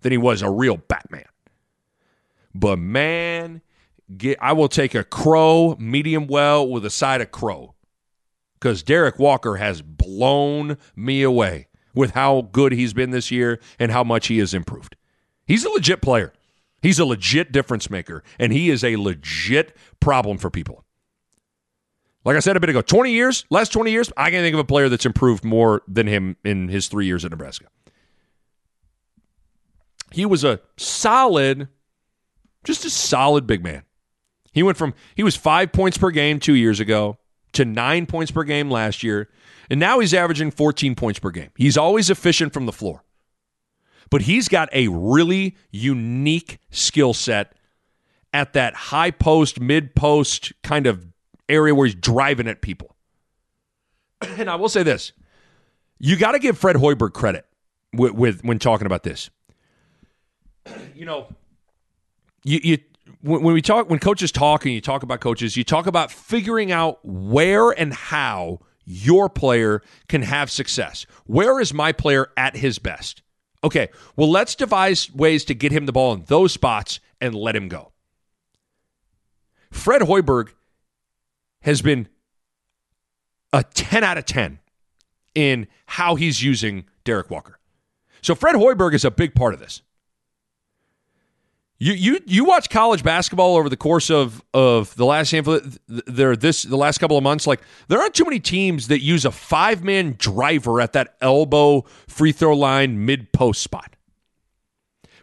than 0.00 0.12
he 0.12 0.18
was 0.18 0.42
a 0.42 0.50
real 0.50 0.78
Batman. 0.78 1.26
But 2.54 2.78
man, 2.78 3.60
get, 4.16 4.38
I 4.40 4.52
will 4.52 4.68
take 4.68 4.94
a 4.94 5.04
crow 5.04 5.76
medium 5.78 6.26
well 6.26 6.66
with 6.66 6.84
a 6.84 6.90
side 6.90 7.20
of 7.20 7.30
crow 7.30 7.74
because 8.54 8.82
Derrick 8.82 9.18
Walker 9.18 9.56
has 9.56 9.82
blown 9.82 10.78
me 10.96 11.22
away 11.22 11.68
with 11.94 12.12
how 12.12 12.48
good 12.52 12.72
he's 12.72 12.92
been 12.92 13.10
this 13.10 13.30
year 13.30 13.60
and 13.78 13.92
how 13.92 14.04
much 14.04 14.28
he 14.28 14.38
has 14.38 14.54
improved. 14.54 14.96
He's 15.46 15.64
a 15.64 15.70
legit 15.70 16.00
player. 16.00 16.32
He's 16.82 16.98
a 16.98 17.04
legit 17.04 17.52
difference 17.52 17.90
maker, 17.90 18.22
and 18.38 18.52
he 18.52 18.70
is 18.70 18.82
a 18.82 18.96
legit 18.96 19.76
problem 20.00 20.38
for 20.38 20.50
people. 20.50 20.84
Like 22.24 22.36
I 22.36 22.40
said 22.40 22.56
a 22.56 22.60
bit 22.60 22.70
ago, 22.70 22.82
20 22.82 23.12
years, 23.12 23.44
last 23.50 23.72
20 23.72 23.90
years, 23.90 24.12
I 24.16 24.30
can't 24.30 24.42
think 24.42 24.54
of 24.54 24.60
a 24.60 24.64
player 24.64 24.88
that's 24.88 25.06
improved 25.06 25.44
more 25.44 25.82
than 25.88 26.06
him 26.06 26.36
in 26.44 26.68
his 26.68 26.88
three 26.88 27.06
years 27.06 27.24
at 27.24 27.30
Nebraska. 27.30 27.66
He 30.12 30.26
was 30.26 30.44
a 30.44 30.60
solid, 30.76 31.68
just 32.64 32.84
a 32.84 32.90
solid 32.90 33.46
big 33.46 33.62
man. 33.62 33.84
He 34.52 34.62
went 34.62 34.76
from, 34.76 34.94
he 35.14 35.22
was 35.22 35.36
five 35.36 35.72
points 35.72 35.96
per 35.96 36.10
game 36.10 36.40
two 36.40 36.54
years 36.54 36.80
ago 36.80 37.18
to 37.52 37.64
nine 37.64 38.06
points 38.06 38.30
per 38.30 38.44
game 38.44 38.70
last 38.70 39.02
year, 39.02 39.28
and 39.70 39.80
now 39.80 40.00
he's 40.00 40.12
averaging 40.12 40.50
14 40.50 40.94
points 40.94 41.18
per 41.18 41.30
game. 41.30 41.50
He's 41.56 41.78
always 41.78 42.10
efficient 42.10 42.52
from 42.52 42.66
the 42.66 42.72
floor 42.72 43.04
but 44.10 44.22
he's 44.22 44.48
got 44.48 44.68
a 44.72 44.88
really 44.88 45.56
unique 45.70 46.58
skill 46.70 47.14
set 47.14 47.54
at 48.32 48.52
that 48.52 48.74
high 48.74 49.10
post, 49.10 49.60
mid 49.60 49.94
post 49.94 50.52
kind 50.62 50.86
of 50.86 51.06
area 51.48 51.74
where 51.74 51.86
he's 51.86 51.94
driving 51.94 52.48
at 52.48 52.60
people. 52.60 52.96
And 54.36 54.50
I 54.50 54.56
will 54.56 54.68
say 54.68 54.82
this 54.82 55.12
you 55.98 56.16
got 56.16 56.32
to 56.32 56.38
give 56.38 56.58
Fred 56.58 56.76
Hoiberg 56.76 57.12
credit 57.12 57.46
with, 57.92 58.12
with, 58.12 58.44
when 58.44 58.58
talking 58.58 58.86
about 58.86 59.02
this. 59.02 59.30
You 60.94 61.06
know, 61.06 61.28
you, 62.44 62.60
you 62.62 62.78
when, 63.22 63.42
when 63.42 63.54
we 63.54 63.62
talk 63.62 63.88
when 63.88 63.98
coaches 63.98 64.30
talk 64.30 64.66
and 64.66 64.74
you 64.74 64.82
talk 64.82 65.02
about 65.02 65.20
coaches, 65.20 65.56
you 65.56 65.64
talk 65.64 65.86
about 65.86 66.10
figuring 66.10 66.72
out 66.72 66.98
where 67.02 67.70
and 67.70 67.94
how 67.94 68.60
your 68.84 69.30
player 69.30 69.82
can 70.08 70.20
have 70.20 70.50
success. 70.50 71.06
Where 71.24 71.58
is 71.58 71.72
my 71.72 71.92
player 71.92 72.28
at 72.36 72.56
his 72.56 72.78
best? 72.78 73.22
Okay, 73.62 73.88
well, 74.16 74.30
let's 74.30 74.54
devise 74.54 75.12
ways 75.12 75.44
to 75.46 75.54
get 75.54 75.72
him 75.72 75.86
the 75.86 75.92
ball 75.92 76.14
in 76.14 76.24
those 76.24 76.52
spots 76.52 77.00
and 77.20 77.34
let 77.34 77.54
him 77.54 77.68
go. 77.68 77.92
Fred 79.70 80.02
Hoiberg 80.02 80.50
has 81.62 81.82
been 81.82 82.08
a 83.52 83.62
10 83.62 84.02
out 84.02 84.18
of 84.18 84.24
10 84.24 84.60
in 85.34 85.68
how 85.86 86.14
he's 86.14 86.42
using 86.42 86.86
Derrick 87.04 87.30
Walker. 87.30 87.58
So 88.22 88.34
Fred 88.34 88.54
Hoiberg 88.54 88.94
is 88.94 89.04
a 89.04 89.10
big 89.10 89.34
part 89.34 89.54
of 89.54 89.60
this. 89.60 89.82
You 91.82 91.94
you 91.94 92.20
you 92.26 92.44
watch 92.44 92.68
college 92.68 93.02
basketball 93.02 93.56
over 93.56 93.70
the 93.70 93.76
course 93.76 94.10
of 94.10 94.44
of 94.52 94.94
the 94.96 95.06
last 95.06 95.30
handful 95.30 95.60
there 95.88 96.36
this 96.36 96.62
the 96.62 96.76
last 96.76 96.98
couple 96.98 97.16
of 97.16 97.22
months 97.22 97.46
like 97.46 97.62
there 97.88 97.98
aren't 97.98 98.12
too 98.12 98.26
many 98.26 98.38
teams 98.38 98.88
that 98.88 99.00
use 99.00 99.24
a 99.24 99.30
five 99.30 99.82
man 99.82 100.14
driver 100.18 100.78
at 100.82 100.92
that 100.92 101.16
elbow 101.22 101.80
free 102.06 102.32
throw 102.32 102.54
line 102.54 103.06
mid 103.06 103.32
post 103.32 103.62
spot. 103.62 103.96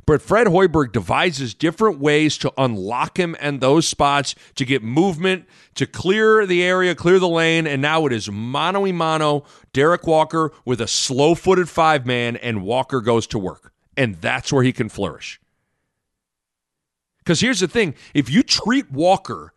But 0.08 0.20
Fred 0.20 0.47
Hoiberg 0.47 0.93
devises 0.93 1.53
different 1.53 1.99
ways 1.99 2.39
to 2.39 2.51
unlock 2.58 3.20
him 3.20 3.36
and 3.39 3.62
those 3.62 3.88
spots 3.88 4.34
to 4.55 4.66
get 4.66 4.82
movement, 4.82 5.45
to 5.76 5.86
clear 5.86 6.47
the 6.47 6.64
area, 6.64 6.95
clear 6.95 7.20
the 7.20 7.28
lane, 7.28 7.68
and 7.68 7.84
now 7.84 8.08
it 8.08 8.14
is 8.14 8.32
mano 8.32 8.86
a 8.88 8.91
mano 8.93 9.43
Derrick 9.74 10.08
Walker 10.08 10.51
with 10.66 10.82
a 10.82 10.88
slow 10.88 11.36
footed 11.36 11.70
five 11.70 12.08
man, 12.08 12.36
and 12.38 12.64
Walker 12.64 13.01
goes 13.01 13.28
to 13.28 13.38
work. 13.38 13.74
And 13.95 14.16
that's 14.16 14.51
where 14.51 14.64
he 14.64 14.72
can 14.74 14.89
flourish. 14.89 15.39
Because 17.28 17.41
here's 17.41 17.59
the 17.59 17.67
thing 17.67 17.93
if 18.13 18.30
you 18.30 18.41
treat 18.41 18.89
Walker, 18.89 19.53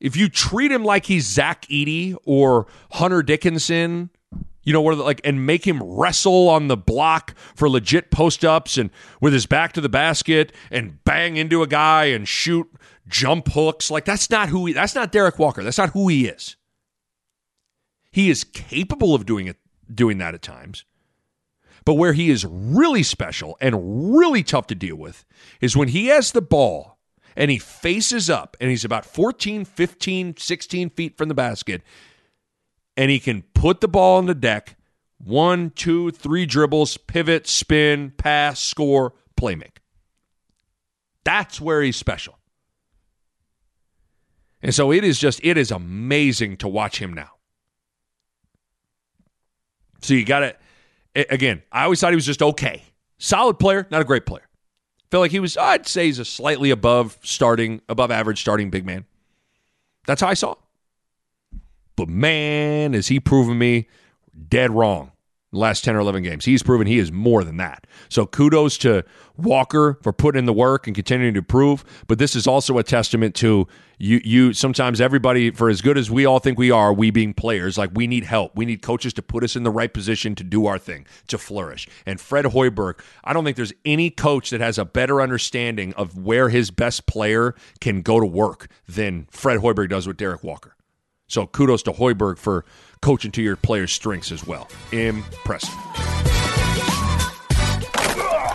if 0.00 0.16
you 0.16 0.28
treat 0.28 0.72
him 0.72 0.82
like 0.82 1.06
he's 1.06 1.24
Zach 1.24 1.66
Edey 1.66 2.16
or 2.24 2.66
Hunter 2.90 3.22
Dickinson, 3.22 4.10
you 4.64 4.72
know, 4.72 4.82
where 4.82 4.96
like 4.96 5.20
and 5.22 5.46
make 5.46 5.64
him 5.64 5.80
wrestle 5.80 6.48
on 6.48 6.66
the 6.66 6.76
block 6.76 7.36
for 7.54 7.70
legit 7.70 8.10
post 8.10 8.44
ups 8.44 8.76
and 8.76 8.90
with 9.20 9.32
his 9.32 9.46
back 9.46 9.72
to 9.74 9.80
the 9.80 9.88
basket 9.88 10.52
and 10.72 11.04
bang 11.04 11.36
into 11.36 11.62
a 11.62 11.68
guy 11.68 12.06
and 12.06 12.26
shoot 12.26 12.68
jump 13.06 13.46
hooks. 13.52 13.88
Like 13.88 14.04
that's 14.04 14.30
not 14.30 14.48
who 14.48 14.66
he, 14.66 14.72
that's 14.72 14.96
not 14.96 15.12
Derrick 15.12 15.38
Walker. 15.38 15.62
That's 15.62 15.78
not 15.78 15.90
who 15.90 16.08
he 16.08 16.26
is. 16.26 16.56
He 18.10 18.30
is 18.30 18.42
capable 18.42 19.14
of 19.14 19.26
doing 19.26 19.46
it 19.46 19.58
doing 19.94 20.18
that 20.18 20.34
at 20.34 20.42
times. 20.42 20.84
But 21.84 21.94
where 21.94 22.12
he 22.12 22.30
is 22.30 22.44
really 22.48 23.02
special 23.02 23.56
and 23.60 24.14
really 24.14 24.42
tough 24.42 24.66
to 24.68 24.74
deal 24.74 24.96
with 24.96 25.24
is 25.60 25.76
when 25.76 25.88
he 25.88 26.06
has 26.06 26.32
the 26.32 26.42
ball 26.42 26.98
and 27.36 27.50
he 27.50 27.58
faces 27.58 28.30
up 28.30 28.56
and 28.60 28.70
he's 28.70 28.84
about 28.84 29.04
14, 29.04 29.64
15, 29.64 30.36
16 30.36 30.90
feet 30.90 31.16
from 31.16 31.28
the 31.28 31.34
basket 31.34 31.82
and 32.96 33.10
he 33.10 33.18
can 33.18 33.42
put 33.54 33.80
the 33.80 33.88
ball 33.88 34.18
on 34.18 34.26
the 34.26 34.34
deck 34.34 34.76
one, 35.24 35.70
two, 35.70 36.10
three 36.10 36.46
dribbles, 36.46 36.96
pivot, 36.96 37.46
spin, 37.46 38.12
pass, 38.16 38.60
score, 38.60 39.14
play 39.36 39.54
make. 39.54 39.80
That's 41.24 41.60
where 41.60 41.80
he's 41.82 41.96
special. 41.96 42.38
And 44.62 44.74
so 44.74 44.92
it 44.92 45.04
is 45.04 45.18
just, 45.18 45.40
it 45.42 45.56
is 45.56 45.70
amazing 45.70 46.56
to 46.58 46.68
watch 46.68 46.98
him 46.98 47.12
now. 47.12 47.30
So 50.00 50.14
you 50.14 50.24
got 50.24 50.40
to, 50.40 50.56
again, 51.14 51.62
I 51.70 51.84
always 51.84 52.00
thought 52.00 52.12
he 52.12 52.16
was 52.16 52.26
just 52.26 52.42
okay. 52.42 52.82
Solid 53.18 53.58
player, 53.58 53.86
not 53.90 54.00
a 54.00 54.04
great 54.04 54.26
player. 54.26 54.48
Feel 55.10 55.20
like 55.20 55.30
he 55.30 55.40
was, 55.40 55.56
I'd 55.56 55.86
say 55.86 56.06
he's 56.06 56.18
a 56.18 56.24
slightly 56.24 56.70
above 56.70 57.18
starting, 57.22 57.82
above 57.88 58.10
average 58.10 58.40
starting 58.40 58.70
big 58.70 58.86
man. 58.86 59.04
That's 60.06 60.20
how 60.20 60.28
I 60.28 60.34
saw. 60.34 60.54
But 61.96 62.08
man, 62.08 62.94
is 62.94 63.08
he 63.08 63.20
proving 63.20 63.58
me 63.58 63.88
dead 64.48 64.70
wrong 64.70 65.11
last 65.52 65.84
10 65.84 65.94
or 65.94 66.00
11 66.00 66.22
games. 66.22 66.44
He's 66.44 66.62
proven 66.62 66.86
he 66.86 66.98
is 66.98 67.12
more 67.12 67.44
than 67.44 67.58
that. 67.58 67.86
So 68.08 68.26
kudos 68.26 68.78
to 68.78 69.04
Walker 69.36 69.98
for 70.02 70.12
putting 70.12 70.40
in 70.40 70.46
the 70.46 70.52
work 70.52 70.86
and 70.86 70.96
continuing 70.96 71.34
to 71.34 71.42
prove, 71.42 71.84
but 72.06 72.18
this 72.18 72.34
is 72.34 72.46
also 72.46 72.78
a 72.78 72.82
testament 72.82 73.34
to 73.36 73.66
you 73.98 74.20
you 74.24 74.52
sometimes 74.52 75.00
everybody 75.00 75.50
for 75.50 75.68
as 75.68 75.80
good 75.80 75.96
as 75.96 76.10
we 76.10 76.26
all 76.26 76.38
think 76.38 76.58
we 76.58 76.70
are, 76.70 76.92
we 76.92 77.10
being 77.10 77.34
players, 77.34 77.78
like 77.78 77.90
we 77.94 78.06
need 78.06 78.24
help. 78.24 78.56
We 78.56 78.64
need 78.64 78.82
coaches 78.82 79.12
to 79.14 79.22
put 79.22 79.44
us 79.44 79.54
in 79.54 79.62
the 79.62 79.70
right 79.70 79.92
position 79.92 80.34
to 80.36 80.44
do 80.44 80.66
our 80.66 80.78
thing, 80.78 81.06
to 81.28 81.38
flourish. 81.38 81.86
And 82.04 82.20
Fred 82.20 82.46
Hoiberg, 82.46 83.00
I 83.22 83.32
don't 83.32 83.44
think 83.44 83.56
there's 83.56 83.72
any 83.84 84.10
coach 84.10 84.50
that 84.50 84.60
has 84.60 84.78
a 84.78 84.84
better 84.84 85.20
understanding 85.20 85.92
of 85.94 86.18
where 86.18 86.48
his 86.48 86.70
best 86.70 87.06
player 87.06 87.54
can 87.80 88.02
go 88.02 88.18
to 88.18 88.26
work 88.26 88.68
than 88.88 89.28
Fred 89.30 89.60
Hoiberg 89.60 89.90
does 89.90 90.06
with 90.06 90.16
Derrick 90.16 90.42
Walker. 90.42 90.76
So 91.28 91.46
kudos 91.46 91.82
to 91.84 91.92
Hoiberg 91.92 92.38
for 92.38 92.64
coaching 93.02 93.30
to 93.32 93.42
your 93.42 93.56
players' 93.56 93.92
strengths 93.92 94.32
as 94.32 94.46
well. 94.46 94.68
Impressive. 94.92 95.74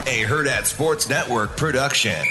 A 0.07 0.23
Herd 0.23 0.47
at 0.47 0.65
Sports 0.65 1.07
Network 1.09 1.57
production. 1.57 2.25